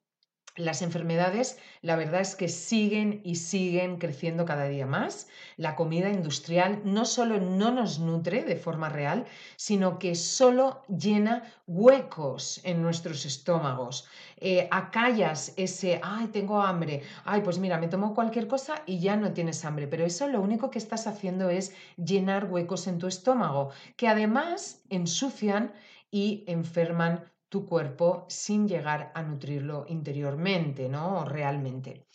Las 0.58 0.82
enfermedades, 0.82 1.56
la 1.82 1.94
verdad 1.94 2.20
es 2.20 2.34
que 2.34 2.48
siguen 2.48 3.20
y 3.22 3.36
siguen 3.36 3.98
creciendo 3.98 4.44
cada 4.44 4.64
día 4.64 4.86
más. 4.86 5.28
La 5.56 5.76
comida 5.76 6.10
industrial 6.10 6.82
no 6.84 7.04
solo 7.04 7.38
no 7.38 7.70
nos 7.70 8.00
nutre 8.00 8.42
de 8.42 8.56
forma 8.56 8.88
real, 8.88 9.24
sino 9.54 10.00
que 10.00 10.16
solo 10.16 10.82
llena 10.88 11.44
huecos 11.68 12.60
en 12.64 12.82
nuestros 12.82 13.24
estómagos. 13.24 14.08
Eh, 14.38 14.66
acallas 14.72 15.52
ese, 15.56 16.00
ay, 16.02 16.26
tengo 16.26 16.60
hambre, 16.60 17.02
ay, 17.24 17.42
pues 17.42 17.60
mira, 17.60 17.78
me 17.78 17.86
tomo 17.86 18.12
cualquier 18.12 18.48
cosa 18.48 18.82
y 18.84 18.98
ya 18.98 19.14
no 19.14 19.32
tienes 19.32 19.64
hambre. 19.64 19.86
Pero 19.86 20.04
eso 20.04 20.26
lo 20.26 20.40
único 20.40 20.72
que 20.72 20.80
estás 20.80 21.06
haciendo 21.06 21.50
es 21.50 21.72
llenar 21.96 22.46
huecos 22.46 22.88
en 22.88 22.98
tu 22.98 23.06
estómago, 23.06 23.70
que 23.96 24.08
además 24.08 24.82
ensucian 24.90 25.72
y 26.10 26.42
enferman 26.48 27.30
tu 27.48 27.66
cuerpo 27.66 28.26
sin 28.28 28.68
llegar 28.68 29.12
a 29.14 29.22
nutrirlo 29.22 29.84
interiormente, 29.88 30.88
¿no? 30.88 31.24
Realmente. 31.24 32.06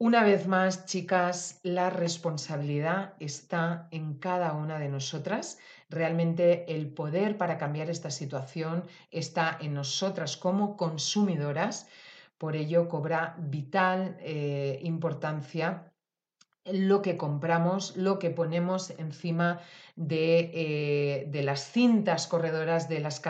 Una 0.00 0.22
vez 0.22 0.46
más, 0.46 0.86
chicas, 0.86 1.58
la 1.64 1.90
responsabilidad 1.90 3.14
está 3.18 3.88
en 3.90 4.14
cada 4.14 4.52
una 4.52 4.78
de 4.78 4.88
nosotras. 4.88 5.58
Realmente 5.90 6.72
el 6.72 6.86
poder 6.88 7.36
para 7.36 7.58
cambiar 7.58 7.90
esta 7.90 8.12
situación 8.12 8.84
está 9.10 9.58
en 9.60 9.74
nosotras 9.74 10.36
como 10.36 10.76
consumidoras. 10.76 11.88
Por 12.38 12.54
ello 12.54 12.88
cobra 12.88 13.34
vital 13.40 14.16
eh, 14.20 14.78
importancia 14.82 15.87
lo 16.72 17.02
que 17.02 17.16
compramos, 17.16 17.96
lo 17.96 18.18
que 18.18 18.30
ponemos 18.30 18.90
encima 18.98 19.60
de, 19.96 20.50
eh, 20.54 21.42
las 21.42 21.70
cintas 21.72 22.26
corredoras 22.26 22.88
de 22.88 23.00
las, 23.00 23.20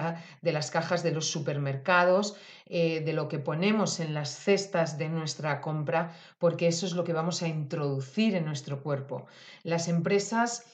de 0.42 0.52
las, 0.52 0.70
cajas 0.70 1.02
de 1.02 1.12
los 1.12 1.30
supermercados, 1.30 2.36
eh, 2.66 3.00
de 3.00 3.12
lo 3.12 3.28
que 3.28 3.38
ponemos 3.38 4.00
en 4.00 4.14
las 4.14 4.30
cestas 4.30 4.98
de 4.98 5.08
nuestra 5.08 5.60
compra, 5.60 6.12
porque 6.38 6.68
eso 6.68 6.86
es 6.86 6.92
lo 6.92 7.04
que 7.04 7.12
vamos 7.12 7.42
a 7.42 7.48
introducir 7.48 8.34
en 8.34 8.44
nuestro 8.44 8.82
cuerpo. 8.82 9.26
Las 9.62 9.88
empresas 9.88 10.64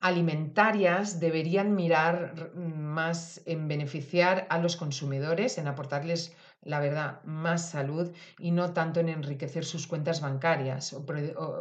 alimentarias 0.00 1.20
deberían 1.20 1.74
mirar 1.74 2.52
más 2.54 3.42
en 3.44 3.68
beneficiar 3.68 4.46
a 4.48 4.58
los 4.58 4.76
consumidores, 4.76 5.58
en 5.58 5.68
aportarles 5.68 6.34
la 6.62 6.80
verdad, 6.80 7.22
más 7.24 7.70
salud 7.70 8.10
y 8.38 8.50
no 8.50 8.72
tanto 8.72 9.00
en 9.00 9.08
enriquecer 9.08 9.64
sus 9.64 9.86
cuentas 9.86 10.20
bancarias, 10.20 10.94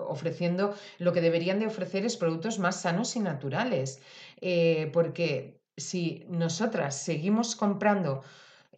ofreciendo 0.08 0.76
lo 0.98 1.14
que 1.14 1.22
deberían 1.22 1.60
de 1.60 1.68
ofrecer 1.68 2.06
es 2.06 2.18
productos 2.18 2.60
más 2.60 2.82
sanos 2.82 3.16
y 3.16 3.20
naturales, 3.20 4.02
eh, 4.42 4.90
porque 4.94 5.62
si 5.78 6.26
nosotras 6.30 7.02
seguimos 7.02 7.56
comprando 7.56 8.24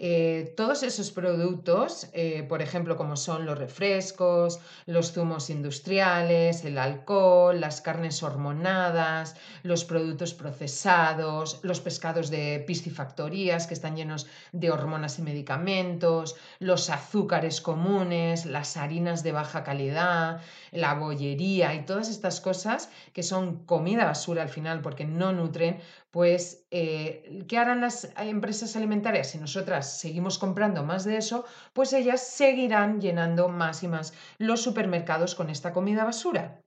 eh, 0.03 0.55
todos 0.57 0.81
esos 0.81 1.11
productos, 1.11 2.09
eh, 2.13 2.41
por 2.49 2.63
ejemplo, 2.63 2.97
como 2.97 3.15
son 3.15 3.45
los 3.45 3.55
refrescos, 3.55 4.59
los 4.87 5.11
zumos 5.11 5.51
industriales, 5.51 6.65
el 6.65 6.79
alcohol, 6.79 7.61
las 7.61 7.81
carnes 7.81 8.23
hormonadas, 8.23 9.35
los 9.61 9.85
productos 9.85 10.33
procesados, 10.33 11.59
los 11.61 11.81
pescados 11.81 12.31
de 12.31 12.63
piscifactorías 12.65 13.67
que 13.67 13.75
están 13.75 13.95
llenos 13.95 14.25
de 14.51 14.71
hormonas 14.71 15.19
y 15.19 15.21
medicamentos, 15.21 16.35
los 16.57 16.89
azúcares 16.89 17.61
comunes, 17.61 18.47
las 18.47 18.77
harinas 18.77 19.21
de 19.21 19.33
baja 19.33 19.63
calidad, 19.63 20.41
la 20.71 20.95
bollería 20.95 21.75
y 21.75 21.85
todas 21.85 22.09
estas 22.09 22.41
cosas 22.41 22.89
que 23.13 23.21
son 23.21 23.65
comida 23.67 24.05
basura 24.05 24.41
al 24.41 24.49
final 24.49 24.81
porque 24.81 25.05
no 25.05 25.31
nutren, 25.31 25.79
pues, 26.11 26.65
eh, 26.71 27.45
¿qué 27.47 27.57
harán 27.57 27.81
las 27.81 28.11
empresas 28.17 28.75
alimentarias? 28.75 29.31
Si 29.31 29.37
nosotras 29.37 29.97
seguimos 29.99 30.37
comprando 30.37 30.83
más 30.83 31.05
de 31.05 31.17
eso, 31.17 31.45
pues 31.73 31.93
ellas 31.93 32.27
seguirán 32.27 32.99
llenando 32.99 33.47
más 33.47 33.81
y 33.83 33.87
más 33.87 34.13
los 34.37 34.61
supermercados 34.61 35.35
con 35.35 35.49
esta 35.49 35.71
comida 35.71 36.03
basura. 36.03 36.61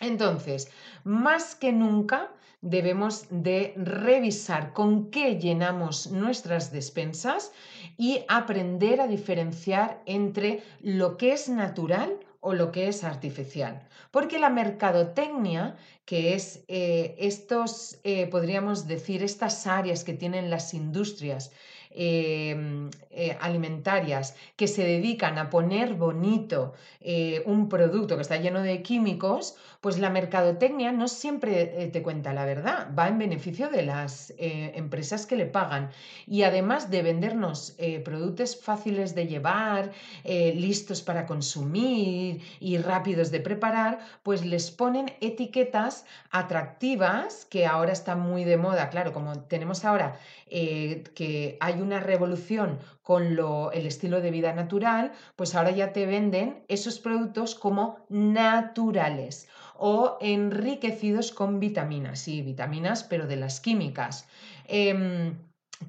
Entonces, 0.00 0.70
más 1.02 1.56
que 1.56 1.72
nunca 1.72 2.32
debemos 2.60 3.26
de 3.30 3.74
revisar 3.76 4.72
con 4.72 5.10
qué 5.10 5.38
llenamos 5.38 6.10
nuestras 6.12 6.72
despensas 6.72 7.52
y 7.96 8.24
aprender 8.28 9.00
a 9.00 9.08
diferenciar 9.08 10.02
entre 10.06 10.62
lo 10.80 11.16
que 11.16 11.32
es 11.32 11.48
natural 11.48 12.18
o 12.40 12.54
lo 12.54 12.70
que 12.72 12.88
es 12.88 13.04
artificial. 13.04 13.86
Porque 14.10 14.38
la 14.38 14.50
mercadotecnia, 14.50 15.76
que 16.04 16.34
es 16.34 16.64
eh, 16.68 17.16
estos, 17.18 17.98
eh, 18.04 18.26
podríamos 18.26 18.86
decir, 18.86 19.22
estas 19.22 19.66
áreas 19.66 20.04
que 20.04 20.14
tienen 20.14 20.50
las 20.50 20.74
industrias, 20.74 21.52
Em, 21.90 22.90
eh, 23.10 23.36
alimentarias 23.40 24.36
que 24.56 24.68
se 24.68 24.84
dedican 24.84 25.38
a 25.38 25.48
poner 25.50 25.94
bonito 25.94 26.74
eh, 27.00 27.42
un 27.46 27.68
producto 27.68 28.14
que 28.14 28.22
está 28.22 28.36
lleno 28.36 28.60
de 28.62 28.82
químicos, 28.82 29.56
pues 29.80 29.98
la 29.98 30.10
mercadotecnia 30.10 30.92
no 30.92 31.08
siempre 31.08 31.82
eh, 31.82 31.86
te 31.88 32.02
cuenta 32.02 32.32
la 32.34 32.44
verdad, 32.44 32.88
va 32.96 33.08
en 33.08 33.18
beneficio 33.18 33.70
de 33.70 33.82
las 33.82 34.34
empresas 34.38 35.26
que 35.26 35.36
le 35.36 35.46
pagan. 35.46 35.90
Y 36.26 36.42
además 36.42 36.90
de 36.90 37.02
vendernos 37.02 37.76
productos 38.04 38.60
fáciles 38.60 39.14
de 39.14 39.26
llevar, 39.26 39.92
listos 40.24 41.02
para 41.02 41.26
consumir 41.26 42.42
y 42.60 42.78
rápidos 42.78 43.30
de 43.30 43.40
preparar, 43.40 43.98
pues 44.22 44.44
les 44.44 44.70
ponen 44.70 45.12
etiquetas 45.20 46.04
atractivas 46.30 47.46
que 47.46 47.66
ahora 47.66 47.92
están 47.92 48.20
muy 48.20 48.44
de 48.44 48.56
moda. 48.56 48.90
Claro, 48.90 49.12
como 49.12 49.40
tenemos 49.42 49.84
ahora 49.84 50.18
que 50.48 51.56
hay 51.60 51.80
una 51.88 52.00
revolución 52.00 52.78
con 53.02 53.34
lo, 53.34 53.72
el 53.72 53.86
estilo 53.86 54.20
de 54.20 54.30
vida 54.30 54.52
natural, 54.52 55.12
pues 55.36 55.54
ahora 55.54 55.72
ya 55.72 55.92
te 55.92 56.06
venden 56.06 56.62
esos 56.68 56.98
productos 57.00 57.54
como 57.54 58.06
naturales 58.08 59.48
o 59.76 60.18
enriquecidos 60.20 61.32
con 61.32 61.60
vitaminas, 61.60 62.20
sí, 62.20 62.42
vitaminas, 62.42 63.04
pero 63.04 63.26
de 63.26 63.36
las 63.36 63.60
químicas. 63.60 64.28
Em, 64.66 65.36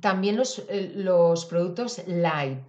también 0.01 0.37
los, 0.37 0.59
eh, 0.69 0.91
los, 0.95 1.45
productos 1.45 2.01
light, 2.07 2.63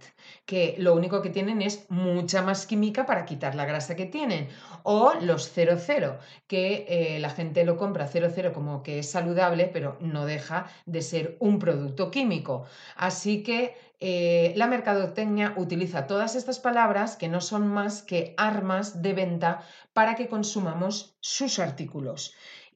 que 0.45 0.75
lo 0.79 0.95
único 0.95 1.21
que 1.21 1.29
tienen 1.29 1.61
es 1.61 1.85
mucha 1.89 2.41
más 2.41 2.65
química 2.65 3.05
para 3.05 3.25
quitar 3.25 3.55
la 3.55 3.65
grasa 3.65 3.95
que 3.95 4.05
tienen. 4.05 4.49
O 4.83 5.13
los 5.21 5.51
00, 5.51 6.17
que 6.47 6.85
eh, 6.89 7.19
la 7.19 7.29
gente 7.29 7.63
lo 7.63 7.77
compra 7.77 8.07
00 8.07 8.53
como 8.53 8.83
que 8.83 8.99
es 8.99 9.09
saludable, 9.09 9.69
pero 9.71 9.97
no 10.01 10.25
deja 10.25 10.67
de 10.85 11.01
ser 11.01 11.37
un 11.39 11.59
producto 11.59 12.11
químico. 12.11 12.65
Así 12.95 13.43
que 13.43 13.75
eh, 14.03 14.53
la 14.55 14.65
mercadotecnia 14.65 15.53
utiliza 15.57 16.07
todas 16.07 16.35
estas 16.35 16.59
palabras 16.59 17.15
que 17.15 17.27
no 17.27 17.39
son 17.39 17.67
más 17.67 18.01
que 18.01 18.33
armas 18.35 19.03
de 19.03 19.13
venta 19.13 19.61
para 19.93 20.15
que 20.15 20.27
consumamos 20.27 21.15
sus 21.21 21.59
artículos. 21.59 22.33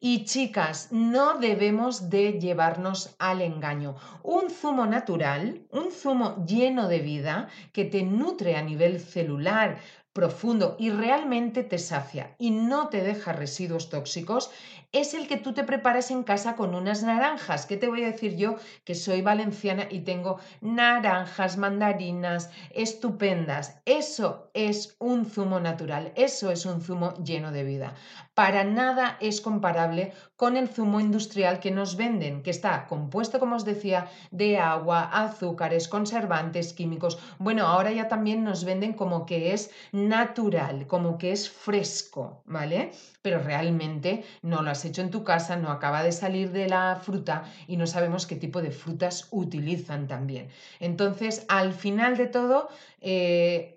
Y 0.07 0.23
chicas, 0.25 0.89
no 0.91 1.39
debemos 1.39 2.11
de 2.11 2.33
llevarnos 2.33 3.15
al 3.17 3.41
engaño. 3.41 3.95
Un 4.21 4.51
zumo 4.51 4.85
natural, 4.85 5.65
un 5.71 5.91
zumo 5.91 6.45
lleno 6.45 6.87
de 6.87 6.99
vida 6.99 7.49
que 7.73 7.85
te 7.85 8.03
nutre 8.03 8.55
a 8.55 8.61
nivel 8.61 8.99
celular, 8.99 9.79
profundo 10.13 10.75
y 10.77 10.91
realmente 10.91 11.63
te 11.63 11.79
sacia 11.79 12.35
y 12.37 12.51
no 12.51 12.89
te 12.89 13.01
deja 13.01 13.33
residuos 13.33 13.89
tóxicos, 13.89 14.51
es 14.95 15.13
el 15.13 15.27
que 15.27 15.35
tú 15.35 15.53
te 15.53 15.65
preparas 15.65 16.09
en 16.09 16.23
casa 16.23 16.55
con 16.55 16.73
unas 16.73 17.03
naranjas. 17.03 17.65
¿Qué 17.65 17.75
te 17.75 17.89
voy 17.89 18.03
a 18.03 18.11
decir 18.11 18.37
yo? 18.37 18.55
Que 18.85 18.95
soy 18.95 19.21
valenciana 19.21 19.87
y 19.89 19.99
tengo 19.99 20.39
naranjas, 20.61 21.57
mandarinas 21.57 22.49
estupendas. 22.71 23.81
Eso 23.83 24.49
es 24.53 24.95
un 24.99 25.25
zumo 25.25 25.59
natural, 25.59 26.13
eso 26.15 26.49
es 26.49 26.65
un 26.65 26.81
zumo 26.81 27.13
lleno 27.15 27.51
de 27.51 27.65
vida. 27.65 27.93
Para 28.35 28.63
nada 28.63 29.17
es 29.19 29.41
comparable 29.41 30.13
con 30.37 30.55
el 30.55 30.69
zumo 30.69 31.01
industrial 31.01 31.59
que 31.59 31.71
nos 31.71 31.97
venden, 31.97 32.41
que 32.41 32.51
está 32.51 32.87
compuesto, 32.87 33.37
como 33.37 33.57
os 33.57 33.65
decía, 33.65 34.09
de 34.31 34.59
agua, 34.59 35.03
azúcares, 35.11 35.89
conservantes, 35.89 36.71
químicos. 36.71 37.19
Bueno, 37.37 37.67
ahora 37.67 37.91
ya 37.91 38.07
también 38.07 38.45
nos 38.45 38.63
venden 38.63 38.93
como 38.93 39.25
que 39.25 39.51
es 39.51 39.71
natural, 39.91 40.87
como 40.87 41.17
que 41.17 41.33
es 41.33 41.49
fresco, 41.49 42.41
¿vale? 42.45 42.93
Pero 43.25 43.39
realmente 43.39 44.23
no 44.43 44.61
lo 44.61 44.69
has 44.69 44.85
hecho 44.85 45.01
en 45.01 45.09
tu 45.09 45.23
casa, 45.23 45.55
no 45.55 45.71
acaba 45.71 46.03
de 46.03 46.11
salir 46.11 46.51
de 46.51 46.69
la 46.69 46.95
fruta 46.95 47.45
y 47.65 47.75
no 47.75 47.87
sabemos 47.87 48.27
qué 48.27 48.35
tipo 48.35 48.61
de 48.61 48.69
frutas 48.69 49.27
utilizan 49.31 50.05
también. 50.07 50.49
Entonces, 50.79 51.43
al 51.47 51.73
final 51.73 52.17
de 52.17 52.27
todo, 52.27 52.69
eh, 53.01 53.74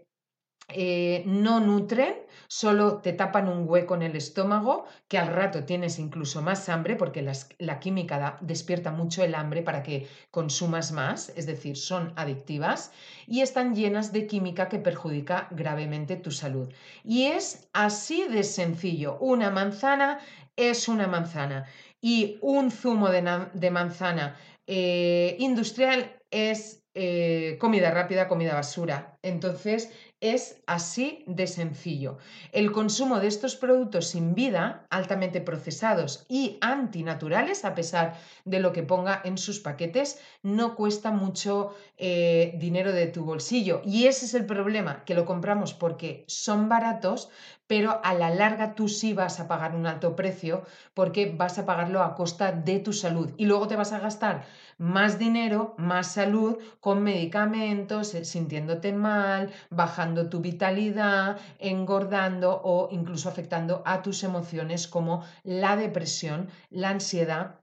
eh, 0.69 1.23
no 1.25 1.61
nutren, 1.61 2.15
solo 2.47 2.99
te 2.99 3.15
tapan 3.15 3.49
un 3.49 3.67
hueco 3.67 3.95
en 3.95 4.03
el 4.03 4.17
estómago, 4.17 4.85
que 5.09 5.17
al 5.19 5.29
rato 5.29 5.65
tienes 5.65 5.99
incluso 5.99 6.43
más 6.43 6.69
hambre, 6.69 6.95
porque 6.95 7.23
la 7.59 7.81
química 7.81 8.37
despierta 8.43 8.91
mucho 8.91 9.25
el 9.25 9.35
hambre 9.35 9.63
para 9.63 9.83
que 9.83 10.07
consumas 10.31 10.93
más, 10.93 11.31
es 11.37 11.47
decir, 11.47 11.77
son 11.77 12.13
adictivas, 12.17 12.93
y 13.27 13.41
están 13.41 13.75
llenas 13.75 14.13
de 14.13 14.27
química 14.27 14.69
que 14.69 14.79
perjudica 14.79 15.49
gravemente 15.51 16.17
tu 16.17 16.31
salud. 16.31 16.73
Y 17.03 17.25
es 17.25 17.69
así 17.73 18.27
de 18.29 18.43
sencillo. 18.43 19.17
Una 19.21 19.51
manzana 19.51 20.19
es 20.57 20.89
una 20.89 21.07
manzana 21.07 21.67
y 22.01 22.39
un 22.43 22.71
zumo 22.71 23.09
de, 23.09 23.71
manzana 23.71 24.37
eh, 24.67 25.37
industrial 25.39 26.13
es 26.31 26.83
eh, 26.95 27.59
comida 27.61 27.93
rápida, 27.93 28.27
comida 28.27 28.55
basura. 28.55 29.17
Entonces, 29.23 29.93
es 30.21 30.63
así 30.67 31.23
de 31.27 31.47
sencillo. 31.47 32.19
El 32.53 32.73
consumo 32.73 33.21
de 33.21 33.29
estos 33.29 33.57
productos 33.57 34.09
sin 34.09 34.35
vida, 34.35 34.87
altamente 34.91 35.41
procesados 35.41 36.27
y 36.29 36.59
antinaturales, 36.61 37.65
a 37.65 37.75
pesar 37.75 38.19
de 38.45 38.61
lo 38.61 38.73
que 38.73 38.83
ponga 38.83 39.21
en 39.25 39.39
sus 39.39 39.61
paquetes, 39.61 40.21
no 40.43 40.75
cuesta 40.75 41.11
mucho 41.11 41.75
eh, 41.97 42.55
dinero 42.59 42.93
de 42.93 43.07
tu 43.07 43.25
bolsillo. 43.25 43.81
Y 43.85 44.07
ese 44.07 44.27
es 44.27 44.35
el 44.35 44.47
problema, 44.47 45.05
que 45.05 45.15
lo 45.15 45.25
compramos 45.25 45.73
porque 45.73 46.25
son 46.27 46.69
baratos, 46.69 47.31
pero 47.69 48.01
a 48.03 48.15
la 48.15 48.31
larga 48.31 48.75
tú 48.75 48.89
sí 48.89 49.13
vas 49.13 49.39
a 49.39 49.47
pagar 49.47 49.77
un 49.77 49.87
alto 49.87 50.17
precio 50.17 50.65
porque 50.95 51.33
vas 51.37 51.59
a 51.59 51.67
pagarlo 51.67 52.03
a 52.03 52.17
costa 52.17 52.51
de 52.51 52.81
tu 52.81 52.93
salud. 52.93 53.31
Y 53.37 53.45
luego 53.45 53.69
te 53.69 53.77
vas 53.77 53.93
a 53.93 54.01
gastar 54.01 54.47
más 54.79 55.19
dinero, 55.19 55.75
más 55.77 56.13
salud, 56.13 56.57
con 56.81 57.03
medicamentos, 57.03 58.15
eh, 58.15 58.25
sintiéndote 58.25 58.93
mal, 58.93 59.51
bajando 59.71 60.29
tu 60.29 60.41
vitalidad, 60.41 61.39
engordando 61.59 62.61
o 62.65 62.89
incluso 62.91 63.29
afectando 63.29 63.83
a 63.85 64.03
tus 64.03 64.25
emociones 64.25 64.89
como 64.89 65.23
la 65.45 65.77
depresión, 65.77 66.49
la 66.71 66.89
ansiedad 66.89 67.61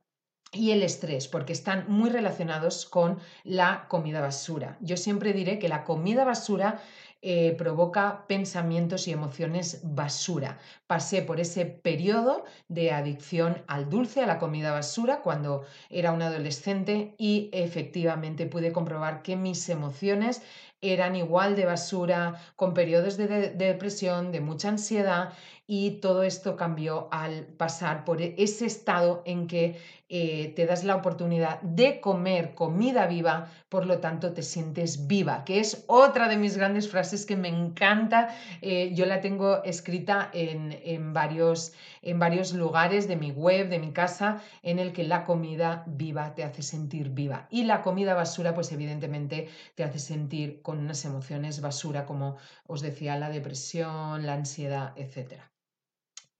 y 0.55 0.71
el 0.71 0.83
estrés, 0.83 1.27
porque 1.27 1.53
están 1.53 1.85
muy 1.89 2.09
relacionados 2.09 2.85
con 2.85 3.19
la 3.43 3.87
comida 3.87 4.21
basura. 4.21 4.77
Yo 4.79 4.97
siempre 4.97 5.33
diré 5.33 5.59
que 5.59 5.67
la 5.67 5.83
comida 5.83 6.23
basura 6.23 6.79
eh, 7.27 7.55
provoca 7.57 8.27
pensamientos 8.27 9.07
y 9.07 9.11
emociones 9.11 9.79
basura. 9.81 10.59
Pasé 10.85 11.23
por 11.23 11.39
ese 11.39 11.65
periodo 11.65 12.43
de 12.67 12.91
adicción 12.91 13.63
al 13.65 13.89
dulce, 13.89 14.21
a 14.21 14.27
la 14.27 14.37
comida 14.37 14.71
basura, 14.71 15.21
cuando 15.23 15.63
era 15.89 16.11
un 16.11 16.21
adolescente 16.21 17.15
y 17.17 17.49
efectivamente 17.51 18.45
pude 18.45 18.71
comprobar 18.71 19.23
que 19.23 19.35
mis 19.35 19.67
emociones 19.69 20.43
eran 20.81 21.15
igual 21.15 21.55
de 21.55 21.65
basura, 21.65 22.39
con 22.55 22.75
periodos 22.75 23.17
de, 23.17 23.27
de, 23.27 23.49
depresión, 23.49 24.31
de 24.31 24.41
mucha 24.41 24.69
ansiedad 24.69 25.33
y 25.65 25.99
todo 26.01 26.21
esto 26.21 26.55
cambió 26.55 27.07
al 27.11 27.47
pasar 27.57 28.05
por 28.05 28.21
e-, 28.21 28.35
ese 28.37 28.67
estado 28.67 29.23
en 29.25 29.47
que 29.47 29.79
eh, 30.07 30.53
te 30.55 30.67
das 30.67 30.83
la 30.83 30.95
oportunidad 30.95 31.59
de 31.61 31.99
comer 31.99 32.53
comida 32.53 33.07
viva, 33.07 33.51
por 33.69 33.87
lo 33.87 33.99
tanto 33.99 34.33
te 34.33 34.43
sientes 34.43 35.07
viva, 35.07 35.43
que 35.45 35.59
es 35.59 35.83
otra 35.87 36.27
de 36.27 36.37
mis 36.37 36.57
grandes 36.57 36.89
frases 36.89 37.25
que 37.25 37.35
me 37.35 37.47
encanta. 37.47 38.29
Eh, 38.61 38.91
yo 38.93 39.07
la 39.07 39.21
tengo 39.21 39.63
escrita 39.63 40.29
en, 40.33 41.13
varios, 41.13 41.73
en 42.03 42.19
varios 42.19 42.53
lugares 42.53 43.07
de 43.07 43.15
mi 43.15 43.31
web, 43.31 43.69
de 43.69 43.79
mi 43.79 43.91
casa, 43.93 44.41
en 44.61 44.77
el 44.77 44.93
que 44.93 45.03
la 45.03 45.23
comida 45.23 45.83
viva 45.87 46.35
te 46.35 46.43
hace 46.43 46.61
sentir 46.61 47.09
viva. 47.09 47.47
Y 47.49 47.63
la 47.63 47.81
comida 47.81 48.13
basura, 48.13 48.53
pues 48.53 48.71
evidentemente 48.71 49.49
te 49.73 49.83
hace 49.83 49.99
sentir 49.99 50.61
con 50.61 50.77
unas 50.79 51.03
emociones 51.05 51.61
basura, 51.61 52.05
como 52.05 52.37
os 52.67 52.81
decía, 52.81 53.17
la 53.17 53.29
depresión, 53.29 54.25
la 54.25 54.33
ansiedad, 54.33 54.93
etcétera. 54.95 55.54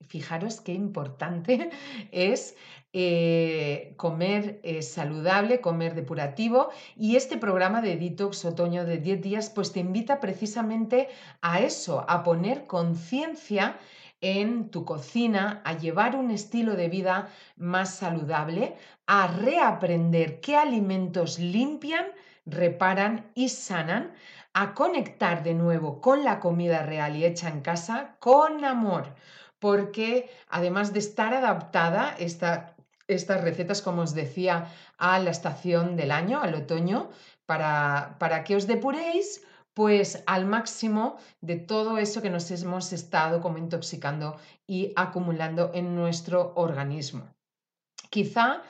Fijaros 0.07 0.61
qué 0.61 0.73
importante 0.73 1.69
es 2.11 2.55
eh, 2.97 3.93
comer 3.97 4.61
eh, 4.63 4.81
saludable, 4.81 5.59
comer 5.59 5.95
depurativo. 5.95 6.69
Y 6.95 7.17
este 7.17 7.37
programa 7.37 7.81
de 7.81 7.97
detox 7.97 8.45
otoño 8.45 8.85
de 8.85 8.99
10 8.99 9.21
días 9.21 9.49
pues 9.49 9.73
te 9.73 9.81
invita 9.81 10.21
precisamente 10.21 11.09
a 11.41 11.59
eso, 11.59 12.05
a 12.07 12.23
poner 12.23 12.67
conciencia 12.67 13.77
en 14.21 14.69
tu 14.69 14.85
cocina, 14.85 15.61
a 15.65 15.77
llevar 15.77 16.15
un 16.15 16.31
estilo 16.31 16.75
de 16.75 16.87
vida 16.87 17.27
más 17.57 17.95
saludable, 17.95 18.75
a 19.07 19.27
reaprender 19.27 20.39
qué 20.39 20.55
alimentos 20.55 21.37
limpian, 21.37 22.05
reparan 22.45 23.29
y 23.35 23.49
sanan, 23.49 24.13
a 24.53 24.73
conectar 24.73 25.43
de 25.43 25.53
nuevo 25.53 25.99
con 25.99 26.23
la 26.23 26.39
comida 26.39 26.81
real 26.81 27.17
y 27.17 27.25
hecha 27.25 27.49
en 27.49 27.59
casa 27.59 28.15
con 28.19 28.63
amor 28.63 29.13
porque 29.59 30.29
además 30.49 30.93
de 30.93 30.99
estar 30.99 31.33
adaptada 31.33 32.15
estas 32.19 33.41
recetas, 33.41 33.81
como 33.81 34.01
os 34.01 34.13
decía, 34.13 34.71
a 34.97 35.19
la 35.19 35.31
estación 35.31 35.95
del 35.95 36.11
año, 36.11 36.41
al 36.41 36.55
otoño, 36.55 37.09
para, 37.45 38.15
para 38.19 38.43
que 38.43 38.55
os 38.55 38.67
depuréis, 38.67 39.43
pues 39.75 40.23
al 40.25 40.45
máximo 40.45 41.17
de 41.41 41.57
todo 41.57 41.97
eso 41.97 42.21
que 42.21 42.29
nos 42.29 42.49
hemos 42.49 42.93
estado 42.93 43.41
como 43.41 43.57
intoxicando 43.57 44.37
y 44.65 44.93
acumulando 44.95 45.71
en 45.73 45.95
nuestro 45.95 46.53
organismo. 46.55 47.27
Quizá 48.09 48.63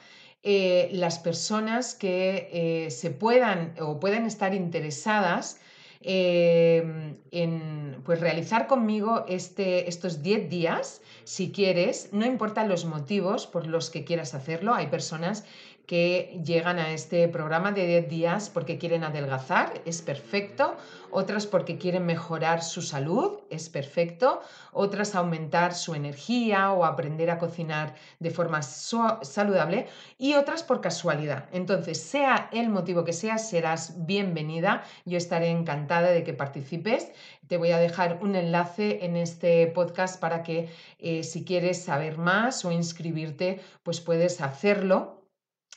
eh, 0.47 0.89
las 0.91 1.19
personas 1.19 1.95
que 1.95 2.49
eh, 2.51 2.91
se 2.91 3.11
puedan 3.11 3.75
o 3.79 3.99
puedan 3.99 4.25
estar 4.25 4.53
interesadas 4.53 5.59
em, 6.01 7.17
en 7.31 7.84
pues, 8.05 8.19
realizar 8.19 8.67
conmigo 8.67 9.25
este, 9.27 9.89
estos 9.89 10.21
10 10.21 10.49
días, 10.49 11.01
si 11.23 11.51
quieres, 11.51 12.09
no 12.11 12.25
importan 12.25 12.69
los 12.69 12.85
motivos 12.85 13.47
por 13.47 13.67
los 13.67 13.89
que 13.89 14.05
quieras 14.05 14.33
hacerlo, 14.35 14.73
hay 14.73 14.87
personas 14.87 15.43
que 15.85 16.41
llegan 16.43 16.79
a 16.79 16.91
este 16.91 17.27
programa 17.27 17.71
de 17.71 17.85
10 17.85 18.09
días 18.09 18.49
porque 18.49 18.77
quieren 18.77 19.03
adelgazar, 19.03 19.81
es 19.85 20.01
perfecto, 20.01 20.75
otras 21.11 21.45
porque 21.45 21.77
quieren 21.77 22.05
mejorar 22.05 22.63
su 22.63 22.81
salud, 22.81 23.39
es 23.49 23.69
perfecto, 23.69 24.41
otras 24.73 25.15
aumentar 25.15 25.73
su 25.73 25.95
energía 25.95 26.71
o 26.71 26.85
aprender 26.85 27.29
a 27.29 27.37
cocinar 27.37 27.95
de 28.19 28.31
forma 28.31 28.61
saludable 28.63 29.87
y 30.17 30.33
otras 30.33 30.63
por 30.63 30.81
casualidad. 30.81 31.47
Entonces, 31.51 32.01
sea 32.01 32.49
el 32.51 32.69
motivo 32.69 33.05
que 33.05 33.13
sea, 33.13 33.37
serás 33.37 34.05
bienvenida. 34.05 34.83
Yo 35.05 35.17
estaré 35.17 35.49
encantada 35.49 36.09
de 36.09 36.23
que 36.23 36.33
participes. 36.33 37.11
Te 37.47 37.57
voy 37.57 37.71
a 37.71 37.77
dejar 37.77 38.19
un 38.21 38.35
enlace 38.35 39.05
en 39.05 39.15
este 39.15 39.67
podcast 39.67 40.19
para 40.19 40.41
que 40.41 40.69
eh, 40.99 41.23
si 41.23 41.45
quieres 41.45 41.83
saber 41.83 42.17
más 42.17 42.65
o 42.65 42.71
inscribirte, 42.71 43.61
pues 43.83 44.01
puedes 44.01 44.41
hacerlo 44.41 45.24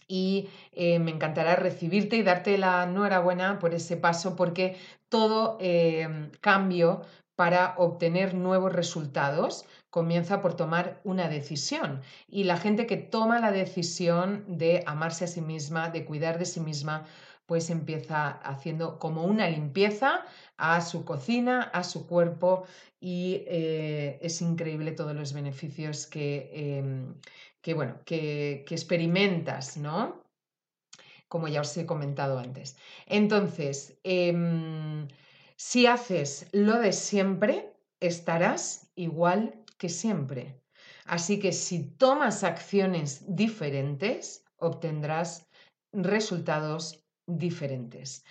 y 0.09 0.49
eh, 0.73 0.99
me 0.99 1.11
encantará 1.11 1.55
recibirte 1.55 2.17
y 2.17 2.23
darte 2.23 2.59
la 2.59 2.83
enhorabuena 2.85 3.59
por 3.59 3.75
ese 3.75 3.97
paso 3.97 4.35
porque 4.35 4.77
todo 5.09 5.59
em, 5.61 6.31
cambio 6.41 7.03
para 7.37 7.75
obtener 7.77 8.35
nuevos 8.35 8.73
resultados 8.73 9.65
comienza 9.91 10.41
por 10.41 10.55
tomar 10.55 11.01
una 11.05 11.29
decisión. 11.29 12.03
Y 12.27 12.45
la 12.45 12.57
gente 12.57 12.87
que 12.87 12.97
toma 12.97 13.39
la 13.39 13.53
decisión 13.53 14.45
de 14.49 14.83
amarse 14.87 15.25
a 15.25 15.29
sí 15.29 15.41
misma, 15.41 15.91
de 15.91 16.05
cuidar 16.05 16.39
de 16.39 16.47
sí 16.47 16.61
misma, 16.61 17.07
pues 17.47 17.71
empieza 17.71 18.29
haciendo 18.29 18.99
como 18.99 19.25
una 19.25 19.49
limpieza 19.49 20.25
a 20.59 20.83
su 20.83 21.05
cocina, 21.05 21.63
a 21.63 21.83
su 21.83 22.07
cuerpo 22.07 22.65
y 23.01 23.45
eh, 23.47 24.19
es 24.21 24.43
increíble 24.43 24.93
todos 24.93 25.15
los 25.15 25.33
beneficios 25.33 26.07
que, 26.07 26.51
em, 26.53 27.15
que, 27.61 27.75
bueno, 27.75 28.01
que, 28.05 28.65
experimentas, 28.71 29.77
¿no? 29.77 30.25
Como 31.29 31.49
ya 31.49 31.61
os 31.61 31.77
he 31.77 31.87
comentado 31.87 32.39
antes. 32.39 32.77
Entonces, 33.07 33.99
em, 34.05 35.09
si 35.57 35.87
haces 35.87 36.49
lo 36.53 36.79
de 36.79 36.93
siempre, 36.93 37.73
estarás 38.01 38.91
igual 38.95 39.65
que 39.77 39.89
siempre. 39.89 40.61
Así 41.05 41.39
que 41.41 41.53
si 41.53 41.91
tomas 41.97 42.45
acciones 42.45 43.25
diferentes, 43.35 44.45
obtendrás 44.59 45.49
resultados 45.93 47.05
diferentes. 47.27 48.25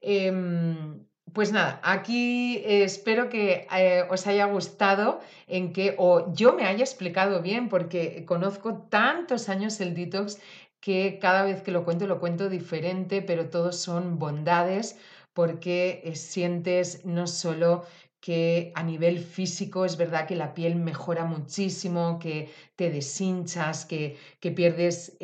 Em, 0.00 1.06
pues 1.32 1.52
nada, 1.52 1.80
aquí 1.82 2.58
eh, 2.58 2.84
espero 2.84 3.28
que 3.28 3.66
eh, 3.76 4.04
os 4.10 4.26
haya 4.26 4.44
gustado 4.46 5.20
en 5.48 5.72
que, 5.72 5.94
o 5.98 6.32
yo 6.32 6.52
me 6.52 6.64
haya 6.64 6.84
explicado 6.84 7.42
bien, 7.42 7.68
porque 7.68 8.24
conozco 8.24 8.86
tantos 8.88 9.48
años 9.48 9.80
el 9.80 9.94
detox 9.94 10.38
que 10.80 11.18
cada 11.20 11.42
vez 11.42 11.62
que 11.62 11.72
lo 11.72 11.84
cuento 11.84 12.06
lo 12.06 12.20
cuento 12.20 12.48
diferente, 12.48 13.22
pero 13.22 13.48
todos 13.48 13.76
son 13.76 14.18
bondades 14.18 14.98
porque 15.32 16.02
eh, 16.04 16.14
sientes 16.14 17.04
no 17.04 17.26
solo 17.26 17.84
que 18.20 18.72
a 18.74 18.82
nivel 18.82 19.18
físico 19.18 19.84
es 19.84 19.96
verdad 19.96 20.26
que 20.26 20.36
la 20.36 20.54
piel 20.54 20.76
mejora 20.76 21.24
muchísimo, 21.24 22.18
que 22.18 22.48
te 22.76 22.90
deshinchas, 22.90 23.84
que, 23.84 24.16
pierdes 24.40 25.18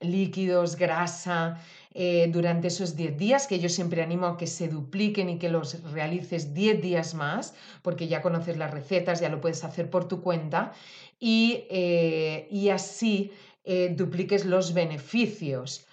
líquidos, 0.00 0.76
grasa, 0.76 1.60
eh, 1.92 2.28
durante 2.32 2.68
esos 2.68 2.94
10 2.94 3.18
días, 3.18 3.46
que 3.48 3.58
yo 3.58 3.68
siempre 3.68 4.00
animo 4.00 4.26
a 4.26 4.36
que 4.36 4.46
se 4.46 4.68
dupliquen 4.68 5.28
y 5.28 5.38
que 5.38 5.48
los 5.48 5.82
realices 5.90 6.54
10 6.54 6.80
días 6.80 7.14
más, 7.14 7.54
porque 7.82 8.06
ya 8.06 8.22
conoces 8.22 8.56
las 8.56 8.70
recetas, 8.70 9.20
ya 9.20 9.28
lo 9.28 9.40
puedes 9.40 9.64
hacer 9.64 9.90
por 9.90 10.06
tu 10.06 10.22
cuenta, 10.22 10.72
y, 11.18 11.64
eh, 11.68 12.70
así 12.72 13.32
eh, 13.64 13.92
dupliques 13.96 14.44
los 14.44 14.72
beneficios. 14.72 15.86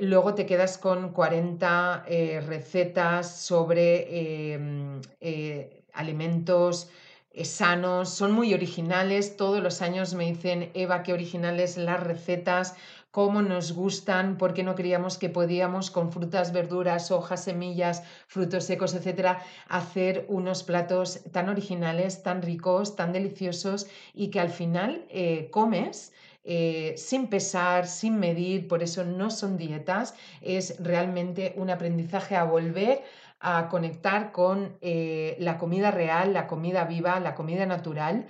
luego 0.00 0.34
te 0.34 0.46
quedas 0.46 0.78
con 0.78 1.12
40 1.12 2.06
recetas 2.48 3.40
sobre 3.40 4.52
em, 4.54 5.00
alimentos 5.92 6.88
sanos, 7.42 8.10
son 8.10 8.32
muy 8.32 8.54
originales, 8.54 9.36
todos 9.36 9.60
los 9.62 9.82
años 9.82 10.14
me 10.14 10.24
dicen, 10.26 10.70
Eva, 10.74 11.02
qué 11.02 11.12
originales 11.12 11.76
las 11.76 12.00
recetas, 12.02 12.74
cómo 13.14 13.42
nos 13.42 13.70
gustan, 13.70 14.36
porque 14.38 14.64
no 14.64 14.74
creíamos 14.74 15.18
que 15.18 15.28
podíamos 15.28 15.92
con 15.92 16.10
frutas, 16.10 16.52
verduras, 16.52 17.12
hojas, 17.12 17.44
semillas, 17.44 18.02
frutos 18.26 18.64
secos, 18.64 18.92
etcétera, 18.92 19.40
hacer 19.68 20.26
unos 20.28 20.64
platos 20.64 21.20
tan 21.30 21.48
originales, 21.48 22.24
tan 22.24 22.42
ricos, 22.42 22.96
tan 22.96 23.12
deliciosos 23.12 23.86
y 24.14 24.30
que 24.32 24.40
al 24.40 24.50
final 24.50 25.06
eh, 25.10 25.48
comes. 25.52 26.12
Eh, 26.42 26.94
sin 26.96 27.28
pesar, 27.28 27.86
sin 27.86 28.18
medir, 28.18 28.66
por 28.66 28.82
eso 28.82 29.04
no 29.04 29.30
son 29.30 29.56
dietas, 29.56 30.16
es 30.42 30.74
realmente 30.82 31.54
un 31.56 31.70
aprendizaje 31.70 32.34
a 32.34 32.42
volver 32.42 33.04
a 33.38 33.68
conectar 33.68 34.32
con 34.32 34.76
eh, 34.80 35.36
la 35.38 35.56
comida 35.56 35.92
real, 35.92 36.32
la 36.32 36.48
comida 36.48 36.84
viva, 36.84 37.20
la 37.20 37.36
comida 37.36 37.64
natural 37.64 38.26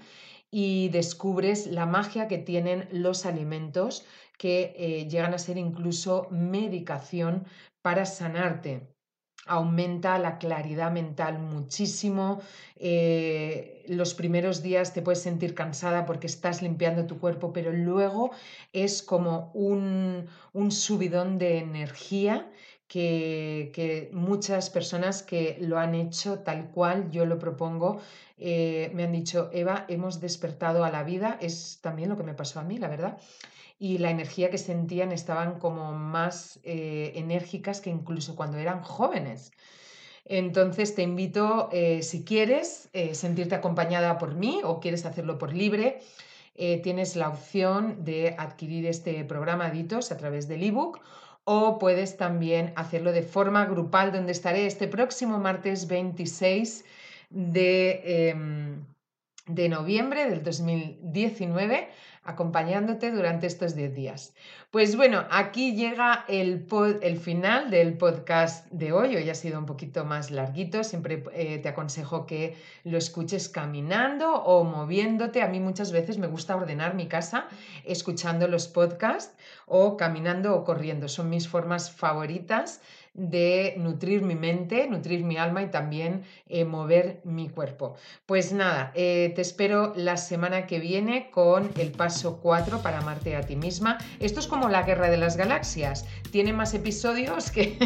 y 0.57 0.89
descubres 0.91 1.67
la 1.67 1.85
magia 1.85 2.29
que 2.29 2.39
tienen 2.39 2.87
los 2.93 3.27
alimentos 3.27 4.07
que 4.39 4.75
eh, 4.77 5.09
llegan 5.09 5.35
a 5.35 5.39
ser 5.39 5.59
incluso 5.59 6.29
medicación 6.31 7.47
para 7.83 8.07
sanarte 8.07 8.95
aumenta 9.47 10.19
la 10.19 10.39
claridad 10.39 10.91
mental 10.91 11.39
muchísimo. 11.39 12.41
Eh, 12.77 13.85
los 13.89 14.15
primeros 14.15 14.63
días 14.63 14.93
te 14.95 15.03
puedes 15.03 15.23
sentir 15.23 15.55
cansada 15.55 16.07
porque 16.07 16.27
estás 16.27 16.63
limpiando 16.63 17.07
tu 17.07 17.19
cuerpo, 17.19 17.53
pero 17.53 17.73
luego 17.73 18.31
es 18.73 19.03
como 19.03 19.51
un, 19.55 20.29
subidón 20.71 21.39
de 21.39 21.59
energía 21.59 22.51
que, 22.89 24.11
muchas 24.13 24.71
personas 24.71 25.23
que 25.23 25.59
lo 25.61 25.79
han 25.79 25.95
hecho 25.95 26.41
tal 26.41 26.71
cual 26.71 27.11
yo 27.11 27.27
lo 27.27 27.39
propongo 27.39 28.01
eh, 28.37 28.91
me 28.95 29.05
han 29.05 29.13
dicho, 29.13 29.51
Eva, 29.53 29.85
hemos 29.89 30.21
despertado 30.21 30.85
a 30.85 30.91
la 30.91 31.05
vida. 31.05 31.39
Es 31.41 31.79
también 31.81 32.09
lo 32.09 32.17
que 32.17 32.25
me 32.25 32.35
pasó 32.35 32.61
a 32.61 32.65
mí, 32.65 32.79
la 32.79 32.89
verdad 32.89 33.19
y 33.79 33.99
la 33.99 34.11
energía 34.11 34.51
que 34.51 34.59
sentían 34.59 35.13
estaban 35.13 35.59
como 35.59 35.93
más 35.93 36.61
eh, 36.63 37.13
enérgicas 37.17 37.81
que 37.81 37.91
incluso 37.91 38.37
cuando 38.37 38.59
eran 38.59 38.83
jóvenes. 38.83 39.53
Entonces 40.25 40.95
te 40.95 41.03
invito, 41.03 41.69
eh, 41.73 42.03
si 42.03 42.25
quieres 42.25 42.89
eh, 42.93 43.15
sentirte 43.15 43.55
acompañada 43.55 44.17
por 44.17 44.35
mí 44.35 44.61
o 44.65 44.81
quieres 44.81 45.05
hacerlo 45.05 45.39
por 45.39 45.53
libre, 45.53 46.01
tienes 46.85 47.17
la 47.17 47.31
opción 47.31 48.05
de 48.05 48.37
adquirir 48.39 48.87
este 48.87 49.25
programa 49.25 49.71
Ditos 49.71 50.13
a 50.13 50.17
través 50.17 50.47
del 50.47 50.63
ebook 50.63 51.01
o 51.45 51.79
puedes 51.79 52.17
también 52.17 52.73
hacerlo 52.77 53.13
de 53.13 53.23
forma 53.23 53.67
grupal 53.67 54.13
donde 54.13 54.31
estaré 54.31 54.67
este 54.67 54.89
próximo 54.89 55.39
martes 55.39 55.89
26 55.89 56.85
de, 57.31 58.31
em, 58.31 58.85
de 59.47 59.69
noviembre 59.69 60.29
del 60.31 60.43
2019 60.43 61.89
acompañándote 62.25 63.11
durante 63.11 63.47
estos 63.47 63.75
10 63.75 63.95
días. 63.95 64.35
Pues 64.71 64.97
bueno, 64.97 65.25
aquí 65.31 65.77
llega 65.77 66.25
el, 66.27 66.67
el, 67.01 67.19
final 67.19 67.71
del 67.71 67.97
podcast 67.97 68.67
de 68.73 68.93
hoy. 68.93 69.15
Hoy 69.15 69.31
ha 69.31 69.35
sido 69.35 69.59
un 69.59 69.67
poquito 69.67 70.05
más 70.05 70.33
larguito. 70.33 70.83
Siempre 70.83 71.23
eh, 71.33 71.59
te 71.59 71.69
aconsejo 71.69 72.27
que 72.27 72.57
lo 72.83 72.99
escuches 72.99 73.49
caminando 73.49 74.35
o 74.35 74.65
moviéndote. 74.65 75.43
A 75.43 75.49
mí 75.49 75.61
muchas 75.61 75.93
veces 75.93 76.19
me 76.19 76.27
gusta 76.27 76.57
ordenar 76.57 76.95
mi 76.95 77.07
casa 77.07 77.47
escuchando 77.85 78.49
los 78.49 78.67
podcasts 78.67 79.35
o 79.67 79.97
caminando 79.97 80.57
o 80.57 80.65
corriendo. 80.65 81.09
Son 81.09 81.31
mis 81.31 81.47
formas 81.47 81.93
favoritas 81.93 82.81
de 83.15 83.75
nutrir 83.79 84.23
mi 84.23 84.35
mente, 84.35 84.89
nutrir 84.89 85.23
mi 85.23 85.37
alma 85.37 85.63
y 85.63 85.71
también 85.71 86.25
eh, 86.49 86.65
mover 86.65 87.21
mi 87.23 87.49
cuerpo. 87.49 87.95
Pues 88.27 88.53
nada, 88.53 88.91
eh, 88.95 89.33
te 89.37 89.41
espero 89.41 89.93
la 89.95 90.17
semana 90.17 90.67
que 90.67 90.81
viene 90.81 91.31
con 91.31 91.71
el 91.79 91.93
paso 91.93 92.14
4 92.23 92.81
para 92.81 92.99
amarte 92.99 93.37
a 93.37 93.43
ti 93.43 93.57
misma. 93.57 93.99
Esto 94.21 94.41
es 94.41 94.47
como 94.47 94.69
la 94.69 94.83
guerra 94.83 95.11
de 95.11 95.17
las 95.17 95.37
galaxias. 95.37 96.07
Tiene 96.31 96.53
más 96.53 96.75
episodios 96.75 97.51
que 97.51 97.77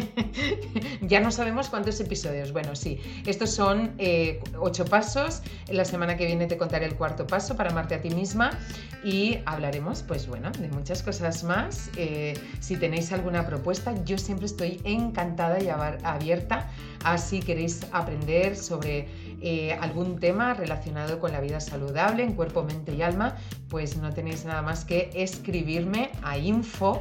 ya 1.02 1.20
no 1.20 1.30
sabemos 1.30 1.68
cuántos 1.68 1.98
episodios. 2.00 2.52
Bueno, 2.52 2.76
sí, 2.76 3.00
estos 3.26 3.50
son 3.50 3.94
eh, 3.98 4.40
ocho 4.58 4.84
pasos. 4.84 5.42
La 5.68 5.84
semana 5.84 6.16
que 6.16 6.26
viene 6.26 6.46
te 6.46 6.56
contaré 6.56 6.86
el 6.86 6.94
cuarto 6.94 7.26
paso 7.26 7.56
para 7.56 7.70
amarte 7.70 7.94
a 7.94 8.00
ti 8.00 8.10
misma 8.10 8.50
y 9.02 9.38
hablaremos, 9.46 10.02
pues 10.02 10.26
bueno, 10.26 10.50
de 10.52 10.68
muchas 10.68 11.02
cosas 11.02 11.42
más. 11.44 11.90
si 12.60 12.76
tenéis 12.76 13.12
alguna 13.12 13.46
propuesta, 13.46 13.94
yo 14.04 14.18
siempre 14.18 14.46
estoy 14.46 14.80
en 14.84 15.08
encantada 15.08 15.60
y 15.62 15.68
abierta 15.68 16.70
a 17.04 17.18
si 17.18 17.40
queréis 17.40 17.86
aprender 17.92 18.56
sobre 18.56 19.08
eh, 19.40 19.72
algún 19.80 20.18
tema 20.18 20.54
relacionado 20.54 21.20
con 21.20 21.32
la 21.32 21.40
vida 21.40 21.60
saludable 21.60 22.22
en 22.22 22.34
cuerpo, 22.34 22.64
mente 22.64 22.94
y 22.94 23.02
alma, 23.02 23.36
pues 23.68 23.96
no 23.96 24.12
tenéis 24.12 24.44
nada 24.44 24.62
más 24.62 24.84
que 24.84 25.10
escribirme 25.14 26.10
a 26.22 26.38
info 26.38 27.00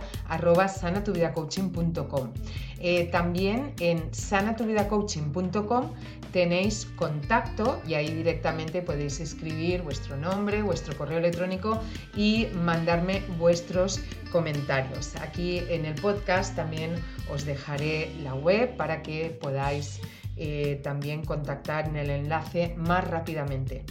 eh, 2.79 3.09
también 3.11 3.73
en 3.79 4.13
sanatuvidacoaching.com 4.13 5.91
tenéis 6.31 6.85
contacto 6.95 7.81
y 7.87 7.95
ahí 7.95 8.13
directamente 8.13 8.81
podéis 8.81 9.19
escribir 9.19 9.81
vuestro 9.81 10.17
nombre, 10.17 10.61
vuestro 10.61 10.95
correo 10.97 11.17
electrónico 11.17 11.79
y 12.15 12.47
mandarme 12.63 13.23
vuestros 13.39 14.01
comentarios. 14.31 15.15
Aquí 15.15 15.59
en 15.69 15.85
el 15.85 15.95
podcast 15.95 16.55
también 16.55 16.95
os 17.31 17.45
dejaré 17.45 18.13
la 18.21 18.35
web 18.35 18.75
para 18.75 19.01
que 19.01 19.35
podáis 19.41 19.99
eh, 20.37 20.79
también 20.83 21.23
contactar 21.23 21.87
en 21.87 21.95
el 21.95 22.09
enlace 22.09 22.75
más 22.77 23.07
rápidamente. 23.07 23.85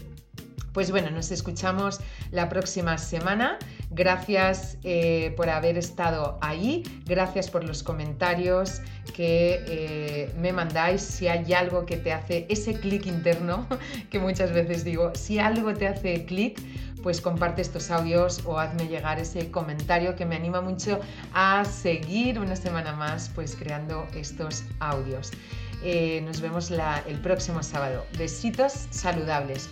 Pues 0.77 0.91
bueno, 0.91 1.11
nos 1.11 1.31
escuchamos 1.31 2.01
la 2.33 2.51
próxima 2.51 2.99
semana. 2.99 3.59
Gracias 3.91 4.77
eh, 4.85 5.33
por 5.35 5.49
haber 5.49 5.79
estado 5.79 6.39
ahí, 6.43 6.83
gracias 7.07 7.49
por 7.49 7.65
los 7.65 7.83
comentarios 7.83 8.83
que 9.15 9.65
eh, 9.69 10.35
me 10.39 10.53
mandáis. 10.53 11.01
Si 11.01 11.29
hay 11.29 11.55
algo 11.55 11.87
que 11.87 11.97
te 11.97 12.13
hace 12.13 12.45
ese 12.51 12.75
clic 12.75 13.07
interno, 13.07 13.67
que 14.11 14.19
muchas 14.19 14.53
veces 14.53 14.85
digo, 14.85 15.13
si 15.15 15.39
algo 15.39 15.73
te 15.73 15.89
hace 15.89 16.27
clic, 16.27 16.61
pues 17.03 17.23
comparte 17.23 17.63
estos 17.63 17.91
audios 17.91 18.43
o 18.45 18.59
hazme 18.59 18.87
llegar 18.87 19.19
ese 19.19 19.51
comentario 19.51 20.15
que 20.15 20.27
me 20.27 20.37
anima 20.37 20.61
mucho 20.61 21.01
a 21.33 21.65
seguir 21.65 22.39
una 22.39 22.55
semana 22.55 22.93
más 22.93 23.31
pues 23.35 23.57
creando 23.57 24.07
estos 24.15 24.65
audios. 24.81 25.31
Eh, 25.83 26.23
nos 26.23 26.41
vemos 26.41 26.71
el 27.07 27.19
próximo 27.21 27.63
sábado. 27.63 28.07
Besitos 28.19 28.87
saludables. 28.91 29.69